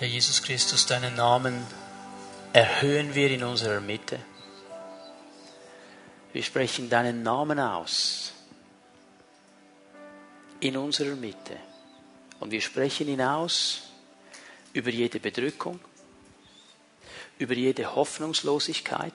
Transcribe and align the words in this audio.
Herr 0.00 0.08
Jesus 0.08 0.40
Christus, 0.40 0.86
deinen 0.86 1.14
Namen 1.14 1.66
erhöhen 2.54 3.14
wir 3.14 3.30
in 3.30 3.44
unserer 3.44 3.82
Mitte. 3.82 4.18
Wir 6.32 6.42
sprechen 6.42 6.88
deinen 6.88 7.22
Namen 7.22 7.60
aus 7.60 8.32
in 10.60 10.78
unserer 10.78 11.16
Mitte. 11.16 11.54
Und 12.38 12.50
wir 12.50 12.62
sprechen 12.62 13.08
ihn 13.08 13.20
aus 13.20 13.82
über 14.72 14.88
jede 14.88 15.20
Bedrückung, 15.20 15.78
über 17.38 17.52
jede 17.52 17.94
Hoffnungslosigkeit. 17.94 19.12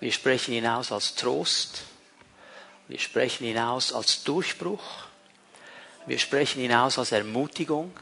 Wir 0.00 0.12
sprechen 0.12 0.52
ihn 0.52 0.66
aus 0.66 0.92
als 0.92 1.14
Trost. 1.14 1.84
Wir 2.88 2.98
sprechen 2.98 3.44
ihn 3.44 3.58
aus 3.58 3.94
als 3.94 4.22
Durchbruch. 4.22 5.06
Wir 6.04 6.18
sprechen 6.18 6.60
ihn 6.60 6.74
aus 6.74 6.98
als 6.98 7.12
Ermutigung. 7.12 7.94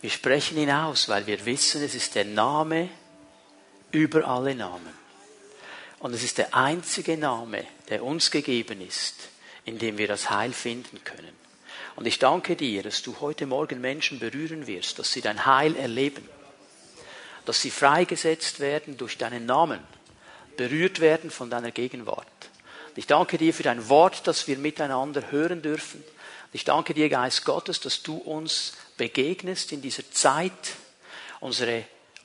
Wir 0.00 0.10
sprechen 0.10 0.56
ihn 0.56 0.70
aus, 0.70 1.08
weil 1.08 1.26
wir 1.26 1.44
wissen, 1.44 1.82
es 1.82 1.94
ist 1.94 2.14
der 2.14 2.24
Name 2.24 2.88
über 3.90 4.26
alle 4.26 4.54
Namen. 4.54 4.94
Und 5.98 6.14
es 6.14 6.22
ist 6.22 6.38
der 6.38 6.54
einzige 6.54 7.18
Name, 7.18 7.64
der 7.90 8.02
uns 8.02 8.30
gegeben 8.30 8.80
ist, 8.80 9.28
in 9.66 9.78
dem 9.78 9.98
wir 9.98 10.08
das 10.08 10.30
Heil 10.30 10.52
finden 10.52 11.04
können. 11.04 11.38
Und 11.96 12.06
ich 12.06 12.18
danke 12.18 12.56
dir, 12.56 12.82
dass 12.82 13.02
du 13.02 13.20
heute 13.20 13.44
Morgen 13.44 13.82
Menschen 13.82 14.18
berühren 14.18 14.66
wirst, 14.66 14.98
dass 14.98 15.12
sie 15.12 15.20
dein 15.20 15.44
Heil 15.44 15.76
erleben, 15.76 16.26
dass 17.44 17.60
sie 17.60 17.70
freigesetzt 17.70 18.60
werden 18.60 18.96
durch 18.96 19.18
deinen 19.18 19.44
Namen, 19.44 19.80
berührt 20.56 21.00
werden 21.00 21.30
von 21.30 21.50
deiner 21.50 21.72
Gegenwart. 21.72 22.26
Und 22.88 22.96
ich 22.96 23.06
danke 23.06 23.36
dir 23.36 23.52
für 23.52 23.64
dein 23.64 23.90
Wort, 23.90 24.26
das 24.26 24.48
wir 24.48 24.56
miteinander 24.56 25.30
hören 25.30 25.60
dürfen. 25.60 26.00
Und 26.00 26.54
ich 26.54 26.64
danke 26.64 26.94
dir, 26.94 27.10
Geist 27.10 27.44
Gottes, 27.44 27.80
dass 27.80 28.02
du 28.02 28.16
uns 28.16 28.72
begegnest 29.00 29.72
in 29.72 29.80
dieser 29.80 30.10
Zeit, 30.10 30.76
unsere 31.40 31.84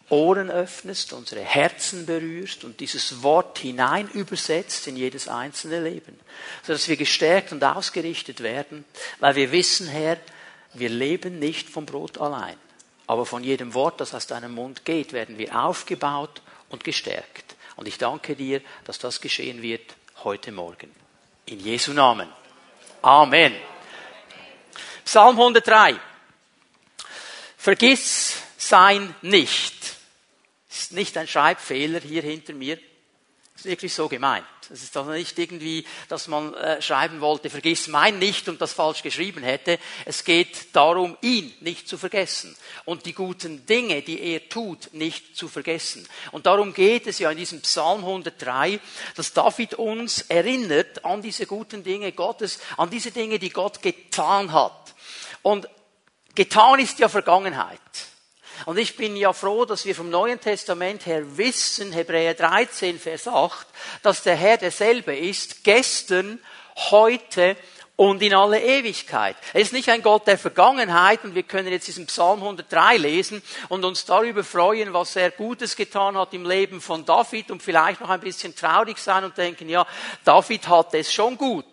Ohren 0.10 0.52
öffnest, 0.52 1.14
unsere 1.14 1.40
Herzen 1.40 2.06
berührst 2.06 2.66
und 2.66 2.82
dieses 2.82 3.24
Wort 3.24 3.60
hinein 3.60 4.10
übersetzt 4.10 4.86
in 4.88 4.98
jedes 4.98 5.30
einzelne 5.30 5.82
Leben, 5.82 6.20
sodass 6.64 6.90
wir 6.90 6.98
gestärkt 6.98 7.54
und 7.54 7.64
ausgerichtet 7.64 8.44
werden, 8.44 8.84
weil 9.22 9.36
wir 9.36 9.54
wissen, 9.54 9.88
Herr, 9.88 10.18
wir 10.74 10.90
leben 10.90 11.40
nicht 11.40 11.70
vom 11.70 11.86
Brot 11.86 12.18
allein, 12.18 12.58
aber 13.08 13.26
von 13.26 13.42
jedem 13.42 13.74
Wort, 13.74 14.02
das 14.02 14.14
aus 14.14 14.28
deinem 14.28 14.54
Mund 14.54 14.84
geht, 14.84 15.14
werden 15.14 15.38
wir 15.38 15.58
aufgebaut 15.58 16.42
und 16.68 16.84
gestärkt. 16.84 17.56
Und 17.78 17.88
ich 17.88 17.98
danke 17.98 18.36
dir, 18.36 18.60
dass 18.84 19.00
das 19.00 19.22
geschehen 19.22 19.62
wird 19.62 19.96
heute 20.26 20.52
Morgen. 20.52 20.92
In 21.46 21.62
Jesu 21.62 21.94
Namen. 21.94 22.28
Amen. 23.02 23.56
Psalm 25.06 25.40
103. 25.40 25.96
Vergiss 27.66 28.36
sein 28.60 29.16
nicht 29.24 29.74
ist 30.70 30.92
nicht 30.92 31.18
ein 31.18 31.28
Schreibfehler 31.28 32.00
hier 32.00 32.22
hinter 32.22 32.54
mir. 32.54 32.78
Ist 33.56 33.66
wirklich 33.66 33.92
so 33.92 34.08
gemeint. 34.08 34.46
Es 34.72 34.84
ist 34.84 34.96
also 34.96 35.10
nicht 35.10 35.40
irgendwie, 35.40 35.84
dass 36.08 36.28
man 36.28 36.54
äh, 36.54 36.80
schreiben 36.80 37.22
wollte, 37.22 37.50
vergiss 37.50 37.88
mein 37.88 38.20
nicht 38.20 38.48
und 38.50 38.62
das 38.62 38.74
falsch 38.74 39.02
geschrieben 39.02 39.42
hätte. 39.42 39.80
Es 40.06 40.24
geht 40.24 40.76
darum, 40.76 41.18
ihn 41.22 41.52
nicht 41.62 41.90
zu 41.90 41.98
vergessen 41.98 42.56
und 42.84 43.08
die 43.08 43.14
guten 43.14 43.66
Dinge, 43.66 44.04
die 44.04 44.22
er 44.22 44.48
tut, 44.48 44.94
nicht 44.94 45.36
zu 45.36 45.48
vergessen. 45.48 46.08
Und 46.32 46.46
darum 46.46 46.72
geht 46.72 47.08
es 47.08 47.18
ja 47.18 47.32
in 47.32 47.38
diesem 47.40 47.62
Psalm 47.62 48.02
103, 48.02 48.80
dass 49.16 49.34
David 49.34 49.74
uns 49.74 50.22
erinnert 50.22 51.04
an 51.04 51.24
diese 51.24 51.48
guten 51.48 51.84
Dinge 51.84 52.12
Gottes, 52.12 52.60
an 52.78 52.92
diese 52.92 53.10
Dinge, 53.10 53.40
die 53.40 53.50
Gott 53.50 53.82
getan 53.82 54.54
hat. 54.54 54.94
Und 55.42 55.68
getan 56.36 56.80
ist 56.80 57.00
ja 57.00 57.10
Vergangenheit. 57.10 57.80
Und 58.66 58.78
ich 58.78 58.96
bin 58.96 59.18
ja 59.18 59.34
froh, 59.34 59.66
dass 59.66 59.86
wir 59.86 59.96
vom 59.96 60.10
Neuen 60.10 60.40
Testament 60.40 61.06
her 61.06 61.38
wissen, 61.38 61.92
Hebräer 61.92 62.34
13, 62.34 63.00
Vers 63.00 63.28
8, 63.28 63.68
dass 64.02 64.24
der 64.24 64.36
Herr 64.36 64.58
derselbe 64.58 65.16
ist, 65.16 65.64
gestern, 65.64 66.40
heute 66.92 67.58
und 67.98 68.22
in 68.22 68.34
alle 68.34 68.62
Ewigkeit. 68.62 69.38
Er 69.54 69.62
ist 69.62 69.72
nicht 69.72 69.90
ein 69.90 70.02
Gott 70.02 70.28
der 70.28 70.38
Vergangenheit 70.38 71.24
und 71.24 71.36
wir 71.36 71.44
können 71.44 71.70
jetzt 71.70 71.88
diesen 71.88 72.08
Psalm 72.08 72.40
103 72.42 72.98
lesen 72.98 73.42
und 73.70 73.86
uns 73.86 74.06
darüber 74.06 74.44
freuen, 74.44 74.94
was 74.94 75.16
er 75.16 75.32
Gutes 75.32 75.76
getan 75.76 76.18
hat 76.18 76.34
im 76.34 76.46
Leben 76.46 76.82
von 76.82 77.06
David 77.06 77.52
und 77.52 77.64
vielleicht 77.64 78.02
noch 78.02 78.10
ein 78.10 78.20
bisschen 78.20 78.56
traurig 78.56 78.98
sein 78.98 79.24
und 79.24 79.38
denken, 79.38 79.70
ja, 79.70 79.86
David 80.24 80.68
hat 80.68 80.94
es 80.94 81.14
schon 81.14 81.38
gut. 81.38 81.66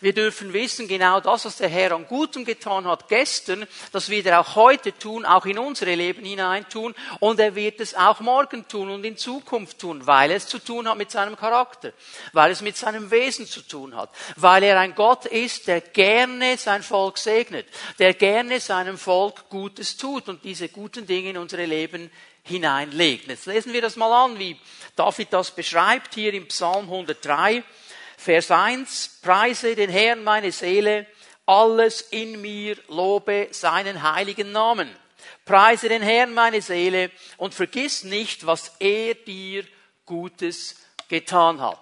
Wir 0.00 0.12
dürfen 0.12 0.52
wissen, 0.52 0.86
genau 0.86 1.18
das, 1.18 1.44
was 1.44 1.56
der 1.56 1.68
Herr 1.68 1.90
an 1.92 2.06
Gutem 2.06 2.44
getan 2.44 2.86
hat 2.86 3.08
gestern, 3.08 3.66
das 3.90 4.08
wird 4.08 4.26
er 4.26 4.40
auch 4.40 4.54
heute 4.54 4.96
tun, 4.96 5.24
auch 5.26 5.44
in 5.44 5.58
unsere 5.58 5.96
Leben 5.96 6.24
hinein 6.24 6.68
tun 6.68 6.94
und 7.18 7.40
er 7.40 7.56
wird 7.56 7.80
es 7.80 7.96
auch 7.96 8.20
morgen 8.20 8.68
tun 8.68 8.90
und 8.90 9.04
in 9.04 9.16
Zukunft 9.16 9.80
tun, 9.80 10.06
weil 10.06 10.30
es 10.30 10.46
zu 10.46 10.60
tun 10.60 10.88
hat 10.88 10.98
mit 10.98 11.10
seinem 11.10 11.36
Charakter, 11.36 11.92
weil 12.32 12.52
es 12.52 12.60
mit 12.60 12.76
seinem 12.76 13.10
Wesen 13.10 13.46
zu 13.46 13.60
tun 13.62 13.96
hat, 13.96 14.10
weil 14.36 14.62
er 14.62 14.78
ein 14.78 14.94
Gott 14.94 15.26
ist, 15.26 15.66
der 15.66 15.80
gerne 15.80 16.56
sein 16.58 16.84
Volk 16.84 17.18
segnet, 17.18 17.66
der 17.98 18.14
gerne 18.14 18.60
seinem 18.60 18.98
Volk 18.98 19.48
Gutes 19.50 19.96
tut 19.96 20.28
und 20.28 20.44
diese 20.44 20.68
guten 20.68 21.08
Dinge 21.08 21.30
in 21.30 21.38
unsere 21.38 21.64
Leben 21.64 22.08
hineinlegt. 22.44 23.28
Jetzt 23.28 23.46
lesen 23.46 23.72
wir 23.72 23.82
das 23.82 23.96
mal 23.96 24.12
an, 24.12 24.38
wie 24.38 24.56
David 24.94 25.32
das 25.32 25.50
beschreibt 25.50 26.14
hier 26.14 26.32
im 26.34 26.46
Psalm 26.46 26.84
103. 26.84 27.64
Vers 28.18 28.50
1, 28.50 29.20
preise 29.22 29.76
den 29.76 29.90
Herrn 29.90 30.24
meine 30.24 30.50
Seele, 30.50 31.06
alles 31.46 32.00
in 32.00 32.40
mir 32.40 32.76
lobe 32.88 33.46
seinen 33.52 34.02
heiligen 34.02 34.50
Namen. 34.50 34.90
Preise 35.44 35.88
den 35.88 36.02
Herrn 36.02 36.34
meine 36.34 36.60
Seele 36.60 37.12
und 37.36 37.54
vergiss 37.54 38.02
nicht, 38.02 38.44
was 38.44 38.72
er 38.80 39.14
dir 39.14 39.64
Gutes 40.04 40.74
getan 41.08 41.60
hat. 41.60 41.78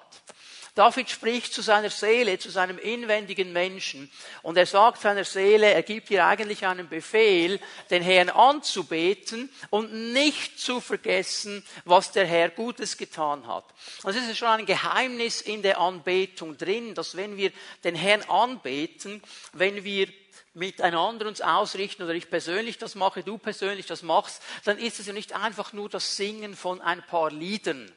David 0.77 1.09
spricht 1.09 1.55
zu 1.55 1.63
seiner 1.63 1.89
Seele, 1.89 2.39
zu 2.39 2.51
seinem 2.51 2.79
inwendigen 2.79 3.51
Menschen 3.51 4.11
und 4.43 4.59
er 4.59 4.67
sagt 4.67 5.01
seiner 5.01 5.25
Seele, 5.25 5.73
er 5.73 5.83
gibt 5.83 6.11
ihr 6.11 6.27
eigentlich 6.27 6.67
einen 6.67 6.87
Befehl, 6.87 7.59
den 7.89 8.03
Herrn 8.03 8.29
anzubeten 8.29 9.51
und 9.71 10.13
nicht 10.13 10.61
zu 10.61 10.83
vergessen, 10.83 11.65
was 11.87 12.13
der 12.13 12.27
Herr 12.27 12.51
Gutes 12.51 12.99
getan 12.99 13.47
hat. 13.47 13.65
Und 14.03 14.15
es 14.15 14.29
ist 14.29 14.37
schon 14.37 14.49
ein 14.49 14.67
Geheimnis 14.67 15.41
in 15.41 15.63
der 15.63 15.81
Anbetung 15.81 16.59
drin, 16.59 16.95
dass 16.95 17.17
wenn 17.17 17.39
wir 17.39 17.53
den 17.83 17.95
Herrn 17.95 18.21
anbeten, 18.25 19.23
wenn 19.55 19.83
wir 19.83 20.09
miteinander 20.53 21.27
uns 21.27 21.41
ausrichten 21.41 22.03
oder 22.03 22.13
ich 22.13 22.29
persönlich 22.29 22.77
das 22.77 22.95
mache, 22.97 23.23
du 23.23 23.39
persönlich 23.39 23.87
das 23.87 24.03
machst, 24.03 24.43
dann 24.65 24.77
ist 24.77 25.01
es 25.01 25.07
ja 25.07 25.15
nicht 25.15 25.35
einfach 25.35 25.73
nur 25.73 25.89
das 25.89 26.19
Singen 26.19 26.55
von 26.55 26.83
ein 26.83 27.03
paar 27.07 27.31
Liedern 27.31 27.91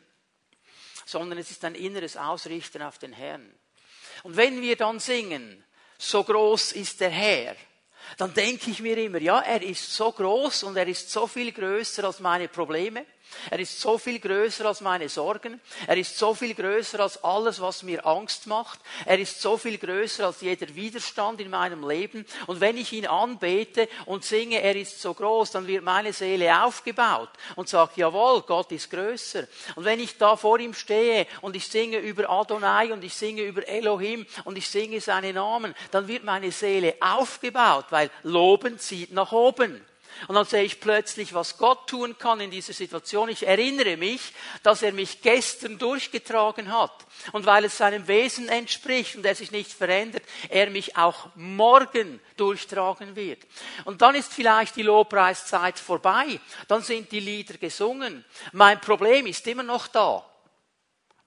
sondern 1.09 1.40
es 1.40 1.50
ist 1.50 1.66
ein 1.66 1.75
inneres 1.75 2.18
Ausrichten 2.18 2.81
auf 2.81 3.00
den 3.00 3.14
Herrn. 3.14 3.52
Und 4.24 4.38
wenn 4.38 4.62
wir 4.62 4.75
dann 4.75 5.00
singen, 5.00 5.64
so 5.97 6.24
groß 6.24 6.74
ist 6.74 7.00
der 7.00 7.09
Herr, 7.09 7.56
dann 8.18 8.34
denke 8.34 8.72
ich 8.72 8.80
mir 8.80 8.97
immer, 8.97 9.19
ja, 9.19 9.40
er 9.40 9.62
ist 9.62 9.94
so 9.94 10.12
groß 10.12 10.64
und 10.64 10.78
er 10.78 10.88
ist 10.88 11.09
so 11.09 11.28
viel 11.28 11.52
größer 11.52 12.03
als 12.03 12.19
meine 12.19 12.48
Probleme. 12.48 13.06
Er 13.50 13.59
ist 13.59 13.79
so 13.79 13.97
viel 13.97 14.19
größer 14.19 14.66
als 14.66 14.81
meine 14.81 15.09
Sorgen. 15.09 15.59
Er 15.88 15.97
ist 15.97 16.17
so 16.17 16.34
viel 16.34 16.53
größer 16.53 17.00
als 17.00 17.23
alles, 17.23 17.62
was 17.62 17.84
mir 17.84 18.06
Angst 18.06 18.47
macht. 18.47 18.79
Er 19.06 19.19
ist 19.19 19.41
so 19.41 19.57
viel 19.57 19.78
größer 19.78 20.25
als 20.25 20.41
jeder 20.41 20.73
Widerstand 20.75 21.41
in 21.41 21.50
meinem 21.50 21.88
Leben. 21.88 22.25
Und 22.47 22.62
wenn 22.62 22.78
ich 22.78 22.94
ihn 22.94 23.07
anbete 23.07 23.88
und 24.06 24.25
singe, 24.25 24.62
er 24.62 24.75
ist 24.75 25.01
so 25.01 25.13
groß, 25.13 25.51
dann 25.51 25.68
wird 25.68 25.84
meine 25.84 26.13
Seele 26.13 26.63
aufgebaut 26.63 27.29
und 27.56 27.69
sagt, 27.69 27.97
jawohl, 27.97 28.41
Gott 28.41 28.72
ist 28.72 28.89
größer. 28.89 29.47
Und 29.75 29.85
wenn 29.85 30.00
ich 30.00 30.18
da 30.18 30.35
vor 30.35 30.59
ihm 30.59 30.73
stehe 30.73 31.28
und 31.41 31.56
ich 31.56 31.68
singe 31.68 31.97
über 31.97 32.29
Adonai 32.29 32.91
und 32.94 33.03
ich 33.03 33.13
singe 33.13 33.41
über 33.44 33.68
Elohim 33.68 34.25
und 34.45 34.57
ich 34.57 34.68
singe 34.68 35.01
seine 35.01 35.34
Namen, 35.34 35.75
dann 35.91 36.07
wird 36.07 36.23
meine 36.23 36.51
Seele 36.51 36.95
aufgebaut, 37.00 37.85
weil 37.89 38.09
Loben 38.23 38.79
zieht 38.79 39.12
nach 39.12 39.31
oben. 39.31 39.85
Und 40.27 40.36
dann 40.36 40.45
sehe 40.45 40.63
ich 40.63 40.80
plötzlich, 40.80 41.33
was 41.33 41.57
Gott 41.57 41.88
tun 41.88 42.18
kann 42.18 42.39
in 42.39 42.51
dieser 42.51 42.74
Situation. 42.74 43.30
Ich 43.30 43.48
erinnere 43.48 43.98
mich, 43.98 44.33
dass 44.63 44.81
er 44.81 44.92
mich 44.92 45.21
gestern 45.21 45.77
durchgetragen 45.77 46.71
hat. 46.71 46.92
Und 47.31 47.45
weil 47.45 47.66
es 47.66 47.77
seinem 47.77 48.07
Wesen 48.07 48.50
entspricht 48.50 49.16
und 49.16 49.25
er 49.25 49.36
sich 49.36 49.51
nicht 49.51 49.71
verändert, 49.71 50.24
er 50.50 50.69
mich 50.69 50.98
auch 50.98 51.30
morgen 51.36 52.19
durchtragen 52.38 53.16
wird. 53.16 53.39
Und 53.86 54.01
dann 54.01 54.16
ist 54.16 54.33
vielleicht 54.33 54.75
die 54.75 54.83
Lobpreiszeit 54.83 55.80
vorbei. 55.80 56.39
Dann 56.68 56.83
sind 56.83 57.12
die 57.12 57.19
Lieder 57.19 57.57
gesungen. 57.57 58.24
Mein 58.51 58.80
Problem 58.81 59.27
ist 59.27 59.48
immer 59.48 59.63
noch 59.63 59.88
da. 59.88 60.29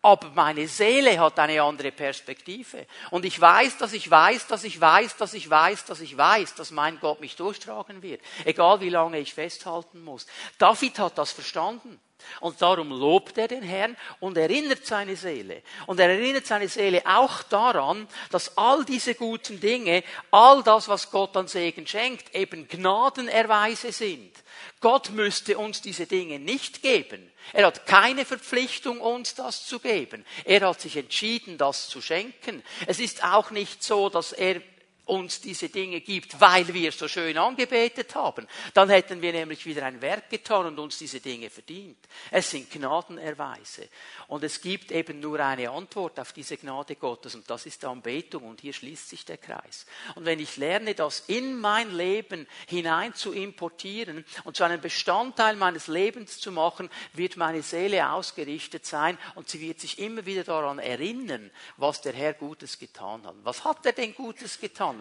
Aber 0.05 0.31
meine 0.31 0.67
Seele 0.67 1.19
hat 1.21 1.39
eine 1.39 1.63
andere 1.63 1.93
Perspektive. 1.93 2.87
Und 3.11 3.25
ich 3.25 3.41
weiß, 3.41 3.79
dass 3.79 3.93
ich 3.93 4.11
weiß, 4.11 4.49
dass 4.49 4.65
ich 4.65 4.81
weiß, 4.81 5.17
dass 5.17 5.33
ich 5.33 5.49
weiß, 5.49 5.85
dass 5.85 6.01
ich 6.01 6.17
weiß, 6.17 6.55
dass 6.57 6.73
mein 6.73 6.99
Gott 6.99 7.21
mich 7.21 7.37
durchtragen 7.37 8.03
wird. 8.03 8.21
Egal 8.45 8.81
wie 8.81 8.89
lange 8.89 9.21
ich 9.21 9.33
festhalten 9.33 10.03
muss. 10.03 10.27
David 10.59 10.99
hat 10.99 11.19
das 11.19 11.31
verstanden. 11.31 12.01
Und 12.41 12.61
darum 12.63 12.91
lobt 12.91 13.39
er 13.39 13.49
den 13.49 13.63
Herrn 13.63 13.97
und 14.21 14.37
erinnert 14.37 14.87
seine 14.87 15.17
Seele. 15.17 15.63
Und 15.87 16.01
er 16.01 16.11
erinnert 16.11 16.47
seine 16.47 16.69
Seele 16.69 17.03
auch 17.05 17.43
daran, 17.45 18.09
dass 18.31 18.57
all 18.57 18.85
diese 18.85 19.15
guten 19.15 19.61
Dinge, 19.61 20.03
all 20.31 20.63
das, 20.63 20.89
was 20.89 21.11
Gott 21.11 21.37
an 21.37 21.49
Segen 21.49 21.87
schenkt, 21.87 22.35
eben 22.35 22.69
Gnadenerweise 22.69 23.93
sind. 23.93 24.33
Gott 24.81 25.11
müsste 25.11 25.59
uns 25.59 25.81
diese 25.81 26.07
Dinge 26.07 26.39
nicht 26.39 26.83
geben. 26.83 27.31
Er 27.53 27.67
hat 27.67 27.87
keine 27.87 28.25
Verpflichtung, 28.25 29.01
uns 29.01 29.35
das 29.35 29.67
zu 29.67 29.79
geben. 29.79 30.25
Er 30.45 30.61
hat 30.63 30.81
sich 30.81 30.97
entschieden, 30.97 31.59
das 31.59 31.89
zu 31.89 32.01
schenken. 32.01 32.63
Es 32.87 32.99
ist 32.99 33.25
auch 33.25 33.51
nicht 33.51 33.83
so, 33.83 34.09
dass 34.09 34.33
er 34.33 34.61
uns 35.05 35.41
diese 35.41 35.69
Dinge 35.69 36.01
gibt, 36.01 36.41
weil 36.41 36.73
wir 36.73 36.93
so 36.93 37.09
schön 37.09 37.37
angebetet 37.37 38.15
haben. 38.15 38.47
Dann 38.73 38.89
hätten 38.89 39.21
wir 39.21 39.33
nämlich 39.33 39.67
wieder 39.67 39.85
ein 39.85 40.01
Werk 40.01 40.31
getan 40.31 40.67
und 40.67 40.79
uns 40.79 40.99
diese 40.99 41.21
Dinge 41.21 41.51
verdient. 41.51 41.99
Es 42.31 42.51
sind 42.51 42.71
Gnadenerweise. 42.71 43.89
Und 44.29 44.45
es 44.45 44.61
gibt 44.61 44.93
eben 44.93 45.19
nur 45.19 45.41
eine 45.41 45.71
Antwort 45.71 46.21
auf 46.21 46.33
diese 46.33 46.57
Gnade 46.57 46.95
Gottes 46.97 47.35
und 47.35 47.51
das 47.51 47.67
ist 47.67 47.85
Anbetung 47.85 48.45
und 48.45 48.61
hier 48.61 48.73
schließt 48.73 49.09
sich 49.09 49.25
der 49.25 49.39
Kreis. 49.39 49.87
Und 50.15 50.25
wenn 50.25 50.39
ich 50.39 50.57
lerne, 50.57 50.95
das 50.95 51.25
in 51.27 51.59
mein 51.59 51.95
Leben 51.95 52.47
hinein 52.69 53.15
zu 53.15 53.33
importieren 53.33 54.25
und 54.45 54.57
zu 54.57 54.63
einem 54.63 54.81
Bestandteil 54.81 55.57
meines 55.57 55.89
Lebens 55.89 56.39
zu 56.39 56.53
machen, 56.53 56.89
wird 57.13 57.37
meine 57.37 57.63
Seele 57.63 58.09
ausgerichtet 58.11 58.87
sein 58.87 59.19
und 59.35 59.49
sie 59.49 59.61
wird 59.61 59.81
sich 59.81 59.99
immer 59.99 60.25
wieder 60.27 60.45
daran 60.45 60.79
erinnern, 60.79 61.51
was 61.77 62.01
der 62.01 62.13
Herr 62.13 62.35
Gutes 62.35 62.79
getan 62.79 63.27
hat. 63.27 63.35
Was 63.43 63.65
hat 63.65 63.85
er 63.85 63.93
denn 63.93 64.15
Gutes 64.15 64.61
getan? 64.61 64.92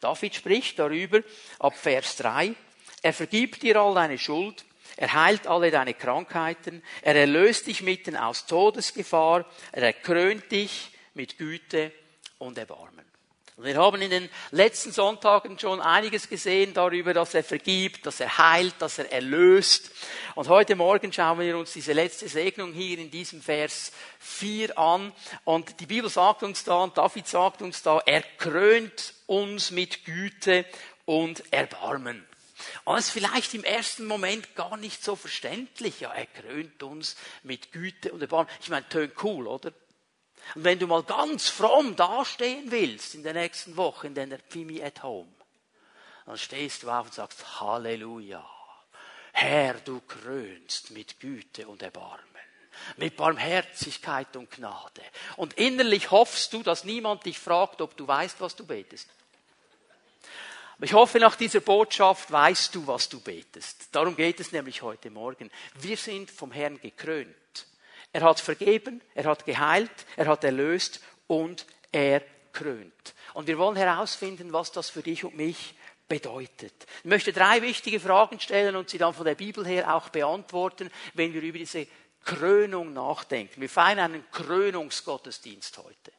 David 0.00 0.34
spricht 0.34 0.78
darüber 0.78 1.20
ab 1.58 1.76
Vers 1.76 2.16
3. 2.16 2.54
Er 3.02 3.12
vergibt 3.12 3.62
dir 3.62 3.76
all 3.76 3.94
deine 3.94 4.18
Schuld 4.18 4.64
er 4.96 5.12
heilt 5.12 5.46
alle 5.46 5.70
deine 5.70 5.94
Krankheiten. 5.94 6.82
Er 7.02 7.14
erlöst 7.14 7.68
dich 7.68 7.82
mitten 7.82 8.16
aus 8.16 8.46
Todesgefahr. 8.46 9.46
Er 9.70 9.82
erkrönt 9.84 10.50
dich 10.50 10.90
mit 11.14 11.38
Güte 11.38 11.92
und 12.38 12.58
Erbarmen. 12.58 13.04
Wir 13.60 13.76
haben 13.76 14.00
in 14.00 14.10
den 14.10 14.30
letzten 14.52 14.92
Sonntagen 14.92 15.58
schon 15.58 15.80
einiges 15.80 16.28
gesehen 16.28 16.74
darüber, 16.74 17.12
dass 17.12 17.34
er 17.34 17.42
vergibt, 17.42 18.06
dass 18.06 18.20
er 18.20 18.38
heilt, 18.38 18.74
dass 18.78 19.00
er 19.00 19.10
erlöst. 19.10 19.90
Und 20.36 20.48
heute 20.48 20.76
Morgen 20.76 21.12
schauen 21.12 21.40
wir 21.40 21.58
uns 21.58 21.72
diese 21.72 21.92
letzte 21.92 22.28
Segnung 22.28 22.72
hier 22.72 22.98
in 22.98 23.10
diesem 23.10 23.42
Vers 23.42 23.90
4 24.20 24.78
an. 24.78 25.12
Und 25.42 25.80
die 25.80 25.86
Bibel 25.86 26.08
sagt 26.08 26.44
uns 26.44 26.62
da, 26.62 26.84
und 26.84 26.96
David 26.96 27.26
sagt 27.26 27.60
uns 27.60 27.82
da, 27.82 28.00
er 28.06 28.22
krönt 28.22 29.14
uns 29.26 29.72
mit 29.72 30.04
Güte 30.04 30.64
und 31.04 31.42
Erbarmen. 31.52 32.24
Und 32.84 32.96
es 32.96 33.06
ist 33.06 33.10
vielleicht 33.10 33.54
im 33.54 33.64
ersten 33.64 34.06
Moment 34.06 34.54
gar 34.54 34.76
nicht 34.76 35.02
so 35.02 35.16
verständlich. 35.16 35.98
Ja, 35.98 36.12
er 36.12 36.26
krönt 36.26 36.80
uns 36.84 37.16
mit 37.42 37.72
Güte 37.72 38.12
und 38.12 38.22
Erbarmen. 38.22 38.52
Ich 38.60 38.68
meine, 38.68 38.88
tönt 38.88 39.14
cool, 39.24 39.48
oder? 39.48 39.72
Und 40.54 40.64
wenn 40.64 40.78
du 40.78 40.86
mal 40.86 41.02
ganz 41.02 41.48
fromm 41.48 41.96
dastehen 41.96 42.70
willst 42.70 43.14
in 43.14 43.22
der 43.22 43.34
nächsten 43.34 43.76
Woche 43.76 44.06
in 44.06 44.14
deiner 44.14 44.38
Pimi 44.38 44.82
at 44.82 45.02
Home, 45.02 45.32
dann 46.26 46.38
stehst 46.38 46.82
du 46.82 46.90
auf 46.90 47.06
und 47.06 47.14
sagst 47.14 47.60
Halleluja. 47.60 48.44
Herr, 49.32 49.74
du 49.74 50.00
krönst 50.00 50.90
mit 50.90 51.20
Güte 51.20 51.68
und 51.68 51.82
Erbarmen 51.82 52.28
mit 52.96 53.16
Barmherzigkeit 53.16 54.36
und 54.36 54.50
Gnade. 54.50 55.02
Und 55.36 55.54
innerlich 55.54 56.10
hoffst 56.10 56.52
du, 56.52 56.62
dass 56.62 56.84
niemand 56.84 57.24
dich 57.24 57.38
fragt, 57.38 57.80
ob 57.80 57.96
du 57.96 58.06
weißt, 58.06 58.40
was 58.40 58.56
du 58.56 58.64
betest. 58.66 59.08
Ich 60.80 60.92
hoffe, 60.92 61.18
nach 61.18 61.34
dieser 61.34 61.60
Botschaft 61.60 62.30
weißt 62.30 62.74
du, 62.74 62.86
was 62.86 63.08
du 63.08 63.20
betest. 63.20 63.88
Darum 63.90 64.14
geht 64.14 64.38
es 64.38 64.52
nämlich 64.52 64.82
heute 64.82 65.10
Morgen. 65.10 65.50
Wir 65.80 65.96
sind 65.96 66.30
vom 66.30 66.52
Herrn 66.52 66.80
gekrönt. 66.80 67.34
Er 68.12 68.22
hat 68.22 68.40
vergeben, 68.40 69.00
er 69.14 69.24
hat 69.24 69.44
geheilt, 69.44 69.90
er 70.16 70.26
hat 70.26 70.44
erlöst 70.44 71.00
und 71.26 71.66
er 71.92 72.22
krönt. 72.52 73.14
Und 73.34 73.46
wir 73.46 73.58
wollen 73.58 73.76
herausfinden, 73.76 74.52
was 74.52 74.72
das 74.72 74.90
für 74.90 75.02
dich 75.02 75.24
und 75.24 75.36
mich 75.36 75.74
bedeutet. 76.08 76.86
Ich 76.98 77.04
möchte 77.04 77.32
drei 77.32 77.60
wichtige 77.62 78.00
Fragen 78.00 78.40
stellen 78.40 78.76
und 78.76 78.88
sie 78.88 78.98
dann 78.98 79.14
von 79.14 79.26
der 79.26 79.34
Bibel 79.34 79.66
her 79.66 79.94
auch 79.94 80.08
beantworten, 80.08 80.90
wenn 81.14 81.34
wir 81.34 81.42
über 81.42 81.58
diese 81.58 81.86
Krönung 82.24 82.92
nachdenken. 82.92 83.60
Wir 83.60 83.68
feiern 83.68 83.98
einen 83.98 84.30
Krönungsgottesdienst 84.30 85.78
heute. 85.78 86.12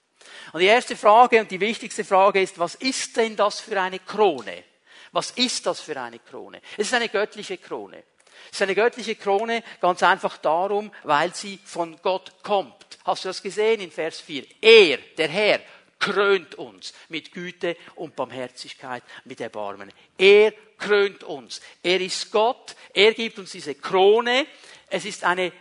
Und 0.54 0.60
die 0.60 0.68
erste 0.68 0.96
Frage 0.96 1.40
und 1.40 1.50
die 1.50 1.60
wichtigste 1.60 2.04
Frage 2.04 2.42
ist, 2.42 2.60
was 2.60 2.76
ist 2.76 3.18
denn 3.18 3.36
das 3.36 3.60
für 3.60 3.80
eine 3.82 4.00
Krone? 4.00 4.64
Was 5.12 5.32
ist 5.32 5.66
das 5.66 5.82
für 5.82 6.00
eine 6.00 6.20
Krone? 6.20 6.62
Es 6.78 6.88
ist 6.88 6.94
eine 6.94 7.10
göttliche 7.10 7.58
Krone. 7.58 8.04
Es 8.46 8.58
ist 8.58 8.62
eine 8.62 8.76
göttliche 8.76 9.16
Krone 9.16 9.64
ganz 9.82 10.04
einfach 10.04 10.38
darum, 10.38 10.92
weil 11.04 11.34
sie 11.34 11.60
von 11.64 11.98
Gott 12.02 12.44
kommt. 12.44 12.76
Hast 13.06 13.26
du 13.26 13.30
das 13.30 13.42
gesehen 13.42 13.82
in 13.82 13.92
Vers 13.92 14.20
4? 14.22 14.46
Er, 14.62 14.98
der 15.18 15.28
Herr, 15.28 15.60
krönt 16.00 16.56
uns 16.56 16.94
mit 17.10 17.32
Güte 17.34 17.76
und 17.96 18.16
Barmherzigkeit, 18.16 19.04
mit 19.26 19.42
Erbarmen. 19.42 19.92
Er 20.18 20.54
krönt 20.78 21.24
uns. 21.24 21.62
Er 21.84 22.00
ist 22.00 22.32
Gott. 22.32 22.76
Er 22.94 23.14
gibt 23.14 23.38
uns 23.38 23.52
diese 23.52 23.76
Krone. 23.76 24.48
Es 24.88 25.06
ist 25.06 25.24
eine 25.24 25.52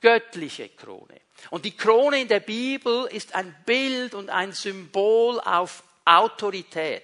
göttliche 0.00 0.68
Krone. 0.70 1.20
Und 1.50 1.64
die 1.64 1.76
Krone 1.76 2.20
in 2.20 2.28
der 2.28 2.40
Bibel 2.40 3.06
ist 3.06 3.34
ein 3.34 3.54
Bild 3.66 4.14
und 4.14 4.30
ein 4.30 4.52
Symbol 4.52 5.40
auf 5.40 5.82
Autorität. 6.04 7.02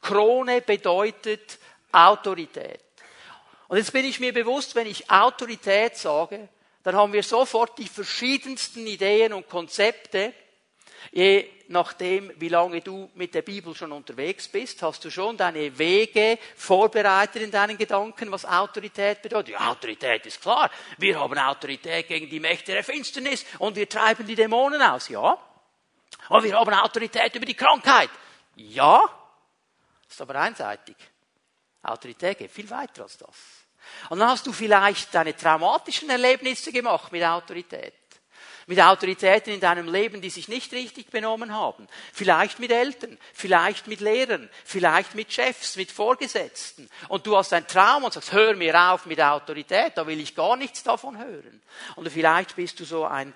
Krone 0.00 0.60
bedeutet 0.60 1.58
Autorität. 1.90 2.83
Und 3.74 3.78
jetzt 3.78 3.92
bin 3.92 4.04
ich 4.04 4.20
mir 4.20 4.32
bewusst, 4.32 4.76
wenn 4.76 4.86
ich 4.86 5.10
Autorität 5.10 5.96
sage, 5.96 6.48
dann 6.84 6.94
haben 6.94 7.12
wir 7.12 7.24
sofort 7.24 7.76
die 7.76 7.88
verschiedensten 7.88 8.86
Ideen 8.86 9.32
und 9.32 9.48
Konzepte, 9.48 10.32
Je 11.10 11.50
nachdem, 11.66 12.32
wie 12.36 12.48
lange 12.48 12.80
du 12.80 13.10
mit 13.14 13.34
der 13.34 13.42
Bibel 13.42 13.74
schon 13.74 13.90
unterwegs 13.90 14.46
bist, 14.46 14.80
hast 14.80 15.04
du 15.04 15.10
schon 15.10 15.36
deine 15.36 15.76
Wege 15.76 16.38
vorbereitet 16.54 17.42
in 17.42 17.50
deinen 17.50 17.76
Gedanken, 17.76 18.30
was 18.30 18.44
Autorität 18.44 19.22
bedeutet. 19.22 19.54
Ja, 19.54 19.70
Autorität 19.70 20.24
ist 20.24 20.40
klar. 20.40 20.70
Wir 20.98 21.18
haben 21.18 21.36
Autorität 21.36 22.06
gegen 22.06 22.30
die 22.30 22.38
Mächte 22.38 22.70
der 22.70 22.84
Finsternis 22.84 23.44
und 23.58 23.74
wir 23.74 23.88
treiben 23.88 24.24
die 24.24 24.36
Dämonen 24.36 24.80
aus. 24.80 25.08
Ja. 25.08 25.36
Aber 26.28 26.44
wir 26.44 26.54
haben 26.54 26.72
Autorität 26.74 27.34
über 27.34 27.46
die 27.46 27.54
Krankheit. 27.54 28.10
Ja. 28.54 29.02
Das 30.04 30.14
ist 30.14 30.20
aber 30.20 30.36
einseitig. 30.36 30.96
Autorität 31.82 32.38
geht 32.38 32.52
viel 32.52 32.70
weiter 32.70 33.02
als 33.02 33.18
das. 33.18 33.63
Und 34.10 34.18
dann 34.18 34.28
hast 34.28 34.46
du 34.46 34.52
vielleicht 34.52 35.14
deine 35.14 35.36
traumatischen 35.36 36.10
Erlebnisse 36.10 36.72
gemacht 36.72 37.12
mit 37.12 37.22
Autorität. 37.24 37.94
Mit 38.66 38.80
Autoritäten 38.80 39.52
in 39.52 39.60
deinem 39.60 39.88
Leben, 39.92 40.22
die 40.22 40.30
sich 40.30 40.48
nicht 40.48 40.72
richtig 40.72 41.10
benommen 41.10 41.52
haben. 41.52 41.86
Vielleicht 42.14 42.58
mit 42.60 42.70
Eltern, 42.70 43.18
vielleicht 43.34 43.86
mit 43.86 44.00
Lehrern, 44.00 44.48
vielleicht 44.64 45.14
mit 45.14 45.30
Chefs, 45.30 45.76
mit 45.76 45.92
Vorgesetzten. 45.92 46.88
Und 47.08 47.26
du 47.26 47.36
hast 47.36 47.52
ein 47.52 47.66
Traum 47.66 48.04
und 48.04 48.14
sagst, 48.14 48.32
hör 48.32 48.54
mir 48.56 48.78
auf 48.90 49.04
mit 49.04 49.20
Autorität, 49.20 49.92
da 49.96 50.06
will 50.06 50.18
ich 50.18 50.34
gar 50.34 50.56
nichts 50.56 50.82
davon 50.82 51.18
hören. 51.18 51.62
Und 51.96 52.08
vielleicht 52.08 52.56
bist 52.56 52.80
du 52.80 52.84
so 52.84 53.04
ein 53.04 53.34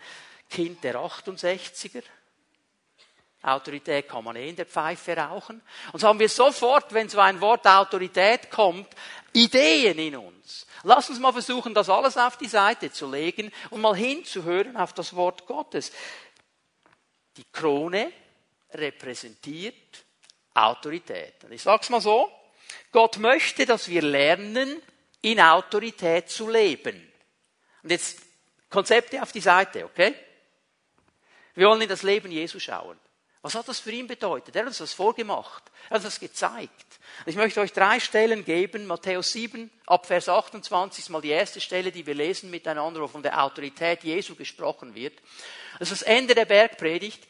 Kind 0.49 0.83
der 0.83 0.97
68er. 0.97 2.03
Autorität 3.43 4.09
kann 4.09 4.25
man 4.25 4.37
eh 4.37 4.49
in 4.49 4.57
der 4.57 4.67
Pfeife 4.67 5.17
rauchen. 5.17 5.63
Und 5.93 6.01
so 6.01 6.09
haben 6.09 6.19
wir 6.19 6.29
sofort, 6.29 6.93
wenn 6.93 7.09
so 7.09 7.21
ein 7.21 7.41
Wort 7.41 7.67
Autorität 7.67 8.51
kommt, 8.51 8.89
Ideen 9.33 9.99
in 9.99 10.17
uns. 10.17 10.67
Lass 10.83 11.09
uns 11.09 11.21
mal 11.21 11.33
versuchen, 11.33 11.75
das 11.75 11.89
alles 11.89 12.17
auf 12.17 12.37
die 12.37 12.49
Seite 12.49 12.91
zu 12.91 13.11
legen 13.11 13.53
und 13.71 13.81
mal 13.81 13.95
hinzuhören 13.95 14.77
auf 14.77 14.93
das 14.93 15.15
Wort 15.15 15.47
Gottes. 15.47 15.93
Die 17.37 17.45
Krone 17.53 18.13
repräsentiert 18.73 20.05
Autorität. 20.55 21.45
Und 21.45 21.53
ich 21.53 21.63
sag's 21.63 21.91
mal 21.91 22.01
so. 22.01 22.31
Gott 22.91 23.19
möchte, 23.19 23.67
dass 23.67 23.89
wir 23.89 24.03
lernen, 24.03 24.83
in 25.21 25.41
Autorität 25.41 26.31
zu 26.31 26.49
leben. 26.49 27.13
Und 27.83 27.91
jetzt 27.91 28.21
Konzepte 28.71 29.23
auf 29.23 29.33
die 29.33 29.41
Seite, 29.41 29.85
okay? 29.85 30.15
Wir 31.55 31.69
wollen 31.69 31.83
in 31.83 31.89
das 31.89 32.03
Leben 32.03 32.31
Jesu 32.31 32.59
schauen. 32.59 32.99
Was 33.49 33.55
hat 33.55 33.69
das 33.69 33.81
für 33.81 33.93
ihn 33.93 34.07
bedeutet? 34.07 34.55
Er 34.55 34.61
hat 34.61 34.67
uns 34.67 34.77
das 34.77 34.93
vorgemacht. 34.93 35.63
Er 35.85 35.95
hat 35.95 36.05
uns 36.05 36.05
das 36.05 36.21
gezeigt. 36.21 36.99
Ich 37.25 37.35
möchte 37.35 37.63
euch 37.63 37.73
drei 37.73 37.99
Stellen 37.99 38.45
geben. 38.45 38.87
Matthäus 38.87 39.33
7, 39.33 39.71
ab 39.87 40.05
Vers 40.05 40.29
28 40.29 41.05
ist 41.05 41.09
mal 41.09 41.23
die 41.23 41.31
erste 41.31 41.59
Stelle, 41.59 41.91
die 41.91 42.05
wir 42.05 42.13
lesen 42.13 42.51
miteinander, 42.51 43.01
wo 43.01 43.09
von 43.09 43.23
der 43.23 43.43
Autorität 43.43 44.05
Jesu 44.05 44.35
gesprochen 44.35 44.95
wird. 44.95 45.15
Das 45.79 45.91
ist 45.91 46.03
das 46.03 46.09
Ende 46.09 46.35
der 46.35 46.45
Bergpredigt. 46.45 47.27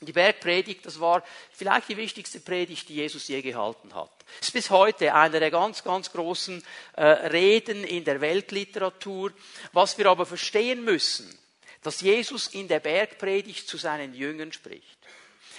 Die 0.00 0.10
Bergpredigt, 0.10 0.84
das 0.84 0.98
war 0.98 1.22
vielleicht 1.52 1.88
die 1.90 1.96
wichtigste 1.96 2.40
Predigt, 2.40 2.88
die 2.88 2.96
Jesus 2.96 3.28
je 3.28 3.40
gehalten 3.40 3.94
hat. 3.94 4.10
Es 4.40 4.48
ist 4.48 4.54
bis 4.54 4.70
heute 4.70 5.14
einer 5.14 5.38
der 5.38 5.52
ganz, 5.52 5.84
ganz 5.84 6.10
großen 6.10 6.60
äh, 6.96 7.04
Reden 7.04 7.84
in 7.84 8.02
der 8.02 8.20
Weltliteratur. 8.20 9.30
Was 9.72 9.96
wir 9.96 10.06
aber 10.06 10.26
verstehen 10.26 10.82
müssen, 10.82 11.38
dass 11.82 12.00
Jesus 12.00 12.48
in 12.48 12.66
der 12.66 12.80
Bergpredigt 12.80 13.68
zu 13.68 13.76
seinen 13.76 14.14
Jüngern 14.14 14.52
spricht. 14.52 14.98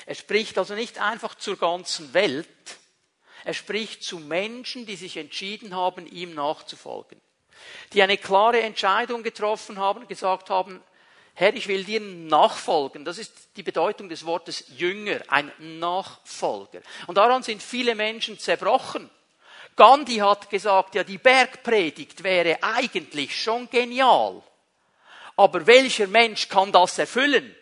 Er 0.05 0.15
spricht 0.15 0.57
also 0.57 0.73
nicht 0.75 0.99
einfach 0.99 1.35
zur 1.35 1.57
ganzen 1.57 2.13
Welt, 2.13 2.47
er 3.45 3.53
spricht 3.53 4.03
zu 4.03 4.19
Menschen, 4.19 4.85
die 4.85 4.95
sich 4.95 5.17
entschieden 5.17 5.75
haben, 5.75 6.07
ihm 6.07 6.33
nachzufolgen. 6.33 7.19
die 7.93 8.01
eine 8.01 8.17
klare 8.17 8.61
Entscheidung 8.61 9.23
getroffen 9.23 9.79
haben 9.79 10.07
gesagt 10.07 10.49
haben, 10.49 10.81
Herr, 11.35 11.55
ich 11.55 11.67
will 11.67 11.83
dir 11.83 11.99
nachfolgen. 11.99 13.05
Das 13.05 13.17
ist 13.17 13.33
die 13.55 13.63
Bedeutung 13.63 14.07
des 14.07 14.25
Wortes 14.25 14.65
Jünger, 14.77 15.21
ein 15.29 15.51
Nachfolger. 15.79 16.81
Und 17.07 17.17
daran 17.17 17.41
sind 17.41 17.63
viele 17.63 17.95
Menschen 17.95 18.37
zerbrochen. 18.37 19.09
Gandhi 19.75 20.17
hat 20.17 20.51
gesagt, 20.51 20.93
ja, 20.93 21.03
die 21.03 21.17
Bergpredigt 21.17 22.23
wäre 22.23 22.61
eigentlich 22.61 23.41
schon 23.41 23.67
genial. 23.69 24.43
Aber 25.35 25.65
welcher 25.65 26.05
Mensch 26.05 26.49
kann 26.49 26.71
das 26.71 26.99
erfüllen, 26.99 27.55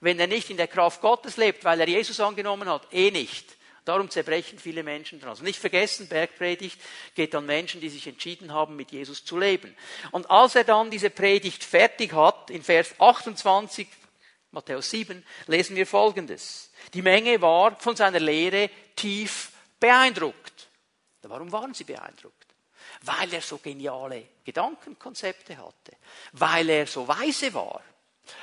wenn 0.00 0.20
er 0.20 0.26
nicht 0.26 0.50
in 0.50 0.56
der 0.56 0.68
Kraft 0.68 1.00
Gottes 1.00 1.36
lebt, 1.36 1.64
weil 1.64 1.80
er 1.80 1.88
Jesus 1.88 2.20
angenommen 2.20 2.68
hat? 2.68 2.86
Eh 2.92 3.10
nicht. 3.10 3.56
Darum 3.84 4.10
zerbrechen 4.10 4.58
viele 4.58 4.82
Menschen 4.82 5.18
dran. 5.18 5.30
Also 5.30 5.44
nicht 5.44 5.58
vergessen, 5.58 6.08
Bergpredigt 6.08 6.78
geht 7.14 7.34
an 7.34 7.46
Menschen, 7.46 7.80
die 7.80 7.88
sich 7.88 8.06
entschieden 8.06 8.52
haben, 8.52 8.76
mit 8.76 8.92
Jesus 8.92 9.24
zu 9.24 9.38
leben. 9.38 9.74
Und 10.10 10.30
als 10.30 10.56
er 10.56 10.64
dann 10.64 10.90
diese 10.90 11.08
Predigt 11.08 11.64
fertig 11.64 12.12
hat, 12.12 12.50
in 12.50 12.62
Vers 12.62 12.94
28, 12.98 13.88
Matthäus 14.50 14.90
7, 14.90 15.24
lesen 15.46 15.74
wir 15.74 15.86
Folgendes. 15.86 16.70
Die 16.92 17.00
Menge 17.00 17.40
war 17.40 17.76
von 17.80 17.96
seiner 17.96 18.20
Lehre 18.20 18.68
tief 18.94 19.52
beeindruckt. 19.80 20.68
Warum 21.22 21.50
waren 21.50 21.72
sie 21.72 21.84
beeindruckt? 21.84 22.46
Weil 23.02 23.32
er 23.32 23.40
so 23.40 23.56
geniale 23.56 24.28
Gedankenkonzepte 24.44 25.56
hatte, 25.56 25.96
weil 26.32 26.68
er 26.68 26.86
so 26.86 27.08
weise 27.08 27.54
war, 27.54 27.82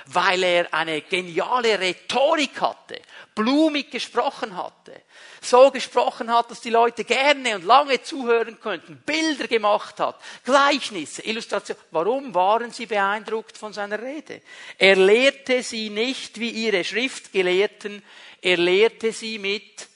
weil 0.08 0.44
er 0.44 0.74
eine 0.74 1.02
geniale 1.02 1.80
Rhetorik 1.80 2.62
hatte, 2.62 3.02
blumig 3.34 3.92
gesprochen 3.92 4.56
hatte, 4.56 5.02
so 5.42 5.72
gesprochen 5.72 6.32
hat, 6.32 6.52
dass 6.52 6.62
die 6.62 6.70
Leute 6.70 7.04
gerne 7.04 7.56
und 7.56 7.66
lange 7.66 8.02
zuhören 8.02 8.60
könnten, 8.60 9.02
Bilder 9.06 9.48
gemacht 9.48 10.00
hat, 10.00 10.20
Gleichnisse, 10.44 11.22
Illustrationen. 11.24 11.82
Warum 11.92 12.34
waren 12.34 12.72
sie 12.72 12.86
beeindruckt 12.86 13.58
von 13.58 13.74
seiner 13.74 14.02
Rede? 14.02 14.42
Er 14.78 14.96
lehrte 14.96 15.64
sie 15.64 15.90
nicht 15.90 16.40
wie 16.40 16.50
ihre 16.50 16.84
Schriftgelehrten, 16.84 18.04
er 18.42 18.58
lehrte 18.58 19.12
sie 19.12 19.40
mit 19.40 19.88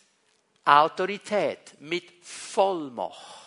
Autorität, 0.65 1.75
mit 1.79 2.05
Vollmacht. 2.23 3.38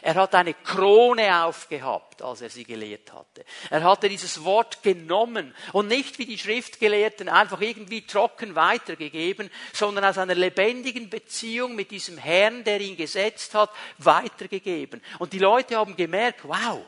Er 0.00 0.14
hat 0.14 0.34
eine 0.34 0.54
Krone 0.54 1.44
aufgehabt, 1.44 2.22
als 2.22 2.40
er 2.40 2.50
sie 2.50 2.64
gelehrt 2.64 3.12
hatte. 3.12 3.44
Er 3.70 3.84
hatte 3.84 4.08
dieses 4.08 4.44
Wort 4.44 4.82
genommen 4.82 5.54
und 5.72 5.88
nicht 5.88 6.18
wie 6.18 6.26
die 6.26 6.38
Schriftgelehrten 6.38 7.28
einfach 7.28 7.60
irgendwie 7.60 8.06
trocken 8.06 8.54
weitergegeben, 8.54 9.50
sondern 9.72 10.04
aus 10.04 10.18
einer 10.18 10.34
lebendigen 10.34 11.10
Beziehung 11.10 11.74
mit 11.74 11.90
diesem 11.90 12.16
Herrn, 12.18 12.64
der 12.64 12.80
ihn 12.80 12.96
gesetzt 12.96 13.54
hat, 13.54 13.70
weitergegeben. 13.98 15.02
Und 15.18 15.32
die 15.32 15.38
Leute 15.38 15.76
haben 15.76 15.96
gemerkt, 15.96 16.40
wow, 16.44 16.80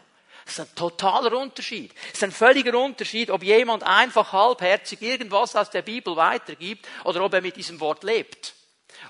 das 0.44 0.58
ist 0.58 0.60
ein 0.60 0.74
totaler 0.74 1.36
Unterschied. 1.38 1.94
Das 1.94 2.14
ist 2.14 2.24
ein 2.24 2.32
völliger 2.32 2.78
Unterschied, 2.78 3.30
ob 3.30 3.42
jemand 3.42 3.82
einfach 3.82 4.32
halbherzig 4.32 5.00
irgendwas 5.02 5.56
aus 5.56 5.70
der 5.70 5.82
Bibel 5.82 6.16
weitergibt 6.16 6.86
oder 7.04 7.24
ob 7.24 7.32
er 7.34 7.40
mit 7.40 7.56
diesem 7.56 7.80
Wort 7.80 8.04
lebt 8.04 8.54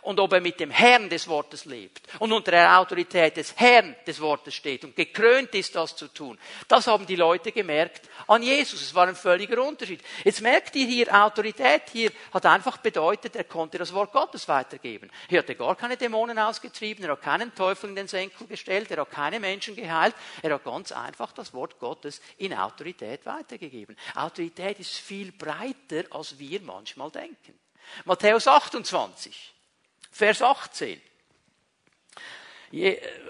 und 0.04 0.20
ob 0.20 0.32
er 0.32 0.40
mit 0.40 0.60
dem 0.60 0.70
Herrn 0.70 1.08
des 1.08 1.26
Wortes 1.28 1.64
lebt 1.64 2.06
und 2.18 2.32
unter 2.32 2.50
der 2.52 2.78
Autorität 2.78 3.36
des 3.36 3.56
Herrn 3.56 3.96
des 4.06 4.20
Wortes 4.20 4.54
steht 4.54 4.84
und 4.84 4.94
gekrönt 4.94 5.54
ist, 5.54 5.74
das 5.74 5.96
zu 5.96 6.08
tun. 6.08 6.38
Das 6.68 6.86
haben 6.86 7.06
die 7.06 7.16
Leute 7.16 7.52
gemerkt 7.52 8.08
an 8.26 8.42
Jesus. 8.42 8.82
Es 8.82 8.94
war 8.94 9.08
ein 9.08 9.16
völliger 9.16 9.62
Unterschied. 9.62 10.02
Jetzt 10.22 10.42
merkt 10.42 10.76
ihr 10.76 10.86
hier, 10.86 11.24
Autorität 11.24 11.82
hier 11.90 12.12
hat 12.32 12.44
einfach 12.46 12.76
bedeutet, 12.78 13.34
er 13.36 13.44
konnte 13.44 13.78
das 13.78 13.92
Wort 13.94 14.12
Gottes 14.12 14.46
weitergeben. 14.46 15.10
Er 15.28 15.38
hatte 15.38 15.54
gar 15.54 15.74
keine 15.74 15.96
Dämonen 15.96 16.38
ausgetrieben, 16.38 17.04
er 17.04 17.12
hat 17.12 17.22
keinen 17.22 17.54
Teufel 17.54 17.90
in 17.90 17.96
den 17.96 18.08
Senkel 18.08 18.46
gestellt, 18.46 18.90
er 18.90 19.00
hat 19.00 19.10
keine 19.10 19.40
Menschen 19.40 19.74
geheilt, 19.74 20.14
er 20.42 20.54
hat 20.54 20.64
ganz 20.64 20.92
einfach 20.92 21.32
das 21.32 21.54
Wort 21.54 21.78
Gottes 21.78 22.20
in 22.36 22.52
Autorität 22.52 23.24
weitergegeben. 23.24 23.96
Autorität 24.14 24.78
ist 24.80 24.96
viel 24.96 25.32
breiter, 25.32 26.04
als 26.10 26.38
wir 26.38 26.60
manchmal 26.60 27.10
denken. 27.10 27.58
Matthäus 28.04 28.46
28. 28.46 29.53
Vers 30.14 30.42
18. 30.42 31.00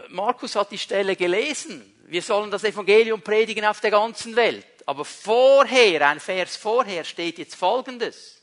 Markus 0.08 0.54
hat 0.54 0.70
die 0.70 0.76
Stelle 0.76 1.16
gelesen. 1.16 1.94
Wir 2.08 2.20
sollen 2.20 2.50
das 2.50 2.62
Evangelium 2.62 3.22
predigen 3.22 3.64
auf 3.64 3.80
der 3.80 3.90
ganzen 3.90 4.36
Welt. 4.36 4.66
Aber 4.84 5.06
vorher, 5.06 6.06
ein 6.06 6.20
Vers 6.20 6.56
vorher 6.56 7.04
steht 7.04 7.38
jetzt 7.38 7.54
Folgendes. 7.54 8.42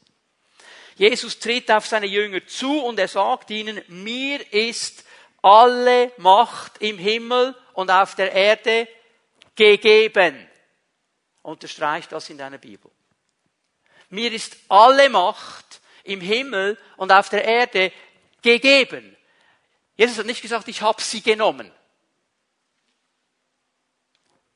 Jesus 0.96 1.38
tritt 1.38 1.70
auf 1.70 1.86
seine 1.86 2.08
Jünger 2.08 2.44
zu 2.48 2.84
und 2.84 2.98
er 2.98 3.08
sagt 3.08 3.52
ihnen, 3.52 3.80
mir 3.90 4.52
ist 4.52 5.06
alle 5.44 6.12
Macht 6.18 6.80
im 6.80 6.98
Himmel 6.98 7.56
und 7.74 7.92
auf 7.92 8.16
der 8.16 8.32
Erde 8.32 8.88
gegeben. 9.56 10.50
Unterstreicht 11.44 12.12
das 12.12 12.28
in 12.32 12.40
deiner 12.40 12.58
Bibel. 12.58 12.90
Mir 14.10 14.32
ist 14.34 14.58
alle 14.68 15.10
Macht 15.10 15.80
im 16.04 16.22
Himmel 16.22 16.80
und 16.98 17.12
auf 17.12 17.30
der 17.30 17.46
Erde 17.46 17.92
gegeben. 18.42 19.16
Jesus 19.96 20.18
hat 20.18 20.26
nicht 20.26 20.42
gesagt, 20.42 20.68
ich 20.68 20.82
habe 20.82 21.02
sie 21.02 21.22
genommen. 21.22 21.72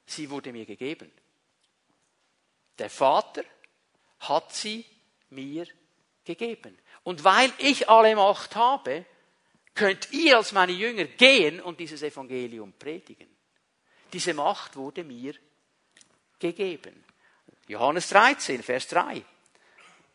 Sie 0.05 0.29
wurde 0.29 0.51
mir 0.51 0.65
gegeben. 0.65 1.11
Der 2.77 2.89
Vater 2.89 3.43
hat 4.19 4.53
sie 4.53 4.85
mir 5.29 5.67
gegeben. 6.23 6.77
Und 7.03 7.23
weil 7.23 7.51
ich 7.57 7.89
alle 7.89 8.15
Macht 8.15 8.55
habe, 8.55 9.05
könnt 9.73 10.11
ihr 10.11 10.37
als 10.37 10.51
meine 10.51 10.71
Jünger 10.71 11.05
gehen 11.05 11.61
und 11.61 11.79
dieses 11.79 12.01
Evangelium 12.01 12.73
predigen. 12.73 13.27
Diese 14.11 14.33
Macht 14.33 14.75
wurde 14.75 15.03
mir 15.03 15.35
gegeben. 16.39 17.03
Johannes 17.67 18.09
13, 18.09 18.63
Vers 18.63 18.87
3. 18.87 19.23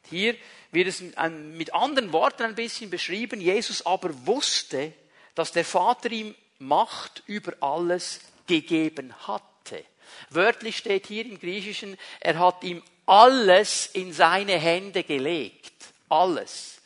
Hier 0.09 0.37
wird 0.73 0.88
es 0.88 1.00
mit 1.00 1.75
anderen 1.75 2.12
Worten 2.12 2.45
ein 2.45 2.54
bisschen 2.54 2.90
beschrieben. 2.90 3.40
Jesus 3.40 3.85
aber 3.85 4.26
wusste, 4.26 4.92
dass 5.35 5.52
der 5.52 5.64
Vater 5.64 6.11
ihm 6.11 6.35
Macht 6.59 7.23
über 7.26 7.54
alles 7.61 8.21
gegeben 8.47 9.14
hatte. 9.26 9.85
Wörtlich 10.28 10.76
steht 10.76 11.07
hier 11.07 11.25
im 11.25 11.40
Griechischen, 11.40 11.97
er 12.21 12.38
hat 12.38 12.62
ihm 12.64 12.83
alles 13.07 13.87
in 13.87 14.12
seine 14.12 14.59
Hände 14.59 15.02
gelegt. 15.02 15.73
Alles. 16.09 16.80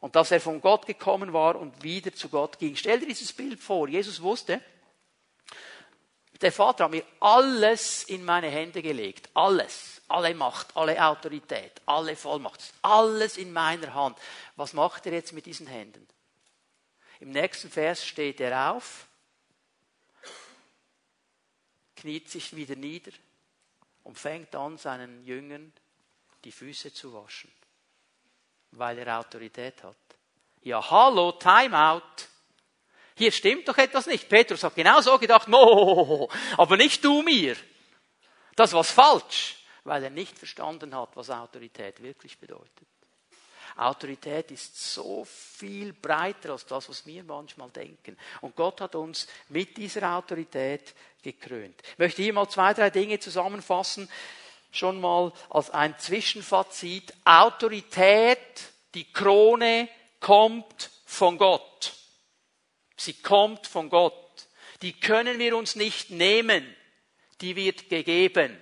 Und 0.00 0.16
dass 0.16 0.30
er 0.30 0.40
von 0.40 0.60
Gott 0.60 0.86
gekommen 0.86 1.32
war 1.32 1.56
und 1.56 1.82
wieder 1.82 2.12
zu 2.12 2.28
Gott 2.28 2.58
ging. 2.58 2.74
Stell 2.74 3.00
dir 3.00 3.06
dieses 3.06 3.32
Bild 3.32 3.60
vor. 3.60 3.88
Jesus 3.88 4.22
wusste, 4.22 4.60
der 6.40 6.52
Vater 6.52 6.84
hat 6.84 6.90
mir 6.90 7.04
alles 7.20 8.04
in 8.04 8.24
meine 8.24 8.48
Hände 8.48 8.82
gelegt. 8.82 9.28
Alles 9.34 10.01
alle 10.12 10.34
Macht, 10.34 10.76
alle 10.76 11.02
Autorität, 11.02 11.80
alle 11.86 12.14
Vollmacht, 12.16 12.60
alles 12.82 13.36
in 13.36 13.52
meiner 13.52 13.94
Hand. 13.94 14.18
Was 14.56 14.72
macht 14.72 15.06
er 15.06 15.12
jetzt 15.12 15.32
mit 15.32 15.46
diesen 15.46 15.66
Händen? 15.66 16.06
Im 17.20 17.30
nächsten 17.30 17.70
Vers 17.70 18.04
steht 18.04 18.40
er 18.40 18.72
auf, 18.72 19.06
kniet 21.96 22.28
sich 22.28 22.54
wieder 22.54 22.76
nieder 22.76 23.12
und 24.04 24.18
fängt 24.18 24.54
an, 24.54 24.76
seinen 24.76 25.24
Jüngern 25.24 25.72
die 26.44 26.52
Füße 26.52 26.92
zu 26.92 27.14
waschen, 27.14 27.52
weil 28.72 28.98
er 28.98 29.18
Autorität 29.18 29.82
hat. 29.82 29.96
Ja, 30.62 30.90
hallo, 30.90 31.32
Timeout. 31.32 32.02
Hier 33.14 33.30
stimmt 33.30 33.68
doch 33.68 33.78
etwas 33.78 34.06
nicht. 34.06 34.28
Petrus 34.28 34.64
hat 34.64 34.74
genau 34.74 35.00
so 35.00 35.16
gedacht, 35.18 35.48
no, 35.48 36.28
aber 36.56 36.76
nicht 36.76 37.04
du 37.04 37.22
mir. 37.22 37.56
Das 38.56 38.72
war 38.72 38.84
falsch 38.84 39.61
weil 39.84 40.04
er 40.04 40.10
nicht 40.10 40.38
verstanden 40.38 40.94
hat, 40.94 41.16
was 41.16 41.30
Autorität 41.30 42.02
wirklich 42.02 42.38
bedeutet. 42.38 42.86
Autorität 43.76 44.50
ist 44.50 44.76
so 44.76 45.24
viel 45.24 45.92
breiter 45.92 46.50
als 46.50 46.66
das, 46.66 46.88
was 46.88 47.06
wir 47.06 47.24
manchmal 47.24 47.70
denken. 47.70 48.18
Und 48.40 48.54
Gott 48.54 48.80
hat 48.80 48.94
uns 48.94 49.26
mit 49.48 49.76
dieser 49.76 50.14
Autorität 50.14 50.94
gekrönt. 51.22 51.80
Ich 51.92 51.98
möchte 51.98 52.22
hier 52.22 52.32
mal 52.32 52.48
zwei, 52.48 52.74
drei 52.74 52.90
Dinge 52.90 53.18
zusammenfassen. 53.18 54.08
Schon 54.70 55.00
mal 55.00 55.32
als 55.50 55.70
ein 55.70 55.98
Zwischenfazit. 55.98 57.14
Autorität, 57.24 58.38
die 58.94 59.10
Krone 59.10 59.88
kommt 60.20 60.90
von 61.06 61.38
Gott. 61.38 61.94
Sie 62.96 63.14
kommt 63.14 63.66
von 63.66 63.88
Gott. 63.88 64.12
Die 64.82 64.92
können 64.92 65.38
wir 65.38 65.56
uns 65.56 65.76
nicht 65.76 66.10
nehmen. 66.10 66.74
Die 67.40 67.56
wird 67.56 67.88
gegeben. 67.88 68.60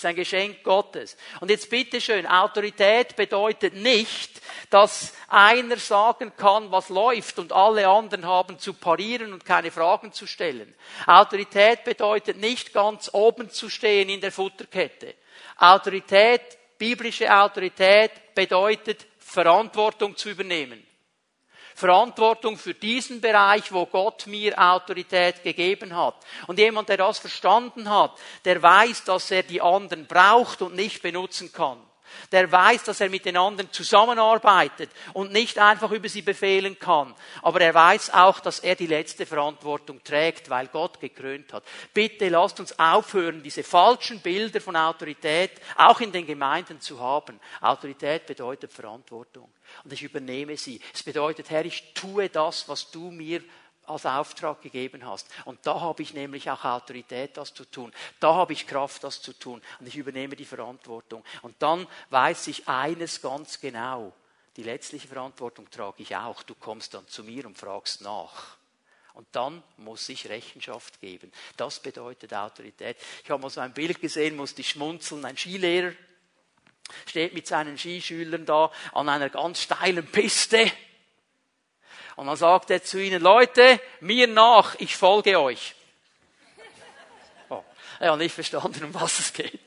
Ist 0.00 0.06
ein 0.06 0.16
Geschenk 0.16 0.62
Gottes. 0.62 1.14
Und 1.40 1.50
jetzt 1.50 1.68
bitte 1.68 2.00
schön, 2.00 2.26
Autorität 2.26 3.16
bedeutet 3.16 3.74
nicht, 3.74 4.40
dass 4.70 5.12
einer 5.28 5.76
sagen 5.76 6.32
kann, 6.38 6.72
was 6.72 6.88
läuft 6.88 7.38
und 7.38 7.52
alle 7.52 7.86
anderen 7.86 8.24
haben 8.24 8.58
zu 8.58 8.72
parieren 8.72 9.34
und 9.34 9.44
keine 9.44 9.70
Fragen 9.70 10.10
zu 10.10 10.26
stellen. 10.26 10.74
Autorität 11.06 11.84
bedeutet 11.84 12.38
nicht 12.38 12.72
ganz 12.72 13.10
oben 13.12 13.50
zu 13.50 13.68
stehen 13.68 14.08
in 14.08 14.22
der 14.22 14.32
Futterkette. 14.32 15.16
Autorität, 15.58 16.56
biblische 16.78 17.30
Autorität 17.30 18.34
bedeutet 18.34 19.06
Verantwortung 19.18 20.16
zu 20.16 20.30
übernehmen. 20.30 20.89
Verantwortung 21.74 22.56
für 22.56 22.74
diesen 22.74 23.20
Bereich, 23.20 23.72
wo 23.72 23.86
Gott 23.86 24.26
mir 24.26 24.58
Autorität 24.58 25.42
gegeben 25.42 25.96
hat. 25.96 26.16
Und 26.46 26.58
jemand, 26.58 26.88
der 26.88 26.98
das 26.98 27.18
verstanden 27.18 27.88
hat, 27.88 28.12
der 28.44 28.62
weiß, 28.62 29.04
dass 29.04 29.30
er 29.30 29.42
die 29.42 29.60
anderen 29.60 30.06
braucht 30.06 30.62
und 30.62 30.74
nicht 30.74 31.02
benutzen 31.02 31.52
kann 31.52 31.78
der 32.32 32.50
weiß, 32.50 32.84
dass 32.84 33.00
er 33.00 33.08
mit 33.08 33.24
den 33.24 33.36
anderen 33.36 33.72
zusammenarbeitet 33.72 34.90
und 35.12 35.32
nicht 35.32 35.58
einfach 35.58 35.90
über 35.90 36.08
sie 36.08 36.22
befehlen 36.22 36.78
kann. 36.78 37.14
Aber 37.42 37.60
er 37.60 37.74
weiß 37.74 38.12
auch, 38.14 38.40
dass 38.40 38.60
er 38.60 38.74
die 38.74 38.86
letzte 38.86 39.26
Verantwortung 39.26 40.02
trägt, 40.02 40.50
weil 40.50 40.68
Gott 40.68 41.00
gekrönt 41.00 41.52
hat. 41.52 41.64
Bitte 41.92 42.28
lasst 42.28 42.60
uns 42.60 42.78
aufhören, 42.78 43.42
diese 43.42 43.62
falschen 43.62 44.20
Bilder 44.20 44.60
von 44.60 44.76
Autorität 44.76 45.52
auch 45.76 46.00
in 46.00 46.12
den 46.12 46.26
Gemeinden 46.26 46.80
zu 46.80 47.00
haben. 47.00 47.40
Autorität 47.60 48.26
bedeutet 48.26 48.72
Verantwortung. 48.72 49.50
Und 49.84 49.92
ich 49.92 50.02
übernehme 50.02 50.56
sie. 50.56 50.80
Es 50.92 51.02
bedeutet, 51.02 51.50
Herr, 51.50 51.64
ich 51.64 51.94
tue 51.94 52.28
das, 52.28 52.68
was 52.68 52.90
du 52.90 53.10
mir 53.10 53.42
als 53.86 54.06
Auftrag 54.06 54.62
gegeben 54.62 55.04
hast. 55.06 55.28
Und 55.44 55.66
da 55.66 55.80
habe 55.80 56.02
ich 56.02 56.14
nämlich 56.14 56.50
auch 56.50 56.64
Autorität, 56.64 57.36
das 57.36 57.52
zu 57.52 57.64
tun. 57.64 57.92
Da 58.20 58.34
habe 58.34 58.52
ich 58.52 58.66
Kraft, 58.66 59.04
das 59.04 59.20
zu 59.20 59.32
tun. 59.32 59.60
Und 59.80 59.86
ich 59.86 59.96
übernehme 59.96 60.36
die 60.36 60.44
Verantwortung. 60.44 61.24
Und 61.42 61.56
dann 61.60 61.86
weiß 62.10 62.46
ich 62.46 62.68
eines 62.68 63.20
ganz 63.20 63.60
genau. 63.60 64.12
Die 64.56 64.62
letztliche 64.62 65.08
Verantwortung 65.08 65.70
trage 65.70 66.02
ich 66.02 66.16
auch. 66.16 66.42
Du 66.42 66.54
kommst 66.54 66.94
dann 66.94 67.06
zu 67.08 67.24
mir 67.24 67.46
und 67.46 67.58
fragst 67.58 68.00
nach. 68.00 68.56
Und 69.14 69.26
dann 69.32 69.62
muss 69.76 70.08
ich 70.08 70.28
Rechenschaft 70.28 71.00
geben. 71.00 71.32
Das 71.56 71.80
bedeutet 71.80 72.32
Autorität. 72.32 72.96
Ich 73.24 73.30
habe 73.30 73.42
mal 73.42 73.50
so 73.50 73.60
ein 73.60 73.74
Bild 73.74 74.00
gesehen, 74.00 74.36
musste 74.36 74.60
ich 74.60 74.70
schmunzeln. 74.70 75.24
Ein 75.24 75.36
Skilehrer 75.36 75.92
steht 77.06 77.34
mit 77.34 77.46
seinen 77.46 77.78
Skischülern 77.78 78.46
da 78.46 78.70
an 78.92 79.08
einer 79.08 79.28
ganz 79.28 79.62
steilen 79.62 80.06
Piste 80.06 80.70
und 82.20 82.26
dann 82.26 82.36
sagt 82.36 82.68
er 82.68 82.82
zu 82.82 83.02
ihnen, 83.02 83.22
Leute, 83.22 83.80
mir 84.00 84.26
nach, 84.26 84.74
ich 84.78 84.94
folge 84.94 85.40
euch. 85.40 85.74
Oh, 87.48 87.64
er 87.98 88.12
hat 88.12 88.18
nicht 88.18 88.34
verstanden, 88.34 88.84
um 88.84 88.92
was 88.92 89.20
es 89.20 89.32
geht. 89.32 89.58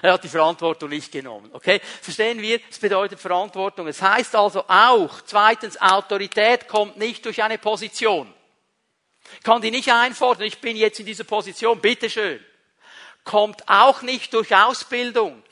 Er 0.00 0.14
hat 0.14 0.24
die 0.24 0.28
Verantwortung 0.28 0.88
nicht 0.88 1.12
genommen. 1.12 1.50
Okay? 1.52 1.78
Verstehen 2.00 2.40
wir? 2.40 2.58
Es 2.70 2.78
bedeutet 2.78 3.20
Verantwortung. 3.20 3.86
Es 3.86 4.00
heißt 4.00 4.34
also 4.34 4.64
auch, 4.66 5.20
zweitens, 5.26 5.78
Autorität 5.78 6.68
kommt 6.68 6.96
nicht 6.96 7.22
durch 7.26 7.42
eine 7.42 7.58
Position. 7.58 8.32
Ich 9.34 9.42
kann 9.42 9.60
die 9.60 9.70
nicht 9.70 9.92
einfordern, 9.92 10.44
ich 10.44 10.58
bin 10.58 10.78
jetzt 10.78 11.00
in 11.00 11.04
dieser 11.04 11.24
Position, 11.24 11.82
bitteschön. 11.82 12.42
Kommt 13.24 13.68
auch 13.68 14.00
nicht 14.00 14.32
durch 14.32 14.56
Ausbildung. 14.56 15.42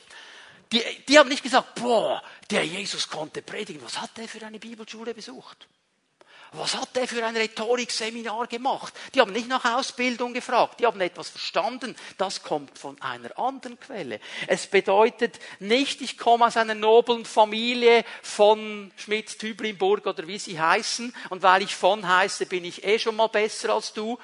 Die, 0.71 0.83
die 1.07 1.17
haben 1.17 1.29
nicht 1.29 1.43
gesagt, 1.43 1.75
boah, 1.75 2.21
der 2.51 2.63
Jesus 2.63 3.09
konnte 3.09 3.41
predigen. 3.41 3.81
Was 3.83 3.99
hat 3.99 4.17
der 4.17 4.27
für 4.27 4.45
eine 4.45 4.59
Bibelschule 4.59 5.13
besucht? 5.13 5.67
Was 6.51 6.75
hat 6.75 6.95
der 6.95 7.07
für 7.07 7.23
ein 7.23 7.37
Rhetorikseminar 7.37 8.47
gemacht? 8.47 8.93
Die 9.13 9.21
haben 9.21 9.33
nicht 9.33 9.47
nach 9.47 9.65
Ausbildung 9.65 10.33
gefragt, 10.33 10.79
die 10.79 10.85
haben 10.87 10.99
etwas 10.99 11.29
verstanden. 11.29 11.95
Das 12.17 12.41
kommt 12.41 12.77
von 12.77 12.99
einer 13.01 13.37
anderen 13.37 13.79
Quelle. 13.79 14.19
Es 14.47 14.65
bedeutet 14.65 15.39
nicht, 15.59 16.01
ich 16.01 16.17
komme 16.17 16.47
aus 16.47 16.57
einer 16.57 16.73
noblen 16.73 17.25
Familie 17.25 18.03
von 18.23 18.91
Schmitz, 18.97 19.37
Tüblinburg 19.37 20.07
oder 20.07 20.27
wie 20.27 20.39
sie 20.39 20.59
heißen 20.59 21.15
und 21.29 21.43
weil 21.43 21.61
ich 21.61 21.75
von 21.75 22.07
heiße, 22.07 22.47
bin 22.47 22.65
ich 22.65 22.83
eh 22.83 22.97
schon 22.97 23.15
mal 23.15 23.27
besser 23.27 23.73
als 23.75 23.93
du. 23.93 24.17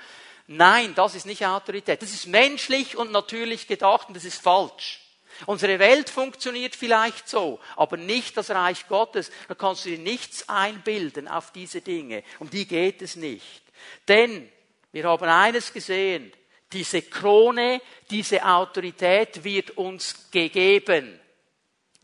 Nein, 0.47 0.95
das 0.95 1.13
ist 1.13 1.27
nicht 1.27 1.45
Autorität. 1.45 2.01
Das 2.01 2.11
ist 2.11 2.25
menschlich 2.25 2.97
und 2.97 3.11
natürlich 3.11 3.67
gedacht 3.67 4.07
und 4.07 4.15
das 4.15 4.25
ist 4.25 4.41
falsch. 4.41 5.04
Unsere 5.45 5.79
Welt 5.79 6.09
funktioniert 6.09 6.75
vielleicht 6.75 7.27
so, 7.27 7.59
aber 7.75 7.97
nicht 7.97 8.37
das 8.37 8.49
Reich 8.51 8.87
Gottes. 8.87 9.31
Da 9.47 9.55
kannst 9.55 9.85
du 9.85 9.89
dir 9.89 9.99
nichts 9.99 10.47
einbilden 10.47 11.27
auf 11.27 11.51
diese 11.51 11.81
Dinge. 11.81 12.23
Um 12.39 12.49
die 12.49 12.67
geht 12.67 13.01
es 13.01 13.15
nicht. 13.15 13.63
Denn 14.07 14.49
wir 14.91 15.03
haben 15.05 15.27
eines 15.27 15.73
gesehen. 15.73 16.31
Diese 16.71 17.01
Krone, 17.01 17.81
diese 18.09 18.45
Autorität 18.45 19.43
wird 19.43 19.71
uns 19.71 20.31
gegeben. 20.31 21.19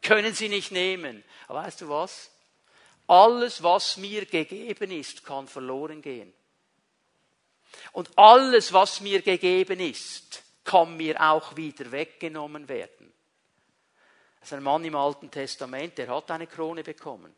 Können 0.01 0.33
sie 0.33 0.49
nicht 0.49 0.71
nehmen. 0.71 1.23
Aber 1.47 1.63
weißt 1.63 1.81
du 1.81 1.89
was? 1.89 2.31
Alles, 3.07 3.61
was 3.63 3.97
mir 3.97 4.25
gegeben 4.25 4.91
ist, 4.91 5.25
kann 5.25 5.47
verloren 5.47 6.01
gehen. 6.01 6.33
Und 7.91 8.09
alles, 8.17 8.71
was 8.73 9.01
mir 9.01 9.21
gegeben 9.21 9.79
ist, 9.79 10.43
kann 10.63 10.95
mir 10.95 11.19
auch 11.21 11.55
wieder 11.55 11.91
weggenommen 11.91 12.67
werden. 12.69 13.10
Das 14.41 14.49
ist 14.49 14.53
ein 14.57 14.63
Mann 14.63 14.83
im 14.83 14.95
Alten 14.95 15.29
Testament, 15.29 15.97
der 15.97 16.09
hat 16.09 16.31
eine 16.31 16.47
Krone 16.47 16.83
bekommen, 16.83 17.33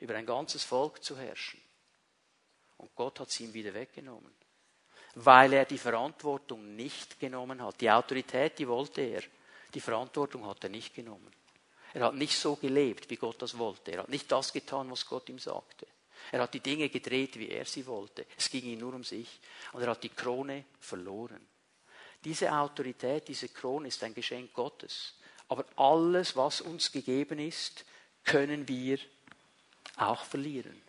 über 0.00 0.14
ein 0.16 0.26
ganzes 0.26 0.64
Volk 0.64 1.02
zu 1.02 1.16
herrschen. 1.16 1.60
Und 2.78 2.94
Gott 2.96 3.20
hat 3.20 3.30
sie 3.30 3.44
ihm 3.44 3.54
wieder 3.54 3.72
weggenommen, 3.72 4.34
weil 5.14 5.52
er 5.52 5.64
die 5.64 5.78
Verantwortung 5.78 6.74
nicht 6.74 7.20
genommen 7.20 7.62
hat. 7.62 7.80
Die 7.80 7.90
Autorität, 7.90 8.58
die 8.58 8.66
wollte 8.66 9.02
er, 9.02 9.22
die 9.72 9.80
Verantwortung 9.80 10.46
hat 10.46 10.64
er 10.64 10.70
nicht 10.70 10.94
genommen. 10.94 11.32
Er 11.92 12.06
hat 12.06 12.14
nicht 12.14 12.36
so 12.36 12.56
gelebt, 12.56 13.08
wie 13.08 13.16
Gott 13.16 13.40
das 13.40 13.56
wollte. 13.56 13.92
Er 13.92 14.02
hat 14.02 14.08
nicht 14.08 14.30
das 14.30 14.52
getan, 14.52 14.90
was 14.90 15.06
Gott 15.06 15.28
ihm 15.28 15.38
sagte. 15.38 15.86
Er 16.32 16.40
hat 16.40 16.54
die 16.54 16.60
Dinge 16.60 16.88
gedreht, 16.88 17.38
wie 17.38 17.48
er 17.48 17.64
sie 17.64 17.86
wollte. 17.86 18.26
Es 18.36 18.50
ging 18.50 18.64
ihm 18.64 18.80
nur 18.80 18.94
um 18.94 19.04
sich. 19.04 19.40
Und 19.72 19.82
er 19.82 19.90
hat 19.90 20.02
die 20.02 20.10
Krone 20.10 20.64
verloren. 20.80 21.46
Diese 22.22 22.52
Autorität, 22.52 23.28
diese 23.28 23.48
Krone 23.48 23.88
ist 23.88 24.02
ein 24.04 24.14
Geschenk 24.14 24.52
Gottes. 24.52 25.14
Aber 25.50 25.64
alles, 25.76 26.36
was 26.36 26.60
uns 26.60 26.92
gegeben 26.92 27.40
ist, 27.40 27.84
können 28.24 28.68
wir 28.68 28.98
auch 29.96 30.24
verlieren. 30.24 30.80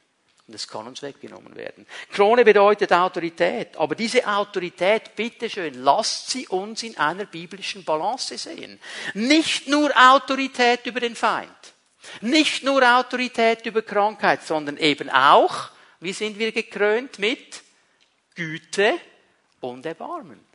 Und 0.47 0.53
es 0.53 0.67
kann 0.67 0.85
uns 0.85 1.01
weggenommen 1.01 1.55
werden. 1.55 1.87
Krone 2.11 2.45
bedeutet 2.45 2.93
Autorität. 2.93 3.75
Aber 3.77 3.95
diese 3.95 4.25
Autorität, 4.27 5.15
bitteschön, 5.15 5.73
lasst 5.83 6.29
sie 6.29 6.47
uns 6.47 6.83
in 6.83 6.95
einer 6.97 7.25
biblischen 7.25 7.83
Balance 7.83 8.37
sehen. 8.37 8.79
Nicht 9.15 9.67
nur 9.67 9.91
Autorität 9.95 10.85
über 10.85 10.99
den 10.99 11.15
Feind. 11.15 11.49
Nicht 12.21 12.63
nur 12.63 12.83
Autorität 12.83 13.65
über 13.65 13.81
Krankheit, 13.81 14.43
sondern 14.43 14.77
eben 14.77 15.09
auch, 15.09 15.69
wie 16.01 16.13
sind 16.13 16.37
wir 16.37 16.51
gekrönt 16.51 17.17
mit 17.17 17.63
Güte 18.35 18.93
und 19.59 19.87
Erbarmen 19.87 20.50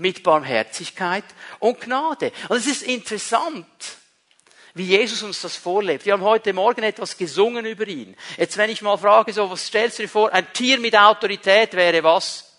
mit 0.00 0.22
Barmherzigkeit 0.22 1.24
und 1.58 1.80
Gnade. 1.80 2.32
Und 2.48 2.56
es 2.56 2.66
ist 2.66 2.82
interessant, 2.82 3.66
wie 4.72 4.84
Jesus 4.84 5.22
uns 5.22 5.42
das 5.42 5.56
vorlebt. 5.56 6.06
Wir 6.06 6.14
haben 6.14 6.22
heute 6.22 6.54
Morgen 6.54 6.82
etwas 6.82 7.16
gesungen 7.18 7.66
über 7.66 7.86
ihn. 7.86 8.16
Jetzt, 8.38 8.56
wenn 8.56 8.70
ich 8.70 8.80
mal 8.80 8.96
frage, 8.96 9.32
so, 9.32 9.50
was 9.50 9.66
stellst 9.66 9.98
du 9.98 10.04
dir 10.04 10.08
vor? 10.08 10.32
Ein 10.32 10.50
Tier 10.54 10.80
mit 10.80 10.96
Autorität 10.96 11.74
wäre 11.74 12.02
was? 12.02 12.56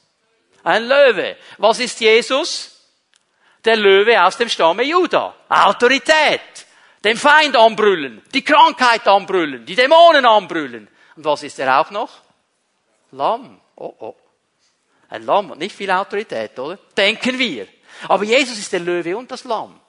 Ein 0.64 0.86
Löwe. 0.86 1.36
Was 1.58 1.80
ist 1.80 2.00
Jesus? 2.00 2.80
Der 3.66 3.76
Löwe 3.76 4.24
aus 4.24 4.38
dem 4.38 4.50
Stamme 4.50 4.84
Juda. 4.84 5.36
Autorität. 5.50 6.42
Den 7.04 7.18
Feind 7.18 7.56
anbrüllen, 7.56 8.22
die 8.32 8.44
Krankheit 8.44 9.08
anbrüllen, 9.08 9.66
die 9.66 9.74
Dämonen 9.74 10.24
anbrüllen. 10.24 10.88
Und 11.16 11.26
was 11.26 11.42
ist 11.42 11.58
er 11.58 11.80
auch 11.80 11.90
noch? 11.90 12.12
Lamm. 13.12 13.60
Oh, 13.76 13.96
oh. 13.98 14.16
Ein 15.12 15.26
Lamm 15.26 15.52
hat 15.52 15.60
nicht 15.60 15.76
viel 15.76 15.92
Autorität, 15.92 16.58
oder? 16.58 16.80
Denken 16.98 17.38
wir. 17.38 17.68
Aber 18.08 18.24
Jesus 18.24 18.58
ist 18.58 18.72
der 18.72 18.80
Löwe 18.80 19.16
und 19.16 19.30
das 19.30 19.44
Lamm. 19.44 19.80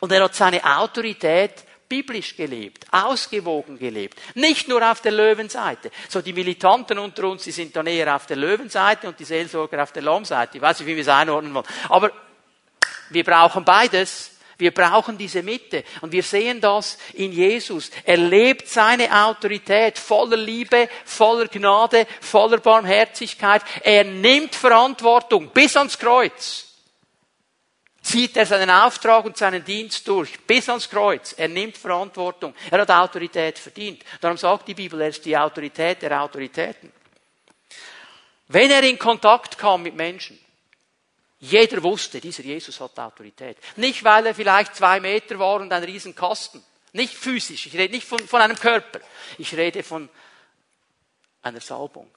Und 0.00 0.12
er 0.12 0.24
hat 0.24 0.34
seine 0.34 0.62
Autorität 0.64 1.64
biblisch 1.88 2.36
gelebt, 2.36 2.84
ausgewogen 2.90 3.78
gelebt. 3.78 4.20
Nicht 4.34 4.66
nur 4.66 4.90
auf 4.90 5.00
der 5.00 5.12
Löwenseite. 5.12 5.92
So 6.08 6.20
die 6.20 6.32
Militanten 6.32 6.98
unter 6.98 7.28
uns, 7.28 7.44
die 7.44 7.52
sind 7.52 7.76
dann 7.76 7.86
eher 7.86 8.16
auf 8.16 8.26
der 8.26 8.36
Löwenseite 8.36 9.06
und 9.06 9.18
die 9.20 9.24
Seelsorger 9.24 9.80
auf 9.80 9.92
der 9.92 10.02
Lammseite. 10.02 10.56
Ich 10.56 10.62
weiß 10.62 10.80
nicht, 10.80 10.88
wie 10.88 10.96
wir 10.96 11.02
es 11.02 11.08
einordnen 11.08 11.54
wollen. 11.54 11.66
Aber 11.88 12.10
wir 13.10 13.22
brauchen 13.22 13.64
beides. 13.64 14.32
Wir 14.56 14.72
brauchen 14.72 15.18
diese 15.18 15.42
Mitte. 15.42 15.84
Und 16.00 16.12
wir 16.12 16.22
sehen 16.22 16.60
das 16.60 16.98
in 17.14 17.32
Jesus. 17.32 17.90
Er 18.04 18.16
lebt 18.16 18.68
seine 18.68 19.24
Autorität 19.24 19.98
voller 19.98 20.36
Liebe, 20.36 20.88
voller 21.04 21.48
Gnade, 21.48 22.06
voller 22.20 22.58
Barmherzigkeit. 22.58 23.62
Er 23.82 24.04
nimmt 24.04 24.54
Verantwortung 24.54 25.48
bis 25.48 25.76
ans 25.76 25.98
Kreuz. 25.98 26.66
Zieht 28.02 28.36
er 28.36 28.44
seinen 28.44 28.70
Auftrag 28.70 29.24
und 29.24 29.36
seinen 29.36 29.64
Dienst 29.64 30.06
durch 30.06 30.38
bis 30.46 30.68
ans 30.68 30.90
Kreuz. 30.90 31.34
Er 31.38 31.48
nimmt 31.48 31.78
Verantwortung. 31.78 32.54
Er 32.70 32.80
hat 32.80 32.90
Autorität 32.90 33.58
verdient. 33.58 34.04
Darum 34.20 34.36
sagt 34.36 34.68
die 34.68 34.74
Bibel, 34.74 35.00
er 35.00 35.08
ist 35.08 35.24
die 35.24 35.36
Autorität 35.36 36.02
der 36.02 36.20
Autoritäten. 36.20 36.92
Wenn 38.48 38.70
er 38.70 38.82
in 38.82 38.98
Kontakt 38.98 39.56
kam 39.56 39.82
mit 39.82 39.94
Menschen, 39.94 40.38
jeder 41.44 41.82
wusste, 41.82 42.20
dieser 42.20 42.42
Jesus 42.42 42.80
hat 42.80 42.98
Autorität. 42.98 43.58
Nicht, 43.76 44.02
weil 44.02 44.26
er 44.26 44.34
vielleicht 44.34 44.76
zwei 44.76 44.98
Meter 44.98 45.38
war 45.38 45.60
und 45.60 45.72
ein 45.72 45.84
Riesenkasten. 45.84 46.62
Nicht 46.92 47.14
physisch. 47.14 47.66
Ich 47.66 47.74
rede 47.74 47.92
nicht 47.92 48.06
von, 48.06 48.18
von 48.20 48.40
einem 48.40 48.56
Körper. 48.56 49.00
Ich 49.36 49.54
rede 49.54 49.82
von 49.82 50.08
einer 51.42 51.60
Salbung. 51.60 52.10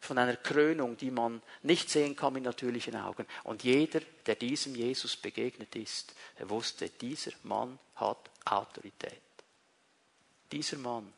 Von 0.00 0.16
einer 0.16 0.36
Krönung, 0.36 0.96
die 0.96 1.10
man 1.10 1.42
nicht 1.62 1.90
sehen 1.90 2.16
kann 2.16 2.32
mit 2.32 2.44
natürlichen 2.44 2.96
Augen. 2.96 3.26
Und 3.44 3.62
jeder, 3.62 4.00
der 4.24 4.36
diesem 4.36 4.74
Jesus 4.74 5.16
begegnet 5.16 5.76
ist, 5.76 6.14
der 6.38 6.48
wusste, 6.48 6.88
dieser 6.88 7.32
Mann 7.42 7.78
hat 7.96 8.30
Autorität. 8.46 9.20
Dieser 10.50 10.78
Mann 10.78 11.12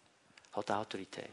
hat 0.52 0.70
Autorität. 0.72 1.28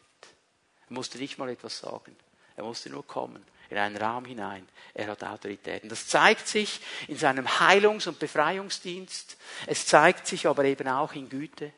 Er 0.87 0.93
musste 0.93 1.17
nicht 1.17 1.39
mal 1.39 1.49
etwas 1.49 1.79
sagen. 1.79 2.15
Er 2.55 2.63
musste 2.63 2.89
nur 2.91 3.07
kommen 3.07 3.43
in 3.69 3.77
einen 3.77 3.97
Raum 3.97 4.25
hinein. 4.25 4.67
Er 4.93 5.07
hat 5.07 5.23
Autorität. 5.23 5.83
Und 5.83 5.91
das 5.91 6.07
zeigt 6.07 6.47
sich 6.47 6.81
in 7.07 7.17
seinem 7.17 7.47
Heilungs- 7.59 8.07
und 8.07 8.19
Befreiungsdienst. 8.19 9.37
Es 9.67 9.85
zeigt 9.85 10.27
sich 10.27 10.47
aber 10.47 10.65
eben 10.65 10.87
auch 10.87 11.13
in 11.13 11.29
Güte 11.29 11.71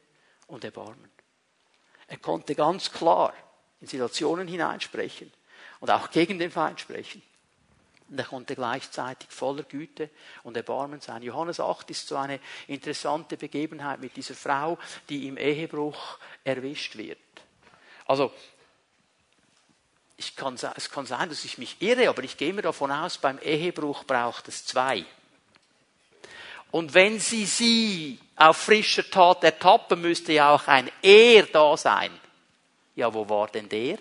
und 0.48 0.64
Erbarmen. 0.64 1.12
Er 2.08 2.18
konnte 2.18 2.56
ganz 2.56 2.92
klar 2.92 3.34
in 3.80 3.88
Situationen 3.88 4.48
hineinsprechen 4.48 5.32
und 5.80 5.92
auch 5.92 6.12
gegen 6.12 6.40
den 6.40 6.52
Feind 6.52 6.80
sprechen. 6.80 7.22
Und 8.10 8.20
er 8.20 8.26
konnte 8.26 8.56
gleichzeitig 8.56 9.30
voller 9.30 9.64
Güte 9.64 10.10
und 10.44 10.58
Erbarmen 10.58 11.00
sein. 11.00 11.24
Johannes 11.24 11.62
8 11.62 11.90
ist 11.92 12.08
so 12.08 12.18
eine 12.18 12.42
interessante 12.68 13.38
Begebenheit 13.38 14.02
mit 14.02 14.18
dieser 14.18 14.36
Frau, 14.36 14.78
die 15.08 15.28
im 15.28 15.38
Ehebruch 15.38 16.20
erwischt 16.44 16.98
wird. 16.98 17.18
Also, 18.06 18.34
kann, 20.36 20.58
es 20.76 20.90
kann 20.90 21.06
sein, 21.06 21.30
dass 21.30 21.46
ich 21.46 21.58
mich 21.58 21.78
irre, 21.82 22.10
aber 22.10 22.24
ich 22.24 22.38
gehe 22.38 22.54
mir 22.54 22.62
davon 22.62 22.92
aus, 22.92 23.18
beim 23.18 23.40
Ehebruch 23.40 24.04
braucht 24.04 24.48
es 24.48 24.66
zwei. 24.66 25.06
Und 26.72 26.94
wenn 26.94 27.20
sie 27.20 27.46
sie 27.46 28.18
auf 28.36 28.58
frischer 28.58 29.10
Tat 29.10 29.44
ertappen, 29.44 30.02
müsste 30.02 30.34
ja 30.34 30.54
auch 30.54 30.68
ein 30.68 30.90
Er 31.02 31.44
da 31.44 31.76
sein. 31.76 32.12
Ja, 32.96 33.14
wo 33.14 33.28
war 33.28 33.48
denn 33.48 33.68
der? 33.68 33.98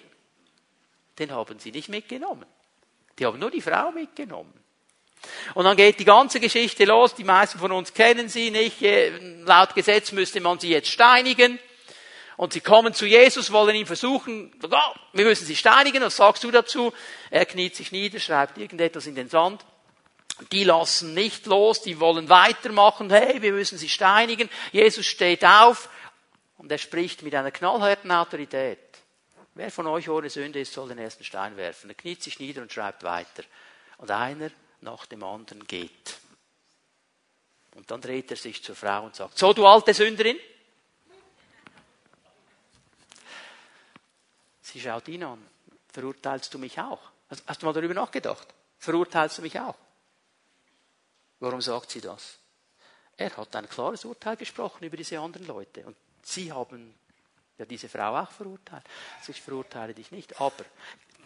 Den 1.18 1.32
haben 1.32 1.58
sie 1.58 1.72
nicht 1.72 1.88
mitgenommen. 1.88 2.46
Die 3.18 3.26
haben 3.26 3.38
nur 3.38 3.50
die 3.50 3.60
Frau 3.60 3.90
mitgenommen. 3.90 4.54
Und 5.54 5.64
dann 5.64 5.76
geht 5.76 5.98
die 5.98 6.04
ganze 6.04 6.40
Geschichte 6.40 6.84
los. 6.84 7.14
Die 7.14 7.24
meisten 7.24 7.58
von 7.58 7.72
uns 7.72 7.92
kennen 7.92 8.28
sie 8.28 8.50
nicht. 8.50 8.80
Laut 9.44 9.74
Gesetz 9.74 10.12
müsste 10.12 10.40
man 10.40 10.58
sie 10.58 10.70
jetzt 10.70 10.88
steinigen. 10.88 11.58
Und 12.40 12.54
sie 12.54 12.62
kommen 12.62 12.94
zu 12.94 13.04
Jesus, 13.04 13.52
wollen 13.52 13.76
ihn 13.76 13.84
versuchen, 13.84 14.50
oh, 14.62 14.94
wir 15.12 15.26
müssen 15.26 15.44
sie 15.44 15.54
steinigen. 15.54 16.02
Was 16.02 16.16
sagst 16.16 16.42
du 16.42 16.50
dazu? 16.50 16.90
Er 17.28 17.44
kniet 17.44 17.76
sich 17.76 17.92
nieder, 17.92 18.18
schreibt 18.18 18.56
irgendetwas 18.56 19.06
in 19.06 19.14
den 19.14 19.28
Sand. 19.28 19.62
Die 20.50 20.64
lassen 20.64 21.12
nicht 21.12 21.44
los, 21.44 21.82
die 21.82 22.00
wollen 22.00 22.30
weitermachen. 22.30 23.10
Hey, 23.10 23.42
wir 23.42 23.52
müssen 23.52 23.76
sie 23.76 23.90
steinigen. 23.90 24.48
Jesus 24.72 25.04
steht 25.04 25.44
auf 25.44 25.90
und 26.56 26.72
er 26.72 26.78
spricht 26.78 27.20
mit 27.20 27.34
einer 27.34 27.50
knallharten 27.50 28.10
Autorität. 28.10 28.78
Wer 29.54 29.70
von 29.70 29.86
euch 29.86 30.08
ohne 30.08 30.30
Sünde 30.30 30.60
ist, 30.60 30.72
soll 30.72 30.88
den 30.88 30.96
ersten 30.96 31.24
Stein 31.24 31.58
werfen. 31.58 31.90
Er 31.90 31.94
kniet 31.94 32.22
sich 32.22 32.38
nieder 32.38 32.62
und 32.62 32.72
schreibt 32.72 33.02
weiter. 33.02 33.42
Und 33.98 34.10
einer 34.10 34.50
nach 34.80 35.04
dem 35.04 35.22
anderen 35.24 35.66
geht. 35.66 36.16
Und 37.74 37.90
dann 37.90 38.00
dreht 38.00 38.30
er 38.30 38.38
sich 38.38 38.64
zur 38.64 38.76
Frau 38.76 39.04
und 39.04 39.14
sagt, 39.14 39.36
so 39.36 39.52
du 39.52 39.66
alte 39.66 39.92
Sünderin. 39.92 40.38
Sie 44.62 44.80
schaut 44.80 45.08
ihn 45.08 45.24
an. 45.24 45.44
Verurteilst 45.92 46.52
du 46.54 46.58
mich 46.58 46.78
auch? 46.78 47.00
Hast 47.46 47.62
du 47.62 47.66
mal 47.66 47.72
darüber 47.72 47.94
nachgedacht? 47.94 48.46
Verurteilst 48.78 49.38
du 49.38 49.42
mich 49.42 49.58
auch? 49.58 49.76
Warum 51.40 51.60
sagt 51.60 51.90
sie 51.90 52.00
das? 52.00 52.38
Er 53.16 53.36
hat 53.36 53.54
ein 53.56 53.68
klares 53.68 54.04
Urteil 54.04 54.36
gesprochen 54.36 54.84
über 54.84 54.96
diese 54.96 55.18
anderen 55.18 55.46
Leute. 55.46 55.84
Und 55.84 55.96
sie 56.22 56.52
haben 56.52 56.94
ja 57.58 57.64
diese 57.64 57.88
Frau 57.88 58.16
auch 58.18 58.30
verurteilt. 58.30 58.84
Also 59.18 59.32
ich 59.32 59.40
verurteile 59.40 59.94
dich 59.94 60.10
nicht. 60.10 60.40
Aber, 60.40 60.64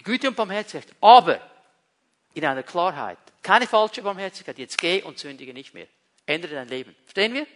Güte 0.03 0.29
und 0.29 0.37
Barmherzigkeit, 0.37 0.95
aber 1.01 1.41
in 2.35 2.45
einer 2.45 2.63
Klarheit. 2.63 3.19
Keine 3.43 3.67
falsche 3.67 4.03
Barmherzigkeit. 4.03 4.59
Jetzt 4.59 4.79
geh 4.79 5.03
und 5.03 5.19
sündige 5.19 5.55
nicht 5.55 5.73
mehr. 5.75 5.87
Ändere 6.27 6.55
dein 6.55 6.69
Leben. 6.69 6.95
Verstehen 7.05 7.35
wir? 7.35 7.47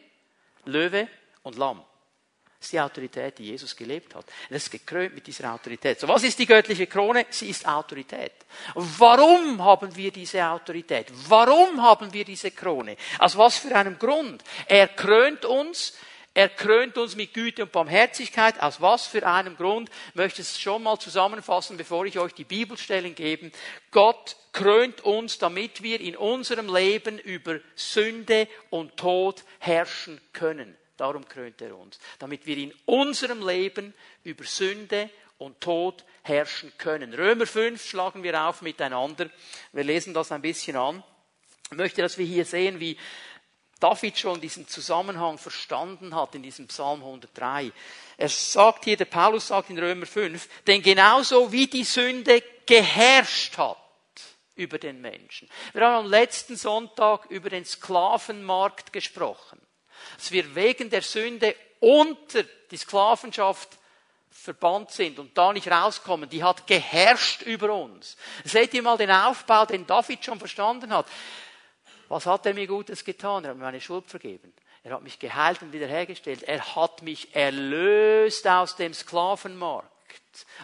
Löwe 0.65 1.09
und 1.43 1.57
Lamm. 1.57 1.83
Das 2.59 2.67
ist 2.67 2.73
die 2.73 2.81
Autorität, 2.81 3.39
die 3.39 3.45
Jesus 3.45 3.77
gelebt 3.77 4.17
hat. 4.17 4.27
Das 4.51 4.65
ist 4.65 4.71
gekrönt 4.71 5.15
mit 5.15 5.27
dieser 5.27 5.53
Autorität. 5.53 6.01
So, 6.01 6.09
was 6.09 6.25
ist 6.25 6.39
die 6.41 6.47
göttliche 6.47 6.89
Krone? 6.89 7.27
Sie 7.31 7.51
ist 7.51 7.67
Autorität. 7.69 8.33
Warum 8.75 9.63
haben 9.63 9.95
wir 9.95 10.11
diese 10.11 10.45
Autorität? 10.45 11.07
Warum 11.29 11.81
haben 11.81 12.13
wir 12.13 12.25
diese 12.25 12.51
Krone? 12.51 12.97
Aus 13.21 13.39
was 13.39 13.59
für 13.59 13.75
einem 13.77 13.97
Grund? 13.97 14.43
Er 14.67 14.89
krönt 14.89 15.45
uns 15.45 15.95
er 16.35 16.51
krönt 16.51 16.97
uns 16.97 17.17
mit 17.17 17.35
Güte 17.35 17.65
und 17.65 17.73
Barmherzigkeit. 17.73 18.63
Aus 18.63 18.81
was 18.81 19.09
für 19.09 19.27
einem 19.27 19.57
Grund? 19.57 19.91
Ich 20.11 20.15
möchte 20.15 20.43
es 20.43 20.61
schon 20.61 20.85
mal 20.85 20.97
zusammenfassen, 20.97 21.77
bevor 21.77 22.07
ich 22.07 22.17
euch 22.17 22.33
die 22.33 22.45
Bibelstellen 22.45 23.17
gebe. 23.17 23.51
Gott 23.91 24.37
krönt 24.53 25.01
uns, 25.01 25.39
damit 25.39 25.83
wir 25.83 26.01
in 26.01 26.17
unserem 26.17 26.73
Leben 26.73 27.19
über 27.19 27.59
Sünde 27.75 28.47
und 28.71 28.97
Tod 28.97 29.43
herrschen 29.59 30.21
können. 30.33 30.77
Darum 30.99 31.27
krönt 31.27 31.63
er 31.63 31.79
uns. 31.79 31.99
Damit 32.19 32.45
wir 32.45 32.59
in 32.59 32.75
unserem 32.85 33.47
Leben 33.47 33.95
über 34.25 34.45
Sünde 34.45 35.09
und 35.39 35.61
Tod 35.61 36.05
herrschen 36.23 36.73
können. 36.77 37.15
Römer 37.15 37.47
5 37.47 37.83
schlagen 37.83 38.23
wir 38.25 38.43
auf 38.43 38.61
miteinander. 38.61 39.31
Wir 39.73 39.85
lesen 39.85 40.13
das 40.13 40.33
ein 40.33 40.43
bisschen 40.43 40.77
an. 40.77 41.03
Ich 41.71 41.77
möchte, 41.77 42.03
dass 42.03 42.19
wir 42.19 42.27
hier 42.27 42.45
sehen, 42.45 42.81
wie 42.81 42.99
David 43.79 44.19
schon 44.19 44.41
diesen 44.41 44.67
Zusammenhang 44.67 45.39
verstanden 45.39 46.17
hat 46.17 46.35
in 46.35 46.43
diesem 46.43 46.67
Psalm 46.67 47.01
103. 47.01 47.71
Er 48.17 48.29
sagt 48.29 48.85
hier, 48.85 48.97
der 48.97 49.05
Paulus 49.05 49.47
sagt 49.47 49.71
in 49.71 49.79
Römer 49.79 50.07
5, 50.07 50.65
denn 50.67 50.83
genauso 50.83 51.53
wie 51.53 51.69
die 51.69 51.85
Sünde 51.85 52.43
geherrscht 52.67 53.57
hat 53.57 53.79
über 54.57 54.79
den 54.79 55.01
Menschen. 55.01 55.49
Wir 55.73 55.83
haben 55.83 56.07
am 56.07 56.11
letzten 56.11 56.57
Sonntag 56.57 57.27
über 57.27 57.51
den 57.51 57.65
Sklavenmarkt 57.65 58.93
gesprochen 58.93 59.61
dass 60.17 60.33
wir 60.33 60.55
wegen 60.55 60.91
der 60.91 61.03
Sünde 61.03 61.55
unter 61.81 62.43
die 62.71 62.77
Sklavenschaft 62.77 63.79
verbannt 64.31 64.91
sind 64.91 65.19
und 65.19 65.37
da 65.37 65.53
nicht 65.53 65.71
rauskommen, 65.71 66.29
die 66.29 66.45
hat 66.45 66.67
geherrscht 66.67 67.43
über 67.43 67.75
uns. 67.75 68.17
Seht 68.45 68.75
ihr 68.75 68.83
mal 68.83 68.97
den 68.97 69.11
Aufbau, 69.11 69.67
den 69.67 69.87
David 69.87 70.25
schon 70.25 70.39
verstanden 70.39 70.93
hat. 70.93 71.07
Was 72.09 72.27
hat 72.27 72.47
er 72.47 72.55
mir 72.55 72.67
Gutes 72.67 73.05
getan? 73.05 73.45
Er 73.45 73.51
hat 73.51 73.57
mir 73.57 73.65
meine 73.65 73.81
Schuld 73.81 74.07
vergeben. 74.09 74.53
Er 74.83 74.95
hat 74.95 75.03
mich 75.03 75.19
geheilt 75.19 75.61
und 75.61 75.73
wiederhergestellt. 75.73 76.45
Er 76.45 76.77
hat 76.77 77.03
mich 77.03 77.35
erlöst 77.35 78.47
aus 78.47 78.77
dem 78.77 78.95
Sklavenmarkt. 78.95 79.91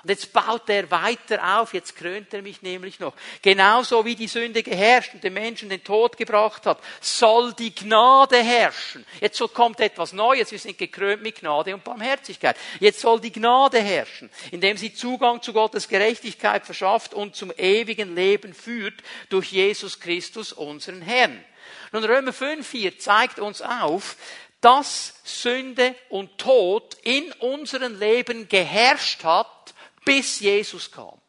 Und 0.02 0.10
jetzt 0.10 0.32
baut 0.32 0.68
er 0.68 0.90
weiter 0.90 1.58
auf, 1.58 1.74
jetzt 1.74 1.96
krönt 1.96 2.32
er 2.34 2.42
mich 2.42 2.62
nämlich 2.62 3.00
noch. 3.00 3.14
Genauso 3.42 4.04
wie 4.04 4.14
die 4.14 4.26
Sünde 4.26 4.62
geherrscht 4.62 5.14
und 5.14 5.24
den 5.24 5.34
Menschen 5.34 5.68
den 5.68 5.82
Tod 5.82 6.16
gebracht 6.16 6.66
hat, 6.66 6.78
soll 7.00 7.52
die 7.54 7.74
Gnade 7.74 8.42
herrschen. 8.42 9.06
Jetzt 9.20 9.42
kommt 9.54 9.80
etwas 9.80 10.12
Neues, 10.12 10.50
wir 10.50 10.58
sind 10.58 10.78
gekrönt 10.78 11.22
mit 11.22 11.40
Gnade 11.40 11.74
und 11.74 11.84
Barmherzigkeit. 11.84 12.56
Jetzt 12.80 13.00
soll 13.00 13.20
die 13.20 13.32
Gnade 13.32 13.80
herrschen, 13.80 14.30
indem 14.50 14.76
sie 14.76 14.94
Zugang 14.94 15.42
zu 15.42 15.52
Gottes 15.52 15.88
Gerechtigkeit 15.88 16.64
verschafft 16.64 17.14
und 17.14 17.36
zum 17.36 17.52
ewigen 17.56 18.14
Leben 18.14 18.54
führt 18.54 19.02
durch 19.28 19.52
Jesus 19.52 20.00
Christus, 20.00 20.52
unseren 20.52 21.02
Herrn. 21.02 21.44
Nun 21.92 22.04
Römer 22.04 22.32
5 22.32 22.70
hier 22.70 22.98
zeigt 22.98 23.38
uns 23.38 23.62
auf, 23.62 24.16
dass 24.64 25.14
Sünde 25.24 25.94
und 26.08 26.38
Tod 26.38 26.96
in 27.02 27.30
unserem 27.32 27.98
Leben 27.98 28.48
geherrscht 28.48 29.22
hat, 29.24 29.74
bis 30.04 30.40
Jesus 30.40 30.90
kam 30.90 31.20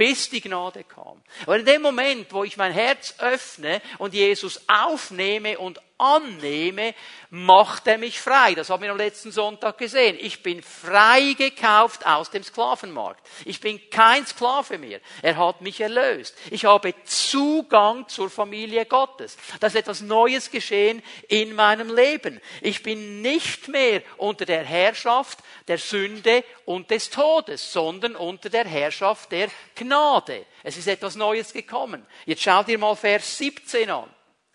bis 0.00 0.30
die 0.30 0.40
Gnade 0.40 0.82
kam. 0.82 1.20
Aber 1.42 1.58
in 1.58 1.66
dem 1.66 1.82
Moment, 1.82 2.32
wo 2.32 2.42
ich 2.42 2.56
mein 2.56 2.72
Herz 2.72 3.16
öffne 3.18 3.82
und 3.98 4.14
Jesus 4.14 4.58
aufnehme 4.66 5.58
und 5.58 5.78
annehme, 6.00 6.94
macht 7.30 7.86
er 7.86 7.98
mich 7.98 8.20
frei. 8.20 8.54
Das 8.54 8.70
haben 8.70 8.82
wir 8.82 8.90
am 8.90 8.96
letzten 8.96 9.30
Sonntag 9.30 9.78
gesehen. 9.78 10.16
Ich 10.20 10.42
bin 10.42 10.62
frei 10.62 11.34
gekauft 11.36 12.06
aus 12.06 12.30
dem 12.30 12.42
Sklavenmarkt. 12.42 13.24
Ich 13.44 13.60
bin 13.60 13.80
kein 13.90 14.26
Sklave 14.26 14.78
mehr. 14.78 15.00
Er 15.22 15.36
hat 15.36 15.60
mich 15.60 15.80
erlöst. 15.80 16.36
Ich 16.50 16.64
habe 16.64 16.94
Zugang 17.04 18.08
zur 18.08 18.30
Familie 18.30 18.86
Gottes. 18.86 19.36
Da 19.60 19.68
ist 19.68 19.76
etwas 19.76 20.00
Neues 20.00 20.50
geschehen 20.50 21.02
in 21.28 21.54
meinem 21.54 21.94
Leben. 21.94 22.40
Ich 22.60 22.82
bin 22.82 23.22
nicht 23.22 23.68
mehr 23.68 24.02
unter 24.16 24.44
der 24.44 24.64
Herrschaft 24.64 25.38
der 25.68 25.78
Sünde 25.78 26.44
und 26.64 26.90
des 26.90 27.10
Todes, 27.10 27.72
sondern 27.72 28.16
unter 28.16 28.48
der 28.48 28.64
Herrschaft 28.64 29.30
der 29.32 29.48
Gnade. 29.74 30.46
Es 30.62 30.76
ist 30.76 30.88
etwas 30.88 31.14
Neues 31.14 31.52
gekommen. 31.52 32.06
Jetzt 32.26 32.42
schaut 32.42 32.68
ihr 32.68 32.78
mal 32.78 32.96
Vers 32.96 33.38
17 33.38 33.90
an. 33.90 34.08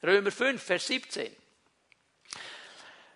Römer 0.03 0.31
5, 0.31 0.62
Vers 0.62 0.88
17. 0.88 1.36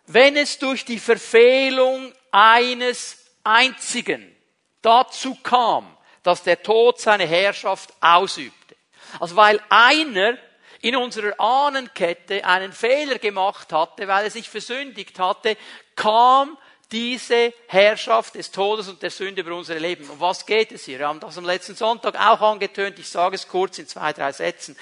Wenn 0.07 0.37
es 0.37 0.57
durch 0.57 0.85
die 0.85 0.99
Verfehlung 0.99 2.13
eines 2.31 3.25
einzigen 3.43 4.35
dazu 4.81 5.35
kam, 5.35 5.95
dass 6.23 6.43
der 6.43 6.61
Tod 6.61 6.99
seine 6.99 7.25
Herrschaft 7.25 7.93
ausübte. 8.01 8.75
Also 9.19 9.35
weil 9.35 9.61
einer 9.69 10.37
in 10.81 10.95
unserer 10.95 11.39
Ahnenkette 11.39 12.45
einen 12.45 12.71
Fehler 12.71 13.19
gemacht 13.19 13.71
hatte, 13.73 14.07
weil 14.07 14.25
er 14.25 14.31
sich 14.31 14.49
versündigt 14.49 15.19
hatte, 15.19 15.57
kam 15.95 16.57
diese 16.91 17.53
Herrschaft 17.67 18.35
des 18.35 18.51
Todes 18.51 18.87
und 18.87 19.01
der 19.01 19.11
Sünde 19.11 19.41
über 19.41 19.55
unser 19.55 19.75
Leben. 19.75 20.09
Um 20.09 20.19
was 20.19 20.45
geht 20.45 20.71
es 20.71 20.85
hier? 20.85 20.99
Wir 20.99 21.07
haben 21.07 21.19
das 21.19 21.37
am 21.37 21.45
letzten 21.45 21.75
Sonntag 21.75 22.15
auch 22.15 22.41
angetönt. 22.41 22.97
Ich 22.97 23.09
sage 23.09 23.35
es 23.35 23.47
kurz 23.47 23.77
in 23.77 23.87
zwei, 23.87 24.11
drei 24.13 24.31
Sätzen. 24.31 24.75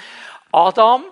Adam 0.52 1.04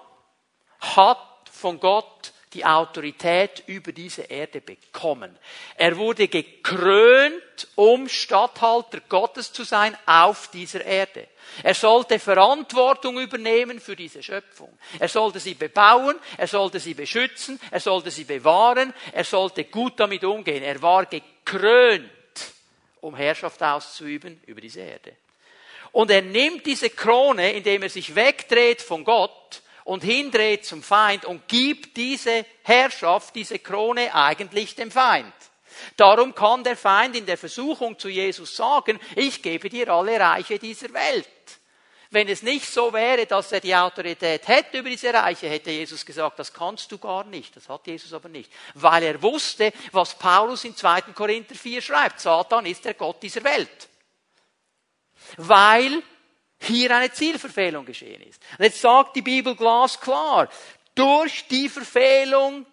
hat 0.80 1.20
von 1.52 1.80
Gott 1.80 2.34
die 2.56 2.66
Autorität 2.66 3.64
über 3.68 3.92
diese 3.92 4.24
Erde 4.24 4.62
bekommen. 4.62 5.38
Er 5.76 5.98
wurde 5.98 6.30
gekrönt, 6.30 7.68
um 7.76 8.08
Statthalter 8.08 9.02
Gottes 9.10 9.52
zu 9.52 9.64
sein 9.64 9.96
auf 10.06 10.50
dieser 10.52 10.84
Erde. 10.84 11.28
Er 11.64 11.74
sollte 11.74 12.18
Verantwortung 12.18 13.20
übernehmen 13.20 13.80
für 13.82 13.96
diese 13.96 14.24
Schöpfung. 14.24 14.76
Er 15.00 15.10
sollte 15.10 15.40
sie 15.40 15.54
bebauen, 15.54 16.16
er 16.38 16.48
sollte 16.48 16.80
sie 16.80 16.94
beschützen, 16.94 17.60
er 17.72 17.82
sollte 17.82 18.10
sie 18.10 18.24
bewahren, 18.24 18.94
er 19.12 19.26
sollte 19.26 19.66
gut 19.66 20.00
damit 20.00 20.24
umgehen. 20.24 20.64
Er 20.64 20.82
war 20.82 21.06
gekrönt, 21.06 22.10
um 23.02 23.16
Herrschaft 23.16 23.62
auszuüben 23.62 24.42
über 24.46 24.62
diese 24.62 24.80
Erde. 24.80 25.12
Und 25.92 26.10
er 26.10 26.22
nimmt 26.22 26.66
diese 26.66 26.90
Krone, 26.90 27.52
indem 27.52 27.84
er 27.84 27.90
sich 27.90 28.16
wegdreht 28.16 28.82
von 28.82 29.04
Gott 29.04 29.62
und 29.86 30.04
hindreht 30.04 30.66
zum 30.66 30.84
Feind 30.84 31.24
und 31.24 31.48
gibt 31.48 31.96
diese 31.96 32.46
Herrschaft, 32.64 33.34
diese 33.34 33.60
Krone 33.60 34.14
eigentlich 34.14 34.76
dem 34.76 34.92
Feind. 34.92 35.34
Darum 35.96 36.36
kann 36.36 36.64
der 36.64 36.76
Feind 36.76 37.16
in 37.16 37.26
der 37.26 37.38
Versuchung 37.38 37.98
zu 37.98 38.10
Jesus 38.10 38.56
sagen, 38.56 39.00
ich 39.16 39.42
gebe 39.42 39.70
dir 39.70 39.90
alle 39.90 40.20
Reiche 40.20 40.60
dieser 40.60 40.92
Welt. 40.92 41.30
Wenn 42.12 42.28
es 42.28 42.44
nicht 42.44 42.66
so 42.66 42.92
wäre, 42.92 43.26
dass 43.26 43.52
er 43.52 43.62
die 43.62 43.76
Autorität 43.76 44.48
hätte 44.48 44.80
über 44.80 44.90
diese 44.90 45.14
Reiche, 45.14 45.50
hätte 45.50 45.72
Jesus 45.72 46.06
gesagt, 46.06 46.40
das 46.40 46.54
kannst 46.54 46.92
du 46.92 46.98
gar 46.98 47.24
nicht. 47.24 47.56
Das 47.56 47.68
hat 47.70 47.88
Jesus 47.88 48.14
aber 48.14 48.30
nicht. 48.30 48.52
Weil 48.74 49.04
er 49.04 49.22
wusste, 49.22 49.74
was 49.92 50.18
Paulus 50.18 50.66
in 50.66 50.76
2. 50.76 51.02
Korinther 51.14 51.56
4 51.56 51.82
schreibt. 51.82 52.20
Satan 52.20 52.66
ist 52.66 52.86
der 52.86 52.94
Gott 52.94 53.22
dieser 53.24 53.44
Welt 53.44 53.90
weil 55.38 56.02
hier 56.60 56.96
eine 56.96 57.12
Zielverfehlung 57.12 57.86
geschehen 57.86 58.22
ist. 58.22 58.42
Und 58.58 58.66
jetzt 58.66 58.82
sagt 58.82 59.16
die 59.16 59.22
Bibel 59.22 59.56
glasklar, 59.56 60.50
durch 60.94 61.46
die 61.48 61.70
Verfehlung 61.70 62.66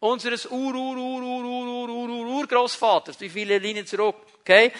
unseres 0.00 0.46
Ur, 0.50 0.74
Ur, 0.74 0.96
Ur, 0.96 1.22
Ur, 1.22 1.44
Ur, 1.44 1.66
Ur, 1.66 1.88
Ur, 1.88 2.08
Ur, 2.08 2.26
Urgroßvaters, 2.26 3.20
wie 3.20 3.28
viele 3.28 3.58
Linien 3.58 3.86
zurück, 3.86 4.16
okay, 4.40 4.72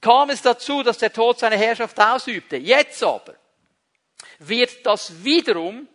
kam 0.00 0.30
es 0.30 0.42
dazu, 0.42 0.82
dass 0.82 0.98
der 0.98 1.12
Tod 1.12 1.38
seine 1.38 1.56
Herrschaft 1.56 1.98
ausübte. 2.00 2.56
Jetzt 2.56 3.02
aber 3.02 3.36
wird 4.38 4.84
das 4.84 5.24
wiederum 5.24 5.88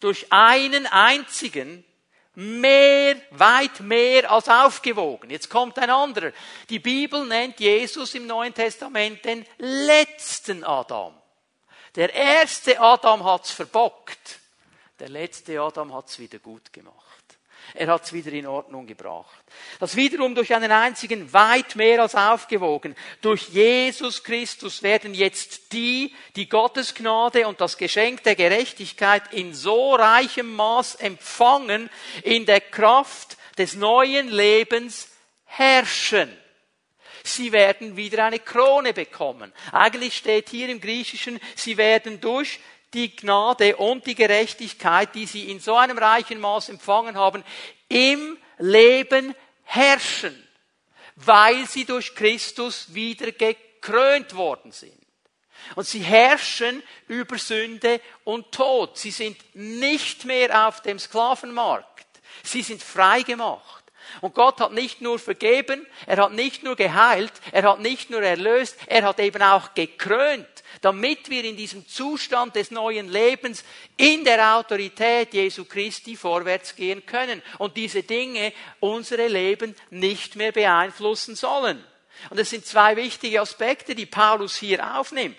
durch 0.00 0.26
einen 0.30 0.86
einzigen 0.86 1.84
mehr, 2.34 3.16
weit 3.30 3.80
mehr 3.80 4.30
als 4.30 4.48
aufgewogen. 4.48 5.30
Jetzt 5.30 5.48
kommt 5.48 5.78
ein 5.78 5.90
anderer. 5.90 6.32
Die 6.68 6.78
Bibel 6.78 7.26
nennt 7.26 7.58
Jesus 7.58 8.14
im 8.14 8.26
Neuen 8.26 8.52
Testament 8.52 9.24
den 9.24 9.44
letzten 9.58 10.62
Adam. 10.62 11.14
Der 11.96 12.12
erste 12.12 12.78
Adam 12.78 13.24
hat's 13.24 13.50
verbockt. 13.50 14.40
Der 15.00 15.08
letzte 15.08 15.60
Adam 15.60 15.92
hat's 15.94 16.18
wieder 16.18 16.38
gut 16.38 16.72
gemacht. 16.72 16.96
Er 17.74 17.88
hat 17.88 18.04
es 18.04 18.12
wieder 18.12 18.32
in 18.32 18.46
Ordnung 18.46 18.86
gebracht. 18.86 19.42
Das 19.80 19.96
wiederum 19.96 20.34
durch 20.34 20.54
einen 20.54 20.70
einzigen 20.70 21.32
weit 21.32 21.74
mehr 21.74 22.00
als 22.00 22.14
aufgewogen. 22.14 22.94
Durch 23.22 23.48
Jesus 23.48 24.22
Christus 24.22 24.82
werden 24.82 25.14
jetzt 25.14 25.72
die, 25.72 26.14
die 26.36 26.48
Gottes 26.48 26.94
Gnade 26.94 27.48
und 27.48 27.60
das 27.60 27.76
Geschenk 27.76 28.22
der 28.22 28.36
Gerechtigkeit 28.36 29.32
in 29.32 29.52
so 29.52 29.94
reichem 29.94 30.54
Maß 30.54 30.96
empfangen, 30.96 31.90
in 32.22 32.46
der 32.46 32.60
Kraft 32.60 33.36
des 33.58 33.74
neuen 33.74 34.28
Lebens 34.28 35.08
herrschen. 35.46 36.30
Sie 37.26 37.52
werden 37.52 37.96
wieder 37.96 38.24
eine 38.24 38.38
Krone 38.38 38.92
bekommen. 38.92 39.52
Eigentlich 39.72 40.16
steht 40.16 40.48
hier 40.48 40.68
im 40.68 40.80
Griechischen, 40.80 41.40
sie 41.54 41.76
werden 41.76 42.20
durch 42.20 42.60
die 42.94 43.14
Gnade 43.14 43.76
und 43.76 44.06
die 44.06 44.14
Gerechtigkeit, 44.14 45.14
die 45.14 45.26
sie 45.26 45.50
in 45.50 45.60
so 45.60 45.76
einem 45.76 45.98
reichen 45.98 46.40
Maß 46.40 46.68
empfangen 46.68 47.16
haben, 47.16 47.44
im 47.88 48.38
Leben 48.58 49.34
herrschen, 49.64 50.48
weil 51.16 51.66
sie 51.66 51.84
durch 51.84 52.14
Christus 52.14 52.94
wieder 52.94 53.32
gekrönt 53.32 54.34
worden 54.34 54.72
sind. 54.72 54.94
Und 55.74 55.86
sie 55.86 56.00
herrschen 56.00 56.82
über 57.08 57.38
Sünde 57.38 58.00
und 58.24 58.52
Tod. 58.52 58.96
Sie 58.96 59.10
sind 59.10 59.36
nicht 59.54 60.24
mehr 60.24 60.68
auf 60.68 60.80
dem 60.82 60.98
Sklavenmarkt. 60.98 62.06
Sie 62.44 62.62
sind 62.62 62.82
frei 62.82 63.22
gemacht. 63.22 63.84
Und 64.20 64.34
Gott 64.34 64.60
hat 64.60 64.72
nicht 64.72 65.00
nur 65.00 65.18
vergeben, 65.18 65.86
er 66.06 66.18
hat 66.18 66.32
nicht 66.32 66.62
nur 66.62 66.76
geheilt, 66.76 67.32
er 67.52 67.64
hat 67.64 67.80
nicht 67.80 68.10
nur 68.10 68.22
erlöst, 68.22 68.76
er 68.86 69.04
hat 69.04 69.20
eben 69.20 69.42
auch 69.42 69.74
gekrönt 69.74 70.46
damit 70.80 71.30
wir 71.30 71.44
in 71.44 71.56
diesem 71.56 71.86
Zustand 71.88 72.54
des 72.56 72.70
neuen 72.70 73.08
Lebens 73.08 73.64
in 73.96 74.24
der 74.24 74.56
Autorität 74.56 75.32
Jesu 75.34 75.64
Christi 75.64 76.16
vorwärts 76.16 76.76
gehen 76.76 77.04
können 77.06 77.42
und 77.58 77.76
diese 77.76 78.02
Dinge 78.02 78.52
unsere 78.80 79.28
Leben 79.28 79.74
nicht 79.90 80.36
mehr 80.36 80.52
beeinflussen 80.52 81.34
sollen. 81.34 81.84
Und 82.30 82.38
es 82.38 82.50
sind 82.50 82.64
zwei 82.64 82.96
wichtige 82.96 83.40
Aspekte, 83.40 83.94
die 83.94 84.06
Paulus 84.06 84.56
hier 84.56 84.96
aufnimmt. 84.96 85.36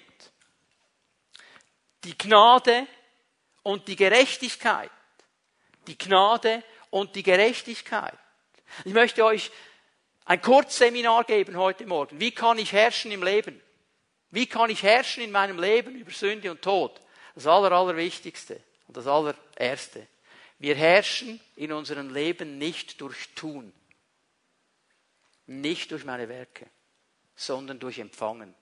Die 2.04 2.18
Gnade 2.18 2.88
und 3.64 3.88
die 3.88 3.96
Gerechtigkeit. 3.96 4.92
Die 5.88 5.98
Gnade 5.98 6.64
und 6.90 7.16
die 7.16 7.24
Gerechtigkeit. 7.24 8.18
Ich 8.86 8.94
möchte 8.94 9.26
euch 9.26 9.52
ein 10.26 10.42
Kurzseminar 10.42 11.24
geben 11.24 11.58
heute 11.58 11.86
Morgen. 11.86 12.20
Wie 12.20 12.32
kann 12.32 12.58
ich 12.58 12.72
herrschen 12.74 13.12
im 13.12 13.24
Leben? 13.24 13.62
Wie 14.30 14.46
kann 14.46 14.70
ich 14.70 14.84
herrschen 14.84 15.24
in 15.24 15.32
meinem 15.32 15.60
Leben 15.60 15.96
über 15.96 16.12
Sünde 16.12 16.52
und 16.52 16.62
Tod? 16.62 17.00
Das 17.34 17.48
Aller, 17.48 17.72
Allerwichtigste 17.72 18.62
und 18.88 18.98
das 18.98 19.08
Allererste. 19.08 20.08
Wir 20.60 20.76
herrschen 20.76 21.40
in 21.56 21.72
unserem 21.72 22.14
Leben 22.14 22.58
nicht 22.58 23.00
durch 23.02 23.30
Tun, 23.36 23.72
nicht 25.46 25.92
durch 25.92 26.04
meine 26.04 26.28
Werke, 26.30 26.68
sondern 27.36 27.80
durch 27.80 28.00
Empfangen. 28.00 28.54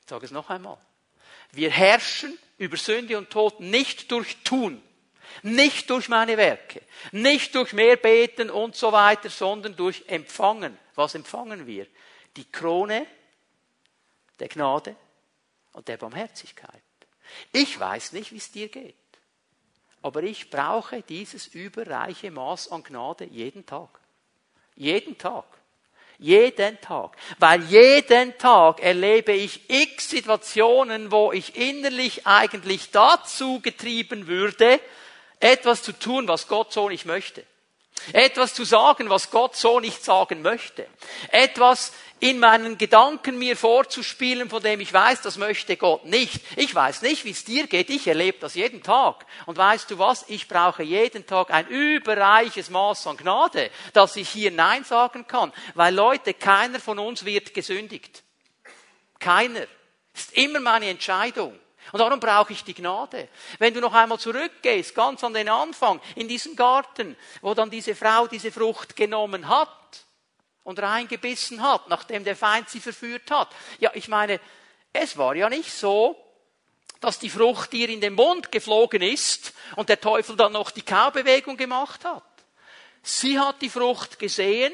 Ich 0.00 0.08
sage 0.08 0.24
es 0.24 0.32
noch 0.32 0.48
einmal. 0.50 0.78
Wir 1.52 1.70
herrschen 1.70 2.38
über 2.56 2.76
Sünde 2.76 3.18
und 3.18 3.30
Tod 3.30 3.60
nicht 3.60 4.10
durch 4.10 4.38
Tun, 4.42 4.82
nicht 5.42 5.90
durch 5.90 6.08
meine 6.08 6.36
Werke, 6.36 6.82
nicht 7.12 7.54
durch 7.54 7.72
mehr 7.72 7.96
Beten 7.96 8.50
und 8.50 8.76
so 8.76 8.92
weiter, 8.92 9.30
sondern 9.30 9.76
durch 9.76 10.04
Empfangen. 10.06 10.76
Was 10.94 11.14
empfangen 11.14 11.66
wir? 11.66 11.86
Die 12.36 12.50
Krone 12.50 13.06
der 14.38 14.48
Gnade 14.48 14.94
und 15.72 15.88
der 15.88 15.96
Barmherzigkeit. 15.96 16.82
Ich 17.52 17.78
weiß 17.78 18.12
nicht, 18.12 18.32
wie 18.32 18.38
es 18.38 18.50
dir 18.50 18.68
geht, 18.68 18.94
aber 20.02 20.22
ich 20.22 20.50
brauche 20.50 21.02
dieses 21.02 21.48
überreiche 21.48 22.30
Maß 22.30 22.70
an 22.70 22.82
Gnade 22.82 23.24
jeden 23.24 23.66
Tag. 23.66 24.00
Jeden 24.76 25.18
Tag. 25.18 25.44
Jeden 26.20 26.80
Tag. 26.80 27.16
Weil 27.38 27.62
jeden 27.64 28.36
Tag 28.38 28.80
erlebe 28.80 29.32
ich 29.32 29.70
x 29.70 30.10
Situationen, 30.10 31.12
wo 31.12 31.32
ich 31.32 31.56
innerlich 31.56 32.26
eigentlich 32.26 32.90
dazu 32.90 33.60
getrieben 33.60 34.26
würde, 34.26 34.80
etwas 35.40 35.82
zu 35.82 35.92
tun, 35.92 36.28
was 36.28 36.48
Gott 36.48 36.72
so 36.72 36.88
nicht 36.88 37.06
möchte. 37.06 37.44
Etwas 38.12 38.54
zu 38.54 38.64
sagen, 38.64 39.10
was 39.10 39.30
Gott 39.30 39.56
so 39.56 39.80
nicht 39.80 40.04
sagen 40.04 40.42
möchte. 40.42 40.86
Etwas 41.30 41.92
in 42.20 42.38
meinen 42.38 42.78
Gedanken 42.78 43.38
mir 43.38 43.56
vorzuspielen, 43.56 44.50
von 44.50 44.62
dem 44.62 44.80
ich 44.80 44.92
weiß, 44.92 45.22
das 45.22 45.36
möchte 45.36 45.76
Gott 45.76 46.04
nicht. 46.04 46.40
Ich 46.56 46.74
weiß 46.74 47.02
nicht, 47.02 47.24
wie 47.24 47.30
es 47.30 47.44
dir 47.44 47.66
geht. 47.66 47.90
Ich 47.90 48.06
erlebe 48.06 48.38
das 48.40 48.54
jeden 48.54 48.82
Tag. 48.82 49.24
Und 49.46 49.56
weißt 49.56 49.90
du 49.90 49.98
was? 49.98 50.24
Ich 50.28 50.48
brauche 50.48 50.82
jeden 50.82 51.26
Tag 51.26 51.50
ein 51.50 51.68
überreiches 51.68 52.70
Maß 52.70 53.06
an 53.06 53.16
Gnade, 53.16 53.70
dass 53.92 54.16
ich 54.16 54.28
hier 54.28 54.50
Nein 54.50 54.84
sagen 54.84 55.26
kann. 55.26 55.52
Weil 55.74 55.94
Leute, 55.94 56.34
keiner 56.34 56.80
von 56.80 56.98
uns 56.98 57.24
wird 57.24 57.54
gesündigt. 57.54 58.22
Keiner. 59.18 59.66
Das 60.12 60.24
ist 60.24 60.36
immer 60.36 60.60
meine 60.60 60.88
Entscheidung. 60.88 61.58
Und 61.92 62.00
darum 62.00 62.20
brauche 62.20 62.52
ich 62.52 62.64
die 62.64 62.74
Gnade. 62.74 63.28
Wenn 63.58 63.74
du 63.74 63.80
noch 63.80 63.94
einmal 63.94 64.18
zurückgehst, 64.18 64.94
ganz 64.94 65.24
an 65.24 65.34
den 65.34 65.48
Anfang, 65.48 66.00
in 66.16 66.28
diesen 66.28 66.56
Garten, 66.56 67.16
wo 67.40 67.54
dann 67.54 67.70
diese 67.70 67.94
Frau 67.94 68.26
diese 68.26 68.52
Frucht 68.52 68.96
genommen 68.96 69.48
hat 69.48 70.04
und 70.64 70.80
reingebissen 70.80 71.62
hat, 71.62 71.88
nachdem 71.88 72.24
der 72.24 72.36
Feind 72.36 72.68
sie 72.68 72.80
verführt 72.80 73.30
hat. 73.30 73.48
Ja, 73.78 73.90
ich 73.94 74.08
meine, 74.08 74.40
es 74.92 75.16
war 75.16 75.34
ja 75.34 75.48
nicht 75.48 75.72
so, 75.72 76.16
dass 77.00 77.18
die 77.18 77.30
Frucht 77.30 77.72
ihr 77.74 77.88
in 77.88 78.00
den 78.00 78.14
Mund 78.14 78.50
geflogen 78.50 79.02
ist 79.02 79.52
und 79.76 79.88
der 79.88 80.00
Teufel 80.00 80.36
dann 80.36 80.52
noch 80.52 80.70
die 80.70 80.82
Kaubewegung 80.82 81.56
gemacht 81.56 82.04
hat. 82.04 82.24
Sie 83.02 83.38
hat 83.38 83.62
die 83.62 83.70
Frucht 83.70 84.18
gesehen, 84.18 84.72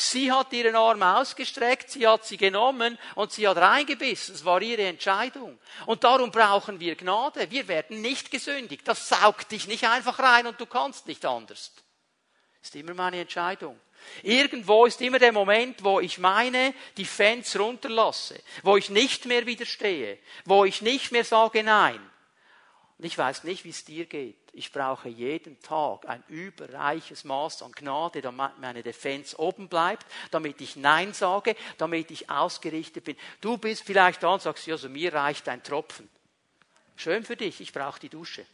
Sie 0.00 0.32
hat 0.32 0.50
ihren 0.54 0.76
Arm 0.76 1.02
ausgestreckt, 1.02 1.90
sie 1.90 2.08
hat 2.08 2.24
sie 2.24 2.38
genommen 2.38 2.98
und 3.16 3.32
sie 3.32 3.46
hat 3.46 3.58
reingebissen. 3.58 4.34
Es 4.34 4.46
war 4.46 4.62
ihre 4.62 4.84
Entscheidung. 4.84 5.58
Und 5.84 6.04
darum 6.04 6.30
brauchen 6.30 6.80
wir 6.80 6.96
Gnade. 6.96 7.50
Wir 7.50 7.68
werden 7.68 8.00
nicht 8.00 8.30
gesündigt. 8.30 8.88
Das 8.88 9.10
saugt 9.10 9.52
dich 9.52 9.68
nicht 9.68 9.84
einfach 9.84 10.18
rein 10.18 10.46
und 10.46 10.58
du 10.58 10.64
kannst 10.64 11.06
nicht 11.06 11.26
anders. 11.26 11.72
Ist 12.62 12.76
immer 12.76 12.94
meine 12.94 13.20
Entscheidung. 13.20 13.78
Irgendwo 14.22 14.86
ist 14.86 15.02
immer 15.02 15.18
der 15.18 15.32
Moment, 15.32 15.84
wo 15.84 16.00
ich 16.00 16.16
meine 16.16 16.72
Defense 16.96 17.58
runterlasse, 17.58 18.42
wo 18.62 18.78
ich 18.78 18.88
nicht 18.88 19.26
mehr 19.26 19.44
widerstehe, 19.44 20.18
wo 20.46 20.64
ich 20.64 20.80
nicht 20.80 21.12
mehr 21.12 21.24
sage 21.24 21.62
Nein. 21.62 22.09
Und 23.00 23.06
ich 23.06 23.16
weiß 23.16 23.44
nicht, 23.44 23.64
wie 23.64 23.70
es 23.70 23.82
dir 23.82 24.04
geht. 24.04 24.36
Ich 24.52 24.72
brauche 24.72 25.08
jeden 25.08 25.58
Tag 25.62 26.06
ein 26.06 26.22
überreiches 26.28 27.24
Maß 27.24 27.62
an 27.62 27.72
Gnade, 27.72 28.20
damit 28.20 28.58
meine 28.58 28.82
Defense 28.82 29.38
oben 29.38 29.68
bleibt, 29.68 30.04
damit 30.30 30.60
ich 30.60 30.76
Nein 30.76 31.14
sage, 31.14 31.56
damit 31.78 32.10
ich 32.10 32.28
ausgerichtet 32.28 33.04
bin. 33.04 33.16
Du 33.40 33.56
bist 33.56 33.84
vielleicht 33.84 34.22
da 34.22 34.34
und 34.34 34.42
sagst, 34.42 34.66
ja, 34.66 34.76
so 34.76 34.90
mir 34.90 35.14
reicht 35.14 35.48
ein 35.48 35.62
Tropfen. 35.62 36.10
Schön 36.94 37.24
für 37.24 37.36
dich, 37.36 37.62
ich 37.62 37.72
brauche 37.72 37.98
die 37.98 38.10
Dusche. 38.10 38.44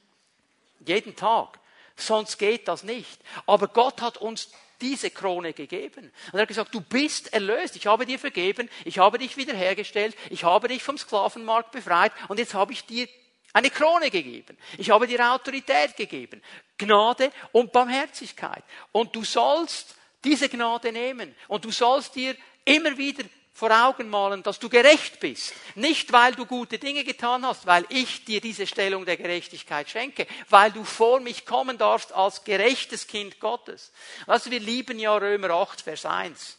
Jeden 0.86 1.16
Tag. 1.16 1.58
Sonst 1.96 2.38
geht 2.38 2.68
das 2.68 2.84
nicht. 2.84 3.20
Aber 3.46 3.66
Gott 3.66 4.00
hat 4.00 4.16
uns 4.16 4.52
diese 4.80 5.10
Krone 5.10 5.54
gegeben. 5.54 6.12
Und 6.26 6.34
er 6.34 6.42
hat 6.42 6.48
gesagt, 6.48 6.72
du 6.72 6.80
bist 6.80 7.32
erlöst, 7.32 7.74
ich 7.74 7.88
habe 7.88 8.06
dir 8.06 8.20
vergeben, 8.20 8.70
ich 8.84 9.00
habe 9.00 9.18
dich 9.18 9.36
wiederhergestellt, 9.36 10.16
ich 10.30 10.44
habe 10.44 10.68
dich 10.68 10.84
vom 10.84 10.98
Sklavenmarkt 10.98 11.72
befreit 11.72 12.12
und 12.28 12.38
jetzt 12.38 12.54
habe 12.54 12.72
ich 12.72 12.86
dir 12.86 13.08
eine 13.56 13.70
Krone 13.70 14.10
gegeben. 14.10 14.58
Ich 14.76 14.90
habe 14.90 15.06
dir 15.06 15.32
Autorität 15.32 15.96
gegeben. 15.96 16.42
Gnade 16.76 17.32
und 17.52 17.72
Barmherzigkeit. 17.72 18.62
Und 18.92 19.16
du 19.16 19.24
sollst 19.24 19.94
diese 20.22 20.50
Gnade 20.50 20.92
nehmen. 20.92 21.34
Und 21.48 21.64
du 21.64 21.70
sollst 21.70 22.14
dir 22.16 22.36
immer 22.66 22.98
wieder 22.98 23.24
vor 23.54 23.70
Augen 23.70 24.10
malen, 24.10 24.42
dass 24.42 24.58
du 24.58 24.68
gerecht 24.68 25.20
bist. 25.20 25.54
Nicht, 25.74 26.12
weil 26.12 26.34
du 26.34 26.44
gute 26.44 26.78
Dinge 26.78 27.02
getan 27.02 27.46
hast, 27.46 27.64
weil 27.64 27.86
ich 27.88 28.26
dir 28.26 28.42
diese 28.42 28.66
Stellung 28.66 29.06
der 29.06 29.16
Gerechtigkeit 29.16 29.88
schenke, 29.88 30.26
weil 30.50 30.70
du 30.70 30.84
vor 30.84 31.20
mich 31.20 31.46
kommen 31.46 31.78
darfst 31.78 32.12
als 32.12 32.44
gerechtes 32.44 33.06
Kind 33.06 33.40
Gottes. 33.40 33.90
Also 34.26 34.50
wir 34.50 34.60
lieben 34.60 34.98
ja 34.98 35.16
Römer 35.16 35.48
8, 35.48 35.80
Vers 35.80 36.04
1. 36.04 36.58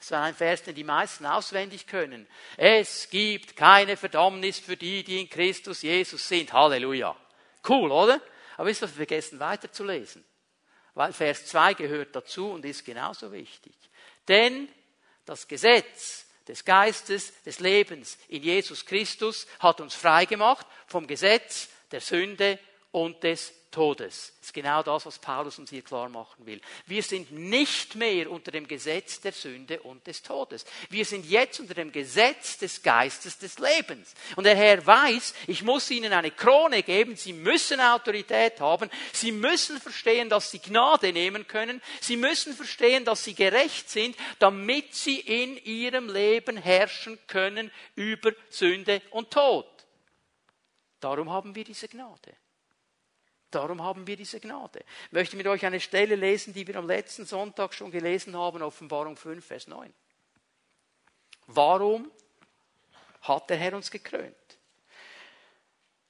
Das 0.00 0.10
war 0.12 0.22
ein 0.22 0.34
Vers, 0.34 0.62
den 0.62 0.74
die 0.74 0.82
meisten 0.82 1.26
auswendig 1.26 1.86
können. 1.86 2.26
Es 2.56 3.10
gibt 3.10 3.54
keine 3.54 3.98
Verdammnis 3.98 4.58
für 4.58 4.76
die, 4.76 5.04
die 5.04 5.20
in 5.20 5.28
Christus 5.28 5.82
Jesus 5.82 6.26
sind. 6.26 6.52
Halleluja. 6.54 7.14
Cool, 7.68 7.92
oder? 7.92 8.20
Aber 8.56 8.70
ihr, 8.70 8.80
wir 8.80 8.88
vergessen 8.88 9.38
weiterzulesen. 9.38 10.24
Weil 10.94 11.12
Vers 11.12 11.46
2 11.46 11.74
gehört 11.74 12.16
dazu 12.16 12.50
und 12.50 12.64
ist 12.64 12.84
genauso 12.84 13.30
wichtig. 13.30 13.74
Denn 14.26 14.68
das 15.26 15.46
Gesetz 15.46 16.26
des 16.48 16.64
Geistes, 16.64 17.42
des 17.42 17.60
Lebens 17.60 18.18
in 18.28 18.42
Jesus 18.42 18.86
Christus 18.86 19.46
hat 19.58 19.82
uns 19.82 19.94
frei 19.94 20.24
gemacht 20.24 20.66
vom 20.86 21.06
Gesetz 21.06 21.68
der 21.92 22.00
Sünde 22.00 22.58
und 22.90 23.22
des 23.22 23.52
Todes. 23.70 24.32
Das 24.38 24.48
ist 24.48 24.54
genau 24.54 24.82
das, 24.82 25.06
was 25.06 25.18
Paulus 25.18 25.58
uns 25.58 25.70
hier 25.70 25.82
klar 25.82 26.08
machen 26.08 26.44
will. 26.44 26.60
Wir 26.86 27.02
sind 27.02 27.30
nicht 27.30 27.94
mehr 27.94 28.30
unter 28.30 28.50
dem 28.50 28.66
Gesetz 28.66 29.20
der 29.20 29.32
Sünde 29.32 29.80
und 29.82 30.06
des 30.06 30.22
Todes. 30.22 30.64
Wir 30.88 31.04
sind 31.04 31.24
jetzt 31.26 31.60
unter 31.60 31.74
dem 31.74 31.92
Gesetz 31.92 32.58
des 32.58 32.82
Geistes 32.82 33.38
des 33.38 33.58
Lebens. 33.58 34.14
Und 34.34 34.44
der 34.44 34.56
Herr 34.56 34.84
weiß, 34.84 35.34
ich 35.46 35.62
muss 35.62 35.90
ihnen 35.90 36.12
eine 36.12 36.32
Krone 36.32 36.82
geben. 36.82 37.14
Sie 37.14 37.32
müssen 37.32 37.80
Autorität 37.80 38.60
haben. 38.60 38.90
Sie 39.12 39.30
müssen 39.30 39.80
verstehen, 39.80 40.28
dass 40.28 40.50
sie 40.50 40.58
Gnade 40.58 41.12
nehmen 41.12 41.46
können. 41.46 41.80
Sie 42.00 42.16
müssen 42.16 42.54
verstehen, 42.54 43.04
dass 43.04 43.22
sie 43.22 43.34
gerecht 43.34 43.88
sind, 43.88 44.16
damit 44.40 44.94
sie 44.94 45.20
in 45.20 45.56
ihrem 45.64 46.08
Leben 46.08 46.56
herrschen 46.56 47.18
können 47.28 47.70
über 47.94 48.32
Sünde 48.48 49.00
und 49.10 49.30
Tod. 49.30 49.66
Darum 50.98 51.30
haben 51.30 51.54
wir 51.54 51.64
diese 51.64 51.88
Gnade. 51.88 52.39
Darum 53.50 53.82
haben 53.82 54.06
wir 54.06 54.16
diese 54.16 54.38
Gnade. 54.38 54.84
Ich 55.06 55.12
möchte 55.12 55.36
mit 55.36 55.46
euch 55.46 55.66
eine 55.66 55.80
Stelle 55.80 56.14
lesen, 56.14 56.54
die 56.54 56.66
wir 56.66 56.76
am 56.76 56.86
letzten 56.86 57.26
Sonntag 57.26 57.74
schon 57.74 57.90
gelesen 57.90 58.36
haben, 58.36 58.62
Offenbarung 58.62 59.16
5, 59.16 59.44
Vers 59.44 59.66
9. 59.66 59.92
Warum 61.46 62.10
hat 63.22 63.50
der 63.50 63.56
Herr 63.56 63.74
uns 63.74 63.90
gekrönt? 63.90 64.36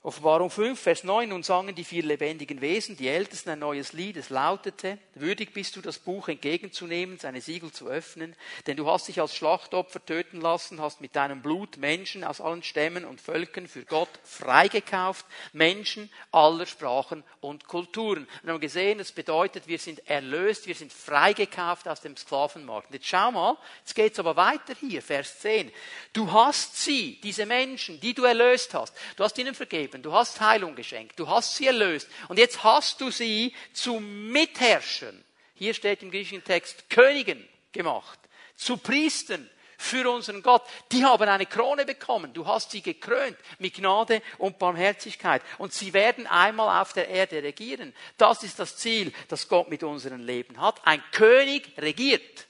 Offenbarung 0.03 0.49
5, 0.49 0.81
Vers 0.81 1.05
9, 1.05 1.31
und 1.31 1.45
sangen 1.45 1.75
die 1.75 1.85
vier 1.85 2.03
lebendigen 2.03 2.63
Wesen, 2.63 2.97
die 2.97 3.09
Ältesten, 3.09 3.51
ein 3.51 3.59
neues 3.59 3.93
Lied. 3.93 4.17
Es 4.17 4.31
lautete, 4.31 4.97
würdig 5.15 5.53
bist 5.53 5.77
du, 5.77 5.83
das 5.83 5.99
Buch 5.99 6.29
entgegenzunehmen, 6.29 7.19
seine 7.19 7.43
Siegel 7.43 7.71
zu 7.71 7.87
öffnen, 7.87 8.35
denn 8.67 8.79
du 8.79 8.91
hast 8.91 9.09
dich 9.09 9.21
als 9.21 9.35
Schlachtopfer 9.35 10.03
töten 10.03 10.41
lassen, 10.41 10.81
hast 10.81 11.03
mit 11.03 11.17
deinem 11.17 11.43
Blut 11.43 11.77
Menschen 11.77 12.25
aus 12.25 12.41
allen 12.41 12.63
Stämmen 12.63 13.05
und 13.05 13.21
Völkern 13.21 13.69
für 13.69 13.85
Gott 13.85 14.09
freigekauft, 14.25 15.27
Menschen 15.53 16.11
aller 16.33 16.65
Sprachen 16.65 17.23
und 17.43 17.69
Kulturen. 17.69 18.27
Wir 18.43 18.55
haben 18.55 18.61
gesehen, 18.61 18.97
das 18.97 19.13
bedeutet, 19.13 19.69
wir 19.69 19.79
sind 19.79 20.09
erlöst, 20.09 20.67
wir 20.67 20.77
sind 20.77 20.95
freigekauft 20.95 21.87
aus 21.87 22.01
dem 22.01 22.17
Sklavenmarkt. 22.17 22.89
Und 22.89 22.95
jetzt 22.95 23.07
schau 23.07 23.33
mal, 23.33 23.59
jetzt 23.81 23.95
geht's 23.95 24.19
aber 24.19 24.35
weiter 24.35 24.75
hier, 24.81 25.03
Vers 25.03 25.41
10. 25.41 25.71
Du 26.15 26.33
hast 26.33 26.83
sie, 26.83 27.21
diese 27.23 27.45
Menschen, 27.45 28.01
die 28.01 28.15
du 28.15 28.25
erlöst 28.25 28.73
hast, 28.73 28.97
du 29.17 29.25
hast 29.25 29.37
ihnen 29.37 29.55
vergeben, 29.55 29.90
gegeben, 29.91 30.03
du 30.03 30.13
hast 30.13 30.41
Heilung 30.41 30.75
geschenkt, 30.75 31.19
du 31.19 31.29
hast 31.29 31.57
sie 31.57 31.67
erlöst 31.67 32.09
und 32.29 32.39
jetzt 32.39 32.63
hast 32.63 33.01
du 33.01 33.11
sie 33.11 33.55
zu 33.73 34.01
Mitherrschern, 34.01 35.25
hier 35.55 35.75
steht 35.75 36.03
im 36.03 36.11
griechischen 36.11 36.45
Text, 36.45 36.89
Königen 36.89 37.47
gemacht, 37.73 38.19
zu 38.57 38.77
Priestern 38.77 39.49
für 39.81 40.11
unseren 40.11 40.43
Gott. 40.43 40.63
Die 40.93 41.05
haben 41.05 41.27
eine 41.27 41.47
Krone 41.47 41.87
bekommen. 41.87 42.35
Du 42.35 42.47
hast 42.47 42.71
sie 42.71 42.83
gekrönt 42.83 43.39
mit 43.59 43.75
Gnade 43.75 44.21
und 44.37 44.59
Barmherzigkeit. 44.59 45.43
Und 45.57 45.73
sie 45.73 45.95
werden 45.95 46.27
einmal 46.27 46.83
auf 46.83 46.93
der 46.93 47.09
Erde 47.09 47.43
regieren. 47.43 47.95
Das 48.19 48.43
ist 48.43 48.59
das 48.59 48.77
Ziel, 48.77 49.11
das 49.29 49.49
Gott 49.49 49.71
mit 49.71 49.83
unserem 49.83 50.21
Leben 50.21 50.61
hat. 50.61 50.87
Ein 50.87 51.03
König 51.13 51.73
regiert. 51.79 52.47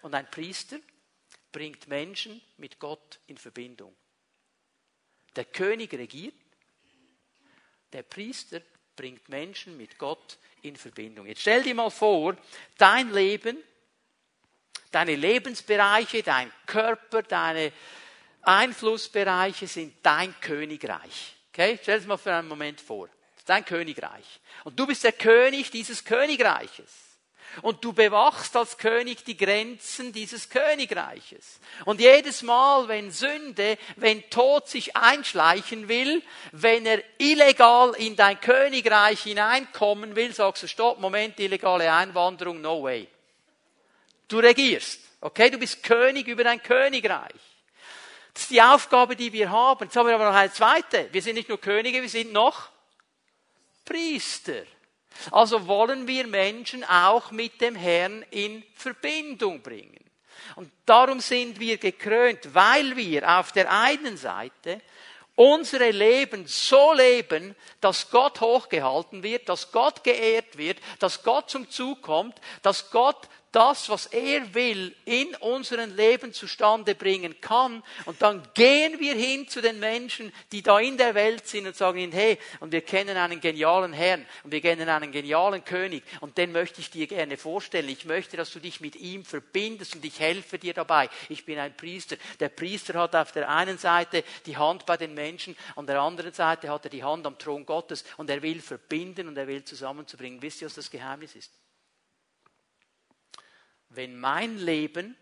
Und 0.00 0.14
ein 0.14 0.30
Priester 0.30 0.78
bringt 1.52 1.86
Menschen 1.86 2.40
mit 2.56 2.78
Gott 2.78 3.20
in 3.26 3.36
Verbindung. 3.36 3.94
Der 5.36 5.44
König 5.46 5.92
regiert, 5.92 6.34
der 7.92 8.02
Priester 8.02 8.60
bringt 8.96 9.28
Menschen 9.28 9.76
mit 9.76 9.98
Gott 9.98 10.38
in 10.62 10.76
Verbindung. 10.76 11.26
Jetzt 11.26 11.40
stell 11.40 11.62
dir 11.62 11.74
mal 11.74 11.90
vor, 11.90 12.36
dein 12.78 13.12
Leben, 13.12 13.56
deine 14.90 15.16
Lebensbereiche, 15.16 16.22
dein 16.22 16.52
Körper, 16.66 17.22
deine 17.22 17.72
Einflussbereiche 18.42 19.66
sind 19.66 19.94
dein 20.02 20.34
Königreich. 20.40 21.36
Okay? 21.52 21.78
Stell 21.82 21.98
es 21.98 22.06
mal 22.06 22.16
für 22.16 22.34
einen 22.34 22.48
Moment 22.48 22.80
vor. 22.80 23.08
Dein 23.46 23.64
Königreich. 23.64 24.40
Und 24.64 24.78
du 24.78 24.86
bist 24.86 25.04
der 25.04 25.12
König 25.12 25.70
dieses 25.70 26.04
Königreiches 26.04 27.11
und 27.60 27.84
du 27.84 27.92
bewachst 27.92 28.56
als 28.56 28.78
König 28.78 29.24
die 29.24 29.36
Grenzen 29.36 30.12
dieses 30.12 30.48
Königreiches. 30.48 31.60
Und 31.84 32.00
jedes 32.00 32.42
Mal, 32.42 32.88
wenn 32.88 33.10
Sünde, 33.10 33.76
wenn 33.96 34.28
Tod 34.30 34.68
sich 34.68 34.96
einschleichen 34.96 35.88
will, 35.88 36.22
wenn 36.52 36.86
er 36.86 37.02
illegal 37.18 37.94
in 37.98 38.16
dein 38.16 38.40
Königreich 38.40 39.22
hineinkommen 39.22 40.16
will, 40.16 40.32
sagst 40.32 40.62
du, 40.62 40.66
stopp, 40.66 40.98
Moment, 40.98 41.38
illegale 41.38 41.92
Einwanderung, 41.92 42.60
no 42.60 42.82
way. 42.82 43.06
Du 44.28 44.38
regierst, 44.38 45.00
okay, 45.20 45.50
du 45.50 45.58
bist 45.58 45.82
König 45.82 46.26
über 46.26 46.44
dein 46.44 46.62
Königreich. 46.62 47.32
Das 48.32 48.44
ist 48.44 48.50
die 48.50 48.62
Aufgabe, 48.62 49.14
die 49.14 49.32
wir 49.32 49.50
haben. 49.50 49.84
Jetzt 49.84 49.96
haben 49.96 50.06
wir 50.06 50.14
aber 50.14 50.24
noch 50.24 50.34
eine 50.34 50.50
zweite. 50.50 51.08
Wir 51.12 51.20
sind 51.20 51.34
nicht 51.34 51.50
nur 51.50 51.60
Könige, 51.60 52.00
wir 52.00 52.08
sind 52.08 52.32
noch 52.32 52.70
Priester. 53.84 54.62
Also 55.30 55.66
wollen 55.66 56.06
wir 56.06 56.26
Menschen 56.26 56.84
auch 56.84 57.30
mit 57.30 57.60
dem 57.60 57.74
Herrn 57.74 58.24
in 58.30 58.62
Verbindung 58.74 59.62
bringen. 59.62 59.98
Und 60.56 60.70
darum 60.86 61.20
sind 61.20 61.60
wir 61.60 61.78
gekrönt, 61.78 62.54
weil 62.54 62.96
wir 62.96 63.38
auf 63.38 63.52
der 63.52 63.70
einen 63.70 64.16
Seite 64.16 64.80
unsere 65.34 65.90
Leben 65.90 66.46
so 66.46 66.92
leben, 66.92 67.56
dass 67.80 68.10
Gott 68.10 68.40
hochgehalten 68.40 69.22
wird, 69.22 69.48
dass 69.48 69.72
Gott 69.72 70.04
geehrt 70.04 70.58
wird, 70.58 70.78
dass 70.98 71.22
Gott 71.22 71.50
zum 71.50 71.70
Zug 71.70 72.02
kommt, 72.02 72.38
dass 72.62 72.90
Gott 72.90 73.28
das, 73.52 73.90
was 73.90 74.06
er 74.06 74.54
will, 74.54 74.94
in 75.04 75.34
unserem 75.36 75.94
Leben 75.94 76.32
zustande 76.32 76.94
bringen 76.94 77.40
kann. 77.40 77.82
Und 78.06 78.20
dann 78.22 78.42
gehen 78.54 78.98
wir 78.98 79.14
hin 79.14 79.46
zu 79.46 79.60
den 79.60 79.78
Menschen, 79.78 80.32
die 80.50 80.62
da 80.62 80.80
in 80.80 80.96
der 80.96 81.14
Welt 81.14 81.46
sind 81.46 81.66
und 81.66 81.76
sagen 81.76 81.98
ihnen, 81.98 82.12
hey, 82.12 82.38
und 82.60 82.72
wir 82.72 82.80
kennen 82.80 83.16
einen 83.16 83.40
genialen 83.40 83.92
Herrn 83.92 84.26
und 84.42 84.52
wir 84.52 84.62
kennen 84.62 84.88
einen 84.88 85.12
genialen 85.12 85.64
König 85.64 86.02
und 86.20 86.38
den 86.38 86.50
möchte 86.50 86.80
ich 86.80 86.90
dir 86.90 87.06
gerne 87.06 87.36
vorstellen. 87.36 87.90
Ich 87.90 88.06
möchte, 88.06 88.38
dass 88.38 88.50
du 88.50 88.58
dich 88.58 88.80
mit 88.80 88.96
ihm 88.96 89.24
verbindest 89.24 89.94
und 89.94 90.04
ich 90.04 90.18
helfe 90.18 90.58
dir 90.58 90.72
dabei. 90.72 91.10
Ich 91.28 91.44
bin 91.44 91.58
ein 91.58 91.76
Priester. 91.76 92.16
Der 92.40 92.48
Priester 92.48 92.94
hat 92.94 93.14
auf 93.14 93.32
der 93.32 93.48
einen 93.48 93.76
Seite 93.76 94.24
die 94.46 94.56
Hand 94.56 94.86
bei 94.86 94.96
den 94.96 95.12
Menschen, 95.14 95.56
an 95.76 95.86
der 95.86 96.00
anderen 96.00 96.32
Seite 96.32 96.70
hat 96.70 96.84
er 96.84 96.90
die 96.90 97.04
Hand 97.04 97.26
am 97.26 97.38
Thron 97.38 97.66
Gottes 97.66 98.04
und 98.16 98.30
er 98.30 98.40
will 98.40 98.60
verbinden 98.60 99.28
und 99.28 99.36
er 99.36 99.46
will 99.46 99.62
zusammenzubringen. 99.62 100.40
Wisst 100.40 100.62
ihr, 100.62 100.66
was 100.66 100.74
das 100.74 100.90
Geheimnis 100.90 101.36
ist? 101.36 101.61
Wenn 103.94 104.18
mein 104.18 104.58
Leben, 104.58 105.16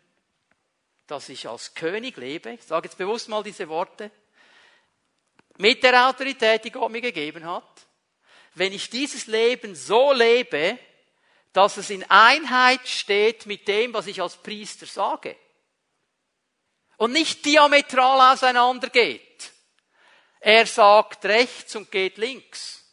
das 1.07 1.29
ich 1.29 1.49
als 1.49 1.75
König 1.75 2.17
lebe, 2.17 2.53
ich 2.53 2.63
sage 2.63 2.89
jetzt 2.89 2.99
bewusst 2.99 3.29
mal 3.29 3.43
diese 3.43 3.69
Worte, 3.69 4.11
mit 5.59 5.83
der 5.83 6.09
Autorität, 6.09 6.65
die 6.65 6.71
Gott 6.71 6.91
mir 6.91 7.01
gegeben 7.01 7.45
hat, 7.45 7.87
wenn 8.55 8.73
ich 8.73 8.91
dieses 8.91 9.27
Leben 9.27 9.75
so 9.75 10.13
lebe, 10.13 10.79
dass 11.53 11.77
es 11.77 11.91
in 11.91 12.09
Einheit 12.09 12.87
steht 12.87 13.47
mit 13.47 13.67
dem, 13.67 13.93
was 13.93 14.07
ich 14.07 14.23
als 14.23 14.37
Priester 14.37 14.87
sage 14.87 15.37
und 16.97 17.13
nicht 17.13 17.45
diametral 17.45 18.33
auseinandergeht. 18.33 19.53
er 20.41 20.67
sagt 20.67 21.25
rechts 21.27 21.75
und 21.77 21.91
geht 21.91 22.19
links, 22.19 22.85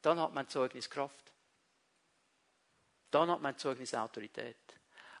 dann 0.00 0.18
hat 0.20 0.32
mein 0.32 0.48
Zeugnis 0.48 0.88
Kraft. 0.88 1.19
Dann 3.10 3.30
hat 3.30 3.40
mein 3.40 3.58
Zeugnis 3.58 3.94
Autorität. 3.94 4.56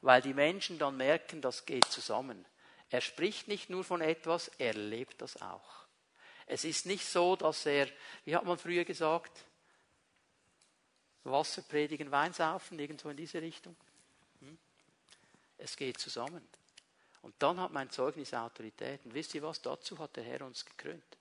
Weil 0.02 0.22
die 0.22 0.34
Menschen 0.34 0.78
dann 0.78 0.96
merken, 0.96 1.40
das 1.42 1.66
geht 1.66 1.86
zusammen. 1.86 2.46
Er 2.88 3.00
spricht 3.00 3.48
nicht 3.48 3.70
nur 3.70 3.84
von 3.84 4.00
etwas, 4.00 4.48
er 4.58 4.74
lebt 4.74 5.20
das 5.20 5.40
auch. 5.40 5.86
Es 6.46 6.64
ist 6.64 6.86
nicht 6.86 7.06
so, 7.06 7.36
dass 7.36 7.64
er, 7.66 7.88
wie 8.24 8.34
hat 8.34 8.44
man 8.44 8.58
früher 8.58 8.84
gesagt, 8.84 9.44
Wasser 11.22 11.62
predigen, 11.62 12.10
Wein 12.10 12.32
saufen, 12.32 12.78
irgendwo 12.78 13.10
in 13.10 13.16
diese 13.16 13.40
Richtung. 13.40 13.76
Hm? 14.40 14.58
Es 15.58 15.76
geht 15.76 15.98
zusammen. 15.98 16.46
Und 17.22 17.34
dann 17.38 17.60
hat 17.60 17.72
mein 17.72 17.90
Zeugnis 17.90 18.32
Autorität. 18.32 19.04
Und 19.04 19.14
wisst 19.14 19.34
ihr 19.34 19.42
was? 19.42 19.60
Dazu 19.60 19.98
hat 19.98 20.16
der 20.16 20.24
Herr 20.24 20.40
uns 20.42 20.64
gekrönt. 20.64 21.18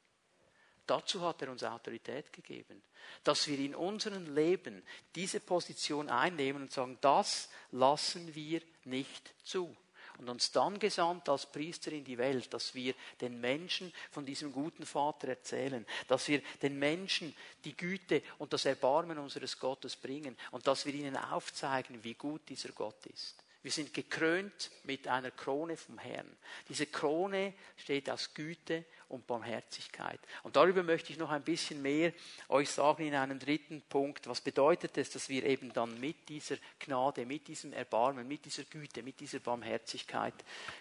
Dazu 0.89 1.21
hat 1.21 1.43
er 1.43 1.51
uns 1.51 1.63
Autorität 1.63 2.33
gegeben, 2.33 2.81
dass 3.23 3.47
wir 3.47 3.59
in 3.59 3.75
unserem 3.75 4.33
Leben 4.33 4.81
diese 5.13 5.39
Position 5.39 6.09
einnehmen 6.09 6.63
und 6.63 6.71
sagen, 6.71 6.97
das 6.99 7.47
lassen 7.71 8.33
wir 8.33 8.59
nicht 8.85 9.35
zu. 9.43 9.75
Und 10.17 10.29
uns 10.29 10.51
dann 10.51 10.79
gesandt 10.79 11.29
als 11.29 11.45
Priester 11.45 11.91
in 11.91 12.03
die 12.03 12.17
Welt, 12.17 12.51
dass 12.53 12.73
wir 12.73 12.95
den 13.21 13.39
Menschen 13.39 13.93
von 14.09 14.25
diesem 14.25 14.51
guten 14.51 14.83
Vater 14.83 15.27
erzählen, 15.27 15.85
dass 16.07 16.27
wir 16.27 16.41
den 16.61 16.79
Menschen 16.79 17.35
die 17.63 17.77
Güte 17.77 18.23
und 18.39 18.51
das 18.51 18.65
Erbarmen 18.65 19.19
unseres 19.19 19.59
Gottes 19.59 19.95
bringen 19.95 20.35
und 20.49 20.65
dass 20.65 20.87
wir 20.87 20.93
ihnen 20.95 21.15
aufzeigen, 21.15 22.03
wie 22.03 22.15
gut 22.15 22.41
dieser 22.49 22.69
Gott 22.69 23.05
ist. 23.05 23.35
Wir 23.61 23.71
sind 23.71 23.93
gekrönt 23.93 24.71
mit 24.83 25.07
einer 25.07 25.31
Krone 25.31 25.75
vom 25.75 25.97
Herrn. 25.97 26.37
Diese 26.69 26.85
Krone 26.85 27.53
steht 27.75 28.09
aus 28.09 28.33
Güte 28.33 28.85
und 29.09 29.27
Barmherzigkeit. 29.27 30.19
Und 30.43 30.55
darüber 30.55 30.81
möchte 30.81 31.11
ich 31.11 31.19
noch 31.19 31.29
ein 31.29 31.43
bisschen 31.43 31.81
mehr 31.81 32.13
euch 32.47 32.69
sagen 32.69 33.05
in 33.05 33.15
einem 33.15 33.37
dritten 33.37 33.81
Punkt. 33.81 34.27
Was 34.27 34.39
bedeutet 34.39 34.97
es, 34.97 35.09
dass 35.09 35.27
wir 35.27 35.43
eben 35.43 35.73
dann 35.73 35.99
mit 35.99 36.29
dieser 36.29 36.55
Gnade, 36.79 37.25
mit 37.25 37.49
diesem 37.49 37.73
Erbarmen, 37.73 38.27
mit 38.27 38.45
dieser 38.45 38.63
Güte, 38.63 39.03
mit 39.03 39.19
dieser 39.19 39.39
Barmherzigkeit 39.39 40.35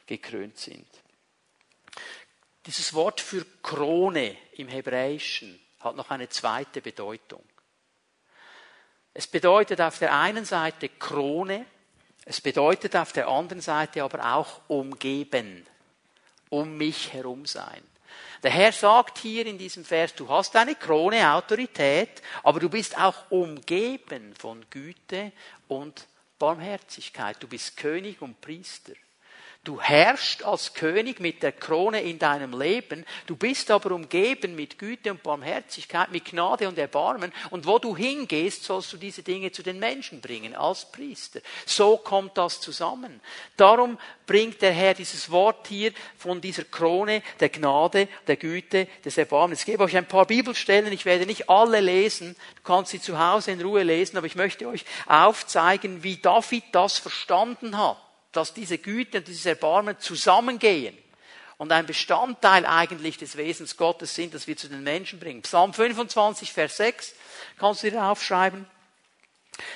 gekrönt 0.06 0.56
sind? 0.56 0.88
Dieses 2.64 2.94
Wort 2.94 3.20
für 3.20 3.44
Krone 3.62 4.36
im 4.52 4.68
Hebräischen 4.68 5.58
hat 5.80 5.96
noch 5.96 6.10
eine 6.10 6.28
zweite 6.28 6.80
Bedeutung. 6.80 7.42
Es 9.14 9.26
bedeutet 9.26 9.80
auf 9.80 9.98
der 9.98 10.14
einen 10.14 10.44
Seite 10.44 10.90
Krone, 10.90 11.66
es 12.28 12.42
bedeutet 12.42 12.94
auf 12.94 13.12
der 13.12 13.26
anderen 13.26 13.62
Seite 13.62 14.02
aber 14.02 14.34
auch 14.34 14.60
umgeben, 14.68 15.66
um 16.50 16.76
mich 16.76 17.14
herum 17.14 17.46
sein. 17.46 17.82
Der 18.42 18.50
Herr 18.50 18.70
sagt 18.70 19.16
hier 19.16 19.46
in 19.46 19.56
diesem 19.56 19.82
Vers, 19.82 20.14
du 20.14 20.28
hast 20.28 20.54
eine 20.54 20.74
Krone 20.74 21.32
Autorität, 21.32 22.22
aber 22.42 22.60
du 22.60 22.68
bist 22.68 22.98
auch 22.98 23.30
umgeben 23.30 24.34
von 24.38 24.62
Güte 24.68 25.32
und 25.68 26.06
Barmherzigkeit. 26.38 27.38
Du 27.40 27.48
bist 27.48 27.78
König 27.78 28.20
und 28.20 28.38
Priester. 28.42 28.92
Du 29.68 29.78
herrschst 29.78 30.46
als 30.46 30.72
König 30.72 31.20
mit 31.20 31.42
der 31.42 31.52
Krone 31.52 32.00
in 32.00 32.18
deinem 32.18 32.58
Leben, 32.58 33.04
du 33.26 33.36
bist 33.36 33.70
aber 33.70 33.90
umgeben 33.90 34.54
mit 34.54 34.78
Güte 34.78 35.10
und 35.10 35.22
Barmherzigkeit, 35.22 36.10
mit 36.10 36.24
Gnade 36.24 36.66
und 36.66 36.78
Erbarmen, 36.78 37.34
und 37.50 37.66
wo 37.66 37.78
du 37.78 37.94
hingehst, 37.94 38.64
sollst 38.64 38.94
du 38.94 38.96
diese 38.96 39.22
Dinge 39.22 39.52
zu 39.52 39.62
den 39.62 39.78
Menschen 39.78 40.22
bringen, 40.22 40.54
als 40.54 40.90
Priester. 40.90 41.40
So 41.66 41.98
kommt 41.98 42.38
das 42.38 42.62
zusammen. 42.62 43.20
Darum 43.58 43.98
bringt 44.26 44.62
der 44.62 44.72
Herr 44.72 44.94
dieses 44.94 45.30
Wort 45.30 45.66
hier 45.68 45.92
von 46.16 46.40
dieser 46.40 46.64
Krone 46.64 47.22
der 47.38 47.50
Gnade, 47.50 48.08
der 48.26 48.36
Güte, 48.36 48.88
des 49.04 49.18
Erbarmens. 49.18 49.60
Ich 49.60 49.66
gebe 49.66 49.84
euch 49.84 49.98
ein 49.98 50.08
paar 50.08 50.24
Bibelstellen, 50.24 50.94
ich 50.94 51.04
werde 51.04 51.26
nicht 51.26 51.50
alle 51.50 51.80
lesen, 51.80 52.36
du 52.56 52.62
kannst 52.62 52.92
sie 52.92 53.02
zu 53.02 53.18
Hause 53.18 53.50
in 53.50 53.60
Ruhe 53.60 53.82
lesen, 53.82 54.16
aber 54.16 54.26
ich 54.26 54.34
möchte 54.34 54.66
euch 54.66 54.86
aufzeigen, 55.06 56.02
wie 56.02 56.16
David 56.16 56.64
das 56.72 56.96
verstanden 56.96 57.76
hat 57.76 57.98
dass 58.32 58.54
diese 58.54 58.78
Güte 58.78 59.18
und 59.18 59.28
dieses 59.28 59.46
Erbarmen 59.46 59.98
zusammengehen 59.98 60.96
und 61.56 61.72
ein 61.72 61.86
Bestandteil 61.86 62.64
eigentlich 62.66 63.18
des 63.18 63.36
Wesens 63.36 63.76
Gottes 63.76 64.14
sind, 64.14 64.34
das 64.34 64.46
wir 64.46 64.56
zu 64.56 64.68
den 64.68 64.82
Menschen 64.82 65.18
bringen. 65.18 65.42
Psalm 65.42 65.74
25, 65.74 66.52
Vers 66.52 66.76
6, 66.76 67.14
kannst 67.58 67.82
du 67.82 67.90
dir 67.90 68.04
aufschreiben? 68.04 68.66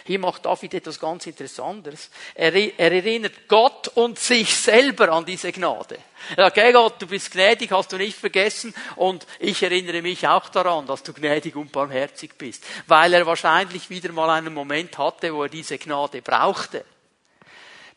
Hier 0.04 0.20
macht 0.20 0.46
David 0.46 0.74
etwas 0.74 1.00
ganz 1.00 1.26
Interessantes. 1.26 2.10
Er, 2.36 2.54
er, 2.54 2.92
erinnert 2.92 3.48
Gott 3.48 3.88
und 3.88 4.16
sich 4.16 4.54
selber 4.54 5.08
an 5.10 5.24
diese 5.24 5.50
Gnade. 5.50 5.98
Hey 6.36 6.72
Gott, 6.72 7.02
du 7.02 7.06
bist 7.08 7.32
gnädig, 7.32 7.72
hast 7.72 7.92
du 7.92 7.96
nicht 7.96 8.16
vergessen 8.16 8.72
und 8.94 9.26
ich 9.40 9.60
erinnere 9.60 10.02
mich 10.02 10.26
auch 10.28 10.48
daran, 10.50 10.86
dass 10.86 11.02
du 11.02 11.12
gnädig 11.12 11.56
und 11.56 11.72
barmherzig 11.72 12.34
bist. 12.38 12.64
Weil 12.86 13.12
er 13.14 13.26
wahrscheinlich 13.26 13.90
wieder 13.90 14.12
mal 14.12 14.30
einen 14.30 14.54
Moment 14.54 14.96
hatte, 14.98 15.34
wo 15.34 15.42
er 15.42 15.48
diese 15.48 15.78
Gnade 15.78 16.22
brauchte. 16.22 16.84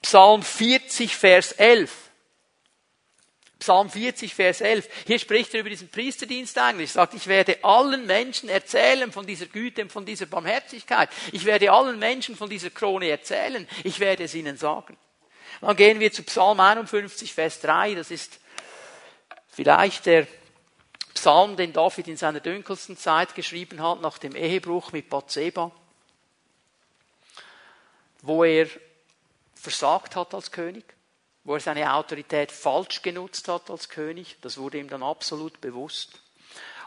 Psalm 0.05 0.43
40, 0.43 1.15
Vers 1.15 1.53
11. 1.53 1.91
Psalm 3.57 3.89
40, 3.89 4.35
Vers 4.35 4.61
11. 4.61 4.87
Hier 5.07 5.17
spricht 5.17 5.51
er 5.55 5.61
über 5.61 5.71
diesen 5.71 5.89
Priesterdienst 5.89 6.55
eigentlich. 6.59 6.91
Er 6.91 6.93
sagt, 6.93 7.15
ich 7.15 7.25
werde 7.25 7.63
allen 7.63 8.05
Menschen 8.05 8.47
erzählen 8.47 9.11
von 9.11 9.25
dieser 9.25 9.47
Güte 9.47 9.81
und 9.81 9.91
von 9.91 10.05
dieser 10.05 10.27
Barmherzigkeit. 10.27 11.09
Ich 11.31 11.45
werde 11.45 11.71
allen 11.71 11.97
Menschen 11.97 12.35
von 12.35 12.51
dieser 12.51 12.69
Krone 12.69 13.09
erzählen. 13.09 13.67
Ich 13.83 13.99
werde 13.99 14.25
es 14.25 14.35
ihnen 14.35 14.57
sagen. 14.57 14.95
Dann 15.61 15.75
gehen 15.75 15.99
wir 15.99 16.11
zu 16.11 16.21
Psalm 16.21 16.59
51, 16.59 17.33
Vers 17.33 17.61
3. 17.61 17.95
Das 17.95 18.11
ist 18.11 18.39
vielleicht 19.47 20.05
der 20.05 20.27
Psalm, 21.15 21.57
den 21.57 21.73
David 21.73 22.07
in 22.09 22.17
seiner 22.17 22.41
dunkelsten 22.41 22.95
Zeit 22.95 23.33
geschrieben 23.33 23.81
hat, 23.81 24.01
nach 24.01 24.19
dem 24.19 24.35
Ehebruch 24.35 24.91
mit 24.91 25.09
Bathseba, 25.09 25.71
wo 28.21 28.43
er 28.43 28.67
versagt 29.65 30.15
hat 30.15 30.35
als 30.35 30.51
König, 30.51 30.85
wo 31.43 31.55
er 31.55 31.59
seine 31.59 31.91
Autorität 31.91 32.51
falsch 32.51 33.01
genutzt 33.01 33.47
hat 33.47 33.71
als 33.71 33.89
König. 33.89 34.37
Das 34.41 34.57
wurde 34.59 34.77
ihm 34.77 34.87
dann 34.87 35.01
absolut 35.01 35.59
bewusst. 35.59 36.21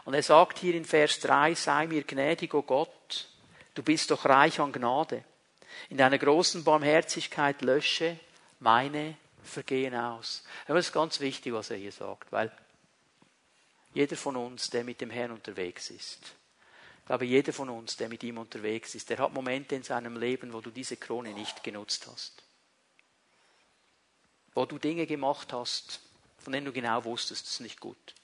Und 0.05 0.13
er 0.13 0.23
sagt 0.23 0.59
hier 0.59 0.75
in 0.75 0.85
Vers 0.85 1.19
3, 1.19 1.55
sei 1.55 1.87
mir 1.87 2.03
gnädig, 2.03 2.53
o 2.53 2.59
oh 2.59 2.61
Gott, 2.61 3.27
du 3.73 3.83
bist 3.83 4.11
doch 4.11 4.23
reich 4.25 4.61
an 4.61 4.71
Gnade. 4.71 5.25
In 5.89 5.97
deiner 5.97 6.17
großen 6.17 6.63
Barmherzigkeit 6.63 7.61
lösche 7.61 8.17
meine 8.59 9.17
Vergehen 9.43 9.93
aus. 9.93 10.43
Das 10.65 10.77
ist 10.77 10.93
ganz 10.93 11.19
wichtig, 11.19 11.53
was 11.53 11.69
er 11.71 11.77
hier 11.77 11.91
sagt, 11.91 12.31
weil 12.31 12.51
jeder 13.93 14.15
von 14.15 14.37
uns, 14.37 14.69
der 14.69 14.85
mit 14.85 15.01
dem 15.01 15.09
Herrn 15.09 15.31
unterwegs 15.31 15.89
ist, 15.89 16.19
ich 16.99 17.05
glaube, 17.05 17.25
jeder 17.25 17.53
von 17.53 17.69
uns, 17.69 17.97
der 17.97 18.07
mit 18.07 18.23
ihm 18.23 18.37
unterwegs 18.37 18.95
ist, 18.95 19.09
der 19.09 19.17
hat 19.17 19.33
Momente 19.33 19.75
in 19.75 19.83
seinem 19.83 20.15
Leben, 20.15 20.53
wo 20.53 20.61
du 20.61 20.69
diese 20.69 20.95
Krone 20.95 21.33
nicht 21.33 21.63
genutzt 21.63 22.07
hast 22.07 22.43
wo 24.53 24.65
du 24.65 24.77
Dinge 24.77 25.05
gemacht 25.05 25.53
hast, 25.53 26.01
von 26.37 26.53
denen 26.53 26.65
du 26.65 26.71
genau 26.71 27.03
wusstest, 27.03 27.45
das 27.45 27.53
ist 27.53 27.59
nicht 27.61 27.79
gut. 27.79 28.15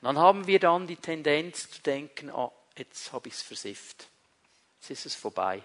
Und 0.00 0.04
dann 0.04 0.18
haben 0.18 0.46
wir 0.46 0.58
dann 0.58 0.86
die 0.86 0.96
Tendenz 0.96 1.70
zu 1.70 1.82
denken, 1.82 2.30
ah, 2.30 2.52
jetzt 2.76 3.12
habe 3.12 3.28
ich 3.28 3.34
es 3.34 3.42
versifft. 3.42 4.08
Jetzt 4.80 4.90
ist 4.90 5.06
es 5.06 5.14
vorbei. 5.14 5.62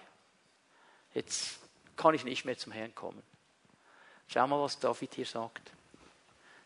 Jetzt 1.14 1.58
kann 1.96 2.14
ich 2.14 2.24
nicht 2.24 2.44
mehr 2.44 2.56
zum 2.56 2.72
Herrn 2.72 2.94
kommen. 2.94 3.22
Schau 4.28 4.46
mal, 4.46 4.62
was 4.62 4.78
David 4.78 5.14
hier 5.14 5.26
sagt. 5.26 5.72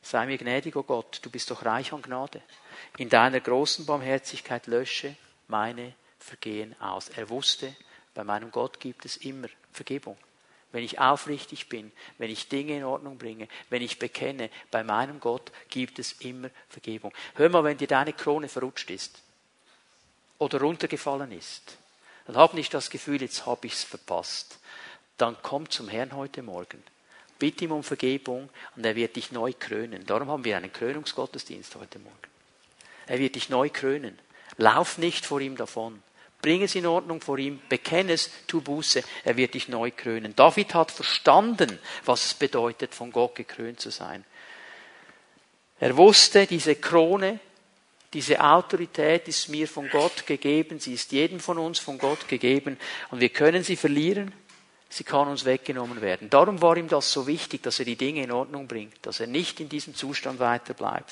Sei 0.03 0.27
mir 0.27 0.37
gnädig, 0.37 0.77
o 0.77 0.81
oh 0.81 0.83
Gott, 0.83 1.19
du 1.23 1.31
bist 1.31 1.51
doch 1.51 1.65
reich 1.65 1.93
an 1.93 2.03
Gnade. 2.03 2.43
In 2.99 3.09
deiner 3.09 3.41
großen 3.41 3.87
Barmherzigkeit 3.87 4.67
lösche 4.67 5.17
meine 5.49 5.95
Vergehen 6.19 6.79
aus. 6.81 7.09
Er 7.09 7.31
wusste, 7.31 7.75
bei 8.13 8.23
meinem 8.23 8.51
Gott 8.51 8.81
gibt 8.81 9.07
es 9.07 9.17
immer 9.17 9.49
Vergebung 9.73 10.19
wenn 10.75 10.83
ich 10.83 10.99
aufrichtig 10.99 11.69
bin, 11.69 11.93
wenn 12.19 12.31
ich 12.31 12.49
Dinge 12.49 12.77
in 12.77 12.83
Ordnung 12.83 13.17
bringe, 13.17 13.47
wenn 13.71 13.81
ich 13.81 14.01
bekenne, 14.01 14.51
bei 14.73 14.83
meinem 14.83 15.21
Gott 15.21 15.53
gibt 15.69 16.01
es 16.01 16.15
immer 16.15 16.51
Vergebung. 16.69 17.13
Hör 17.37 17.49
mal, 17.49 17.63
wenn 17.63 17.79
dir 17.79 17.87
deine 17.87 18.13
Krone 18.13 18.49
verrutscht 18.49 18.91
ist 18.91 19.23
oder 20.39 20.59
runtergefallen 20.59 21.31
ist, 21.31 21.79
dann 22.27 22.35
hab 22.35 22.55
nicht 22.55 22.75
das 22.75 22.91
Gefühl, 22.91 23.23
jetzt 23.23 23.45
ich 23.63 23.73
es 23.73 23.85
verpasst. 23.85 24.59
Dann 25.17 25.37
komm 25.43 25.71
zum 25.71 25.89
Herrn 25.89 26.17
heute 26.17 26.43
Morgen. 26.43 26.83
Bitte 27.39 27.67
ihm 27.67 27.73
um 27.73 27.85
Vergebung 27.85 28.51
und 28.75 28.85
er 28.85 28.97
wird 28.97 29.15
dich 29.15 29.31
neu 29.31 29.53
krönen. 29.57 30.05
Darum 30.07 30.29
haben 30.29 30.45
wir 30.45 30.57
einen 30.57 30.73
Krönungsgottesdienst 30.73 31.77
heute 31.77 32.01
Morgen. 32.01 32.19
Er 33.07 33.21
wird 33.21 33.37
dich 33.37 33.49
neu 33.49 33.69
krönen. 33.69 34.19
Lauf 34.57 34.99
nicht 34.99 35.25
vor 35.25 35.41
ihm 35.41 35.57
davon. 35.57 36.03
Bring 36.45 36.61
es 36.61 36.75
in 36.75 36.85
Ordnung 36.85 37.23
vor 37.23 37.39
ihm, 37.39 37.59
bekenne 37.71 38.13
es, 38.13 38.31
tu 38.47 38.61
Buße, 38.61 39.03
er 39.25 39.39
wird 39.39 39.55
dich 39.55 39.71
neu 39.71 39.91
krönen. 39.91 40.37
David 40.37 40.75
hat 40.75 40.91
verstanden, 40.91 41.79
was 42.05 42.27
es 42.27 42.35
bedeutet, 42.35 42.95
von 42.95 43.11
Gott 43.11 43.35
gekrönt 43.35 43.81
zu 43.81 43.89
sein. 43.89 44.27
Er 45.81 45.97
wusste, 45.97 46.47
diese 46.47 46.75
Krone, 46.75 47.41
diese 48.13 48.45
Autorität 48.45 49.27
ist 49.27 49.49
mir 49.49 49.67
von 49.67 49.89
Gott 49.89 50.27
gegeben, 50.27 50.81
sie 50.81 50.93
ist 50.93 51.13
jedem 51.13 51.41
von 51.41 51.57
uns 51.57 51.79
von 51.79 51.97
Gott 51.97 52.29
gegeben 52.29 52.77
und 53.11 53.23
wir 53.23 53.31
können 53.31 53.65
sie 53.65 53.77
verlieren, 53.77 54.35
sie 54.91 55.05
kann 55.05 55.29
uns 55.29 55.47
weggenommen 55.47 56.03
werden. 56.03 56.29
Darum 56.29 56.61
war 56.61 56.77
ihm 56.77 56.89
das 56.89 57.11
so 57.11 57.27
wichtig, 57.27 57.63
dass 57.63 57.79
er 57.79 57.87
die 57.87 57.97
Dinge 57.97 58.23
in 58.23 58.33
Ordnung 58.33 58.69
bringt, 58.69 58.99
dass 59.07 59.19
er 59.19 59.29
nicht 59.29 59.61
in 59.61 59.71
diesem 59.71 59.95
Zustand 59.95 60.41
weiter 60.41 60.75
bleibt. 60.75 61.11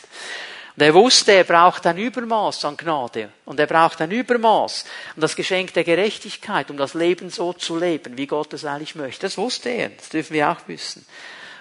Und 0.75 0.83
er 0.83 0.95
wusste, 0.95 1.33
er 1.33 1.45
braucht 1.45 1.87
ein 1.87 1.99
Übermaß 1.99 2.64
an 2.64 2.79
Gnade. 2.79 3.31
Und 3.45 3.61
er 3.61 3.66
braucht 3.66 4.01
ein 4.01 4.11
Übermaß 4.11 4.85
an 5.14 5.20
das 5.20 5.37
Geschenk 5.37 5.75
der 5.75 5.85
Gerechtigkeit, 5.85 6.70
um 6.70 6.79
das 6.79 6.95
Leben 6.95 7.29
so 7.29 7.53
zu 7.53 7.79
leben, 7.79 8.16
wie 8.16 8.27
Gott 8.27 8.55
es 8.55 8.64
eigentlich 8.64 8.95
möchte. 8.95 9.23
Das 9.23 9.37
wusste 9.37 9.68
er. 9.68 9.91
Das 9.91 10.09
dürfen 10.09 10.33
wir 10.33 10.51
auch 10.51 10.66
wissen. 10.68 11.05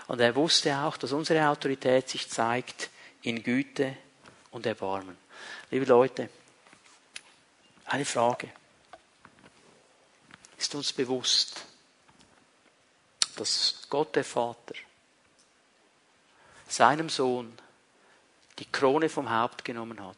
Und 0.07 0.22
er 0.22 0.36
wusste 0.36 0.78
auch, 0.78 0.95
dass 0.95 1.12
unsere 1.12 1.45
Autorität 1.47 2.07
sich 2.07 2.30
zeigt 2.30 2.89
in 3.22 3.43
Güte 3.43 3.97
und 4.51 4.66
Erbarmen. 4.66 5.18
Liebe 5.70 5.86
Leute, 5.86 6.30
eine 7.86 8.05
Frage. 8.05 8.49
Ist 10.57 10.74
uns 10.76 10.93
bewusst, 10.93 11.66
dass 13.36 13.82
Gott 13.89 14.16
der 14.16 14.24
Vater 14.24 14.76
seinem 16.68 17.09
Sohn 17.09 17.57
die 18.60 18.66
Krone 18.66 19.10
vom 19.10 19.30
Haupt 19.30 19.66
genommen 19.66 20.04
hat 20.06 20.18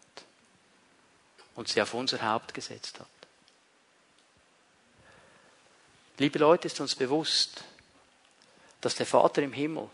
und 1.55 1.67
sie 1.67 1.81
auf 1.81 1.93
unser 1.93 2.21
Haupt 2.21 2.53
gesetzt 2.53 2.99
hat. 2.99 3.07
Liebe 6.17 6.39
Leute, 6.39 6.67
ist 6.67 6.79
uns 6.79 6.95
bewusst, 6.95 7.63
dass 8.81 8.95
der 8.95 9.05
Vater 9.05 9.41
im 9.41 9.53
Himmel 9.53 9.89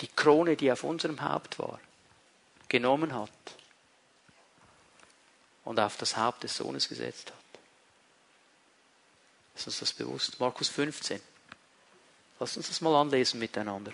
die 0.00 0.08
Krone, 0.08 0.56
die 0.56 0.70
auf 0.70 0.84
unserem 0.84 1.20
Haupt 1.22 1.58
war, 1.58 1.80
genommen 2.68 3.14
hat 3.14 3.30
und 5.64 5.80
auf 5.80 5.96
das 5.96 6.16
Haupt 6.16 6.44
des 6.44 6.56
Sohnes 6.56 6.88
gesetzt 6.88 7.30
hat. 7.30 7.60
Ist 9.56 9.66
uns 9.66 9.80
das 9.80 9.92
bewusst? 9.92 10.38
Markus 10.38 10.68
15. 10.68 11.20
Lass 12.38 12.56
uns 12.56 12.68
das 12.68 12.80
mal 12.80 12.94
anlesen 12.94 13.40
miteinander. 13.40 13.92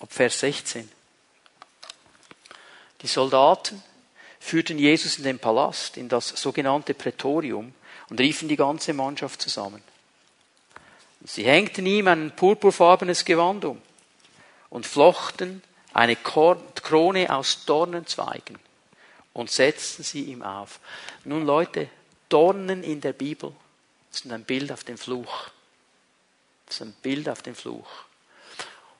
Ab 0.00 0.12
Vers 0.12 0.40
16. 0.40 0.90
Die 3.04 3.08
Soldaten 3.08 3.82
führten 4.40 4.78
Jesus 4.78 5.18
in 5.18 5.24
den 5.24 5.38
Palast, 5.38 5.98
in 5.98 6.08
das 6.08 6.28
sogenannte 6.28 6.94
Prätorium 6.94 7.74
und 8.08 8.18
riefen 8.18 8.48
die 8.48 8.56
ganze 8.56 8.94
Mannschaft 8.94 9.42
zusammen. 9.42 9.82
Sie 11.22 11.44
hängten 11.44 11.84
ihm 11.84 12.08
ein 12.08 12.34
purpurfarbenes 12.34 13.26
Gewand 13.26 13.66
um 13.66 13.82
und 14.70 14.86
flochten 14.86 15.62
eine 15.92 16.16
Krone 16.16 17.28
aus 17.28 17.66
Dornenzweigen 17.66 18.58
und 19.34 19.50
setzten 19.50 20.02
sie 20.02 20.22
ihm 20.22 20.42
auf. 20.42 20.80
Nun 21.24 21.44
Leute, 21.44 21.90
Dornen 22.30 22.82
in 22.82 23.02
der 23.02 23.12
Bibel 23.12 23.52
sind 24.12 24.32
ein 24.32 24.44
Bild 24.44 24.72
auf 24.72 24.82
den 24.82 24.96
Fluch. 24.96 25.50
Das 26.64 26.76
ist 26.76 26.80
ein 26.80 26.96
Bild 27.02 27.28
auf 27.28 27.42
den 27.42 27.54
Fluch. 27.54 27.86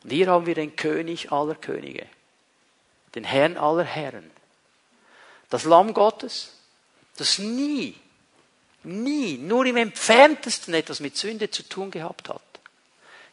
Und 0.02 0.10
hier 0.10 0.26
haben 0.26 0.44
wir 0.44 0.54
den 0.54 0.76
König 0.76 1.32
aller 1.32 1.54
Könige, 1.54 2.04
den 3.14 3.24
Herrn 3.24 3.56
aller 3.56 3.84
Herren, 3.84 4.30
das 5.50 5.64
Lamm 5.64 5.94
Gottes, 5.94 6.52
das 7.16 7.38
nie, 7.38 7.94
nie, 8.82 9.38
nur 9.38 9.66
im 9.66 9.76
entferntesten 9.76 10.74
etwas 10.74 11.00
mit 11.00 11.16
Sünde 11.16 11.50
zu 11.50 11.62
tun 11.62 11.90
gehabt 11.90 12.28
hat. 12.28 12.42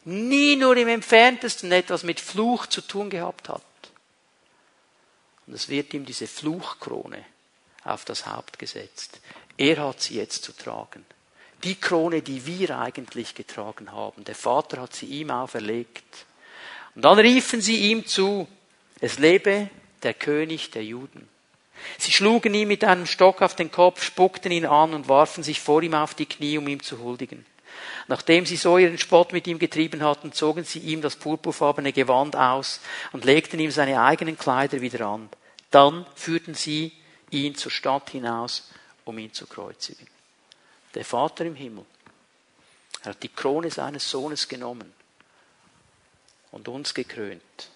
Nie 0.04 0.56
nur 0.56 0.76
im 0.76 0.88
entferntesten 0.88 1.70
etwas 1.70 2.02
mit 2.02 2.20
Fluch 2.20 2.66
zu 2.66 2.80
tun 2.80 3.10
gehabt 3.10 3.48
hat. 3.48 3.62
Und 5.46 5.54
es 5.54 5.68
wird 5.68 5.94
ihm 5.94 6.04
diese 6.04 6.26
Fluchkrone 6.26 7.24
auf 7.84 8.04
das 8.04 8.26
Haupt 8.26 8.58
gesetzt. 8.58 9.20
Er 9.56 9.78
hat 9.84 10.00
sie 10.00 10.16
jetzt 10.16 10.44
zu 10.44 10.52
tragen. 10.52 11.04
Die 11.62 11.76
Krone, 11.76 12.22
die 12.22 12.46
wir 12.46 12.78
eigentlich 12.78 13.34
getragen 13.34 13.92
haben. 13.92 14.24
Der 14.24 14.34
Vater 14.34 14.80
hat 14.80 14.94
sie 14.94 15.06
ihm 15.06 15.30
auferlegt. 15.30 16.26
Und 16.94 17.02
dann 17.02 17.18
riefen 17.18 17.60
sie 17.60 17.90
ihm 17.90 18.06
zu, 18.06 18.48
es 19.02 19.18
lebe 19.18 19.68
der 20.04 20.14
König 20.14 20.70
der 20.70 20.84
Juden. 20.84 21.28
Sie 21.98 22.12
schlugen 22.12 22.54
ihm 22.54 22.68
mit 22.68 22.84
einem 22.84 23.04
Stock 23.04 23.42
auf 23.42 23.56
den 23.56 23.72
Kopf, 23.72 24.00
spuckten 24.00 24.52
ihn 24.52 24.64
an 24.64 24.94
und 24.94 25.08
warfen 25.08 25.42
sich 25.42 25.60
vor 25.60 25.82
ihm 25.82 25.94
auf 25.94 26.14
die 26.14 26.26
Knie, 26.26 26.56
um 26.56 26.68
ihm 26.68 26.80
zu 26.80 27.00
huldigen. 27.00 27.44
Nachdem 28.06 28.46
sie 28.46 28.54
so 28.56 28.78
ihren 28.78 28.98
Spott 28.98 29.32
mit 29.32 29.48
ihm 29.48 29.58
getrieben 29.58 30.04
hatten, 30.04 30.32
zogen 30.32 30.62
sie 30.62 30.78
ihm 30.78 31.02
das 31.02 31.16
purpurfarbene 31.16 31.92
Gewand 31.92 32.36
aus 32.36 32.80
und 33.10 33.24
legten 33.24 33.58
ihm 33.58 33.72
seine 33.72 34.00
eigenen 34.00 34.38
Kleider 34.38 34.80
wieder 34.80 35.04
an. 35.06 35.28
Dann 35.72 36.06
führten 36.14 36.54
sie 36.54 36.92
ihn 37.30 37.56
zur 37.56 37.72
Stadt 37.72 38.10
hinaus, 38.10 38.70
um 39.04 39.18
ihn 39.18 39.32
zu 39.32 39.48
kreuzigen. 39.48 40.06
Der 40.94 41.04
Vater 41.04 41.44
im 41.44 41.56
Himmel 41.56 41.84
er 43.02 43.10
hat 43.10 43.22
die 43.24 43.30
Krone 43.30 43.68
seines 43.68 44.08
Sohnes 44.08 44.46
genommen 44.46 44.92
und 46.52 46.68
uns 46.68 46.94
gekrönt 46.94 47.71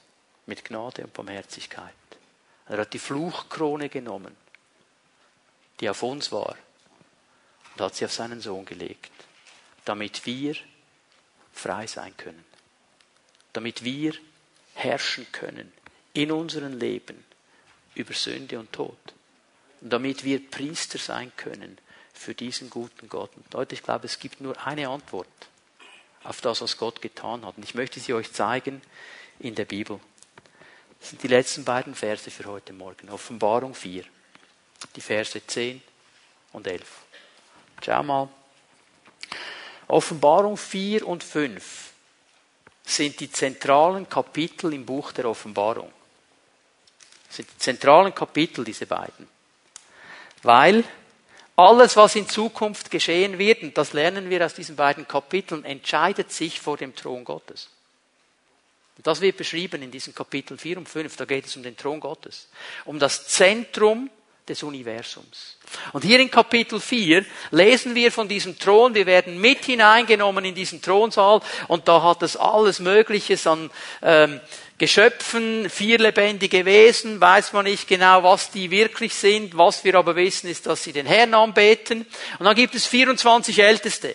mit 0.46 0.64
Gnade 0.64 1.04
und 1.04 1.12
Barmherzigkeit. 1.12 1.92
Er 2.68 2.78
hat 2.78 2.92
die 2.92 2.98
Fluchkrone 2.98 3.88
genommen, 3.88 4.36
die 5.80 5.88
auf 5.88 6.02
uns 6.02 6.32
war, 6.32 6.56
und 7.74 7.80
hat 7.80 7.94
sie 7.94 8.04
auf 8.04 8.12
seinen 8.12 8.40
Sohn 8.40 8.64
gelegt, 8.64 9.12
damit 9.84 10.24
wir 10.26 10.56
frei 11.52 11.86
sein 11.86 12.16
können, 12.16 12.44
damit 13.52 13.84
wir 13.84 14.14
herrschen 14.74 15.26
können 15.32 15.72
in 16.12 16.32
unserem 16.32 16.78
Leben 16.78 17.24
über 17.94 18.14
Sünde 18.14 18.58
und 18.58 18.72
Tod 18.72 18.98
und 19.80 19.92
damit 19.92 20.24
wir 20.24 20.50
Priester 20.50 20.98
sein 20.98 21.32
können 21.36 21.78
für 22.12 22.34
diesen 22.34 22.70
guten 22.70 23.08
Gott. 23.08 23.30
Und 23.36 23.52
Leute, 23.52 23.74
ich 23.74 23.82
glaube, 23.82 24.06
es 24.06 24.18
gibt 24.18 24.40
nur 24.40 24.66
eine 24.66 24.88
Antwort 24.88 25.28
auf 26.24 26.40
das, 26.40 26.60
was 26.60 26.76
Gott 26.76 27.02
getan 27.02 27.44
hat. 27.44 27.56
Und 27.56 27.64
ich 27.64 27.74
möchte 27.74 28.00
sie 28.00 28.14
euch 28.14 28.32
zeigen 28.32 28.82
in 29.38 29.54
der 29.54 29.64
Bibel. 29.64 30.00
Das 31.06 31.10
sind 31.12 31.22
die 31.22 31.28
letzten 31.28 31.62
beiden 31.62 31.94
Verse 31.94 32.28
für 32.32 32.46
heute 32.46 32.72
Morgen. 32.72 33.08
Offenbarung 33.10 33.76
4, 33.76 34.02
die 34.96 35.00
Verse 35.00 35.40
10 35.46 35.80
und 36.52 36.66
11. 36.66 36.82
Schau 37.80 38.02
mal. 38.02 38.28
Offenbarung 39.86 40.56
4 40.56 41.06
und 41.06 41.22
5 41.22 41.92
sind 42.84 43.20
die 43.20 43.30
zentralen 43.30 44.08
Kapitel 44.08 44.72
im 44.72 44.84
Buch 44.84 45.12
der 45.12 45.26
Offenbarung. 45.26 45.92
Sind 47.28 47.50
die 47.54 47.58
zentralen 47.58 48.12
Kapitel, 48.12 48.64
diese 48.64 48.86
beiden. 48.86 49.28
Weil 50.42 50.82
alles, 51.54 51.96
was 51.96 52.16
in 52.16 52.28
Zukunft 52.28 52.90
geschehen 52.90 53.38
wird, 53.38 53.62
und 53.62 53.78
das 53.78 53.92
lernen 53.92 54.28
wir 54.28 54.44
aus 54.44 54.54
diesen 54.54 54.74
beiden 54.74 55.06
Kapiteln, 55.06 55.64
entscheidet 55.64 56.32
sich 56.32 56.60
vor 56.60 56.76
dem 56.76 56.96
Thron 56.96 57.22
Gottes. 57.22 57.68
Und 58.96 59.06
das 59.06 59.20
wird 59.20 59.36
beschrieben 59.36 59.82
in 59.82 59.90
diesen 59.90 60.14
Kapiteln 60.14 60.58
4 60.58 60.78
und 60.78 60.88
5. 60.88 61.16
Da 61.16 61.24
geht 61.24 61.46
es 61.46 61.56
um 61.56 61.62
den 61.62 61.76
Thron 61.76 62.00
Gottes. 62.00 62.48
Um 62.84 62.98
das 62.98 63.28
Zentrum 63.28 64.10
des 64.48 64.62
Universums. 64.62 65.56
Und 65.92 66.04
hier 66.04 66.20
in 66.20 66.30
Kapitel 66.30 66.80
4 66.80 67.24
lesen 67.50 67.94
wir 67.94 68.12
von 68.12 68.28
diesem 68.28 68.58
Thron. 68.58 68.94
Wir 68.94 69.06
werden 69.06 69.40
mit 69.40 69.64
hineingenommen 69.64 70.44
in 70.44 70.54
diesen 70.54 70.80
Thronsaal 70.80 71.40
und 71.68 71.88
da 71.88 72.02
hat 72.02 72.22
es 72.22 72.36
alles 72.36 72.78
Mögliche 72.78 73.38
an 73.50 73.70
ähm, 74.02 74.40
Geschöpfen, 74.78 75.70
vier 75.70 75.98
lebendige 75.98 76.66
Wesen, 76.66 77.18
weiß 77.18 77.54
man 77.54 77.64
nicht 77.64 77.88
genau, 77.88 78.22
was 78.22 78.50
die 78.50 78.70
wirklich 78.70 79.14
sind. 79.14 79.56
Was 79.56 79.84
wir 79.84 79.94
aber 79.94 80.16
wissen, 80.16 80.50
ist, 80.50 80.66
dass 80.66 80.84
sie 80.84 80.92
den 80.92 81.06
Herrn 81.06 81.32
anbeten. 81.32 82.04
Und 82.38 82.44
dann 82.44 82.54
gibt 82.54 82.74
es 82.74 82.86
24 82.86 83.58
Älteste. 83.58 84.14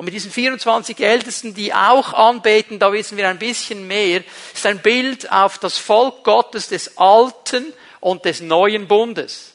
Und 0.00 0.06
mit 0.06 0.14
diesen 0.14 0.30
24 0.30 0.98
Ältesten, 1.00 1.52
die 1.52 1.74
auch 1.74 2.14
anbeten, 2.14 2.78
da 2.78 2.90
wissen 2.90 3.18
wir 3.18 3.28
ein 3.28 3.38
bisschen 3.38 3.86
mehr, 3.86 4.24
ist 4.54 4.64
ein 4.64 4.78
Bild 4.78 5.30
auf 5.30 5.58
das 5.58 5.76
Volk 5.76 6.24
Gottes 6.24 6.68
des 6.68 6.96
Alten 6.96 7.70
und 8.00 8.24
des 8.24 8.40
Neuen 8.40 8.88
Bundes. 8.88 9.52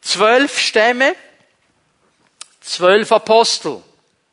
Zwölf 0.00 0.58
Stämme, 0.58 1.14
zwölf 2.62 3.12
Apostel. 3.12 3.82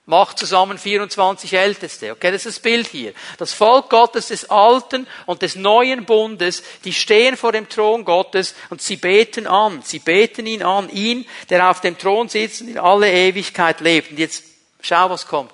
Macht 0.05 0.39
zusammen 0.39 0.77
24 0.77 1.51
Älteste. 1.51 2.13
Okay, 2.13 2.31
das 2.31 2.45
ist 2.45 2.55
das 2.55 2.63
Bild 2.63 2.87
hier. 2.87 3.13
Das 3.37 3.51
Volk 3.51 3.89
Gottes 3.89 4.27
des 4.27 4.49
Alten 4.49 5.05
und 5.25 5.41
des 5.41 5.57
Neuen 5.57 6.05
Bundes, 6.05 6.63
die 6.85 6.93
stehen 6.93 7.35
vor 7.35 7.51
dem 7.51 7.67
Thron 7.67 8.05
Gottes 8.05 8.55
und 8.69 8.81
sie 8.81 8.95
beten 8.95 9.47
an. 9.47 9.81
Sie 9.83 9.99
beten 9.99 10.47
ihn 10.47 10.63
an. 10.63 10.89
Ihn, 10.89 11.25
der 11.49 11.69
auf 11.69 11.81
dem 11.81 11.97
Thron 11.97 12.29
sitzt 12.29 12.61
und 12.61 12.69
in 12.69 12.77
alle 12.77 13.11
Ewigkeit 13.11 13.81
lebt. 13.81 14.11
Und 14.11 14.17
jetzt 14.17 14.50
schau, 14.81 15.09
was 15.09 15.25
kommt. 15.25 15.53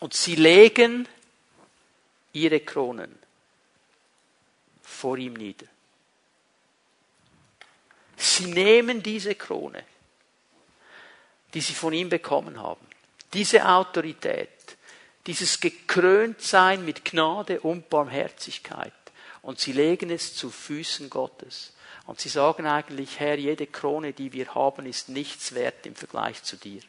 Und 0.00 0.14
sie 0.14 0.34
legen 0.34 1.08
ihre 2.32 2.60
Kronen 2.60 3.16
vor 4.82 5.16
ihm 5.16 5.34
nieder. 5.34 5.66
Sie 8.16 8.46
nehmen 8.46 9.02
diese 9.02 9.34
Krone, 9.34 9.84
die 11.54 11.60
sie 11.60 11.74
von 11.74 11.92
ihm 11.92 12.08
bekommen 12.08 12.60
haben, 12.60 12.86
diese 13.32 13.68
Autorität, 13.68 14.76
dieses 15.26 15.60
Gekröntsein 15.60 16.84
mit 16.84 17.04
Gnade 17.04 17.60
und 17.60 17.88
Barmherzigkeit, 17.88 18.92
und 19.42 19.58
sie 19.58 19.72
legen 19.72 20.10
es 20.10 20.34
zu 20.36 20.50
Füßen 20.50 21.10
Gottes. 21.10 21.72
Und 22.06 22.20
sie 22.20 22.28
sagen 22.28 22.66
eigentlich, 22.66 23.20
Herr, 23.20 23.38
jede 23.38 23.66
Krone, 23.66 24.12
die 24.12 24.32
wir 24.32 24.54
haben, 24.54 24.86
ist 24.86 25.08
nichts 25.08 25.54
wert 25.54 25.86
im 25.86 25.94
Vergleich 25.94 26.42
zu 26.42 26.56
dir. 26.56 26.82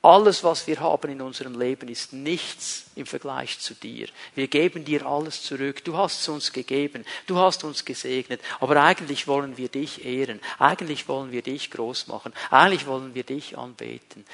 Alles, 0.00 0.44
was 0.44 0.68
wir 0.68 0.78
haben 0.78 1.10
in 1.10 1.20
unserem 1.20 1.58
Leben, 1.58 1.88
ist 1.88 2.12
nichts 2.12 2.84
im 2.94 3.04
Vergleich 3.04 3.58
zu 3.58 3.74
dir. 3.74 4.06
Wir 4.36 4.46
geben 4.46 4.84
dir 4.84 5.04
alles 5.04 5.42
zurück. 5.42 5.84
Du 5.84 5.96
hast 5.96 6.20
es 6.20 6.28
uns 6.28 6.52
gegeben. 6.52 7.04
Du 7.26 7.36
hast 7.36 7.64
uns 7.64 7.84
gesegnet. 7.84 8.40
Aber 8.60 8.80
eigentlich 8.80 9.26
wollen 9.26 9.56
wir 9.56 9.68
dich 9.68 10.04
ehren. 10.04 10.40
Eigentlich 10.60 11.08
wollen 11.08 11.32
wir 11.32 11.42
dich 11.42 11.72
groß 11.72 12.06
machen. 12.06 12.32
Eigentlich 12.50 12.86
wollen 12.86 13.14
wir 13.14 13.24
dich 13.24 13.58
anbeten. 13.58 14.24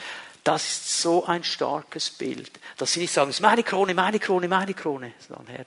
Das 0.44 0.64
ist 0.64 1.00
so 1.00 1.24
ein 1.24 1.42
starkes 1.42 2.10
Bild, 2.10 2.50
dass 2.76 2.92
sie 2.92 3.00
nicht 3.00 3.14
sagen, 3.14 3.30
es 3.30 3.36
ist 3.36 3.42
meine 3.42 3.62
Krone, 3.62 3.94
meine 3.94 4.20
Krone, 4.20 4.46
meine 4.46 4.74
Krone, 4.74 5.14
sondern 5.26 5.46
Herr, 5.46 5.64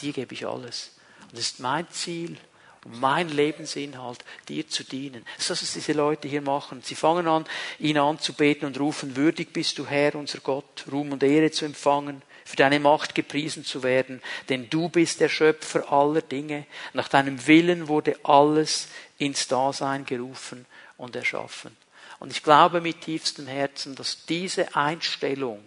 dir 0.00 0.12
gebe 0.12 0.34
ich 0.34 0.44
alles. 0.44 0.90
Und 1.30 1.38
das 1.38 1.46
ist 1.46 1.60
mein 1.60 1.88
Ziel 1.90 2.36
und 2.84 3.00
mein 3.00 3.28
Lebensinhalt, 3.28 4.24
dir 4.48 4.66
zu 4.68 4.84
dienen. 4.84 5.24
Das 5.36 5.44
ist 5.44 5.50
das, 5.50 5.62
was 5.62 5.72
diese 5.74 5.92
Leute 5.92 6.28
hier 6.28 6.42
machen. 6.42 6.82
Sie 6.82 6.94
fangen 6.94 7.28
an, 7.28 7.44
ihn 7.78 7.98
anzubeten 7.98 8.66
und 8.66 8.80
rufen, 8.80 9.16
würdig 9.16 9.52
bist 9.52 9.78
du 9.78 9.86
Herr, 9.86 10.14
unser 10.14 10.40
Gott, 10.40 10.84
Ruhm 10.90 11.12
und 11.12 11.22
Ehre 11.22 11.50
zu 11.50 11.64
empfangen, 11.64 12.22
für 12.44 12.56
deine 12.56 12.80
Macht 12.80 13.14
gepriesen 13.14 13.64
zu 13.64 13.82
werden, 13.82 14.20
denn 14.48 14.68
du 14.70 14.88
bist 14.88 15.20
der 15.20 15.28
Schöpfer 15.28 15.92
aller 15.92 16.22
Dinge. 16.22 16.66
Nach 16.94 17.08
deinem 17.08 17.46
Willen 17.46 17.86
wurde 17.86 18.18
alles 18.24 18.88
ins 19.18 19.46
Dasein 19.46 20.04
gerufen 20.04 20.66
und 20.96 21.14
erschaffen. 21.14 21.76
Und 22.18 22.32
ich 22.32 22.42
glaube 22.42 22.80
mit 22.80 23.02
tiefstem 23.02 23.46
Herzen, 23.46 23.94
dass 23.94 24.26
diese 24.26 24.74
Einstellung 24.74 25.62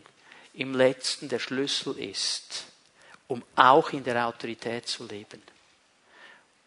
im 0.54 0.76
letzten 0.76 1.30
der 1.30 1.40
Schlüssel 1.40 1.98
ist, 1.98 2.66
um 3.28 3.44
auch 3.56 3.92
in 3.92 4.04
der 4.04 4.28
Autorität 4.28 4.88
zu 4.88 5.06
leben, 5.06 5.42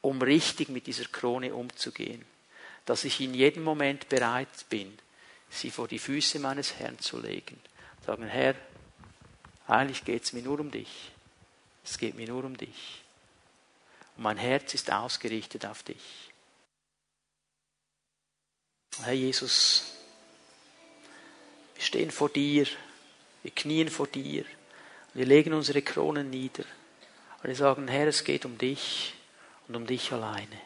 um 0.06 0.22
richtig 0.22 0.68
mit 0.68 0.86
dieser 0.86 1.06
Krone 1.06 1.52
umzugehen, 1.52 2.24
dass 2.84 3.04
ich 3.04 3.20
in 3.20 3.34
jedem 3.34 3.64
Moment 3.64 4.08
bereit 4.08 4.68
bin, 4.70 4.96
sie 5.50 5.70
vor 5.70 5.88
die 5.88 5.98
Füße 5.98 6.38
meines 6.38 6.74
Herrn 6.74 6.98
zu 7.00 7.20
legen. 7.20 7.60
Sagen, 8.04 8.26
Herr, 8.26 8.54
eigentlich 9.66 10.04
geht 10.04 10.22
es 10.22 10.32
mir 10.32 10.42
nur 10.42 10.60
um 10.60 10.70
dich. 10.70 11.10
Es 11.84 11.98
geht 11.98 12.14
mir 12.14 12.28
nur 12.28 12.44
um 12.44 12.56
dich. 12.56 13.02
Und 14.16 14.22
mein 14.22 14.36
Herz 14.36 14.74
ist 14.74 14.92
ausgerichtet 14.92 15.66
auf 15.66 15.82
dich. 15.82 16.30
Herr 19.02 19.12
Jesus, 19.12 19.92
wir 21.74 21.82
stehen 21.82 22.12
vor 22.12 22.28
dir, 22.28 22.66
wir 23.42 23.50
knien 23.50 23.88
vor 23.90 24.06
dir, 24.06 24.44
wir 25.14 25.26
legen 25.26 25.52
unsere 25.52 25.82
Kronen 25.82 26.30
nieder 26.30 26.64
und 27.42 27.48
wir 27.48 27.56
sagen, 27.56 27.88
Herr, 27.88 28.06
es 28.06 28.22
geht 28.22 28.44
um 28.44 28.56
dich 28.56 29.15
und 29.68 29.76
um 29.76 29.86
dich 29.86 30.12
alleine. 30.12 30.60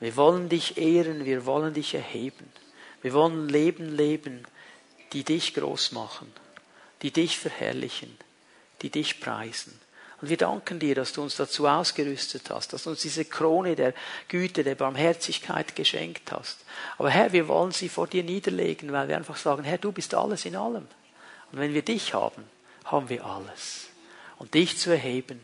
Wir 0.00 0.16
wollen 0.16 0.48
dich 0.48 0.76
ehren, 0.76 1.24
wir 1.24 1.46
wollen 1.46 1.72
dich 1.72 1.94
erheben, 1.94 2.50
wir 3.02 3.12
wollen 3.12 3.48
Leben 3.48 3.96
leben, 3.96 4.46
die 5.12 5.24
dich 5.24 5.54
groß 5.54 5.92
machen, 5.92 6.30
die 7.02 7.10
dich 7.10 7.38
verherrlichen, 7.38 8.16
die 8.82 8.90
dich 8.90 9.20
preisen. 9.20 9.78
Und 10.20 10.30
wir 10.30 10.36
danken 10.38 10.78
dir, 10.78 10.94
dass 10.94 11.12
du 11.12 11.22
uns 11.22 11.36
dazu 11.36 11.66
ausgerüstet 11.66 12.48
hast, 12.50 12.72
dass 12.72 12.84
du 12.84 12.90
uns 12.90 13.02
diese 13.02 13.26
Krone 13.26 13.76
der 13.76 13.92
Güte, 14.28 14.64
der 14.64 14.74
Barmherzigkeit 14.74 15.76
geschenkt 15.76 16.32
hast. 16.32 16.64
Aber 16.96 17.10
Herr, 17.10 17.32
wir 17.32 17.48
wollen 17.48 17.72
sie 17.72 17.90
vor 17.90 18.06
dir 18.06 18.24
niederlegen, 18.24 18.92
weil 18.92 19.08
wir 19.08 19.16
einfach 19.16 19.36
sagen, 19.36 19.64
Herr, 19.64 19.78
du 19.78 19.92
bist 19.92 20.14
alles 20.14 20.46
in 20.46 20.56
allem. 20.56 20.86
Und 21.52 21.60
wenn 21.60 21.74
wir 21.74 21.82
dich 21.82 22.14
haben, 22.14 22.44
haben 22.84 23.08
wir 23.10 23.26
alles. 23.26 23.88
Und 24.38 24.54
dich 24.54 24.78
zu 24.78 24.90
erheben, 24.90 25.40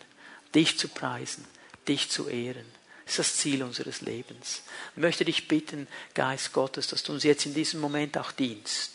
dich 0.54 0.78
zu 0.78 0.88
preisen, 0.88 1.44
dich 1.88 2.10
zu 2.10 2.28
ehren, 2.28 2.66
ist 3.06 3.18
das 3.18 3.36
Ziel 3.36 3.62
unseres 3.62 4.00
Lebens. 4.00 4.62
Ich 4.94 5.02
möchte 5.02 5.24
dich 5.24 5.48
bitten, 5.48 5.88
Geist 6.14 6.52
Gottes, 6.52 6.86
dass 6.86 7.02
du 7.02 7.12
uns 7.12 7.24
jetzt 7.24 7.46
in 7.46 7.54
diesem 7.54 7.80
Moment 7.80 8.16
auch 8.18 8.32
dienst. 8.32 8.92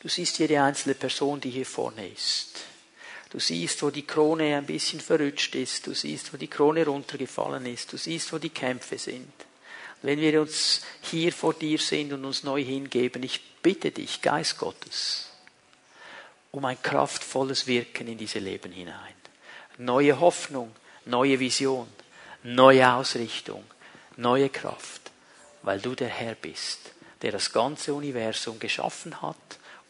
Du 0.00 0.08
siehst 0.08 0.38
jede 0.38 0.62
einzelne 0.62 0.94
Person, 0.94 1.40
die 1.40 1.50
hier 1.50 1.66
vorne 1.66 2.08
ist. 2.08 2.64
Du 3.30 3.40
siehst, 3.40 3.82
wo 3.82 3.90
die 3.90 4.06
Krone 4.06 4.56
ein 4.56 4.66
bisschen 4.66 5.00
verrutscht 5.00 5.54
ist. 5.56 5.86
Du 5.86 5.94
siehst, 5.94 6.32
wo 6.32 6.36
die 6.36 6.48
Krone 6.48 6.86
runtergefallen 6.86 7.66
ist. 7.66 7.92
Du 7.92 7.96
siehst, 7.96 8.32
wo 8.32 8.38
die 8.38 8.50
Kämpfe 8.50 8.98
sind. 8.98 9.32
wenn 10.02 10.20
wir 10.20 10.40
uns 10.40 10.82
hier 11.02 11.32
vor 11.32 11.54
dir 11.54 11.78
sind 11.78 12.12
und 12.12 12.24
uns 12.24 12.44
neu 12.44 12.62
hingeben, 12.62 13.22
ich 13.22 13.40
bitte 13.62 13.90
dich, 13.90 14.22
Geist 14.22 14.58
Gottes, 14.58 15.30
um 16.52 16.64
ein 16.64 16.80
kraftvolles 16.80 17.66
Wirken 17.66 18.06
in 18.06 18.18
diese 18.18 18.38
Leben 18.38 18.72
hinein. 18.72 19.14
Neue 19.78 20.20
Hoffnung, 20.20 20.74
neue 21.06 21.38
Vision, 21.40 21.88
neue 22.42 22.92
Ausrichtung, 22.92 23.64
neue 24.16 24.48
Kraft, 24.48 25.10
weil 25.62 25.80
du 25.80 25.94
der 25.94 26.08
Herr 26.08 26.34
bist, 26.34 26.92
der 27.22 27.32
das 27.32 27.52
ganze 27.52 27.94
Universum 27.94 28.58
geschaffen 28.58 29.22
hat 29.22 29.36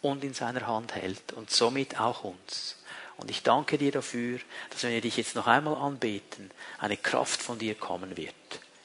und 0.03 0.25
in 0.25 0.35
seiner 0.35 0.67
Hand 0.67 0.95
hält 0.95 1.33
und 1.33 1.51
somit 1.51 1.99
auch 1.99 2.25
uns. 2.25 2.77
Und 3.17 3.31
ich 3.31 3.43
danke 3.43 3.79
dir 3.79 3.93
dafür, 3.93 4.39
dass 4.71 4.83
wenn 4.83 4.93
wir 4.93 5.01
dich 5.01 5.17
jetzt 5.17 5.37
noch 5.37 5.47
einmal 5.47 5.75
anbeten, 5.75 6.51
eine 6.79 6.97
Kraft 6.97 7.43
von 7.43 7.59
dir 7.59 7.75
kommen 7.75 8.17
wird. 8.17 8.35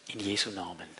In 0.07 0.19
Jesu 0.19 0.51
Namen. 0.51 0.90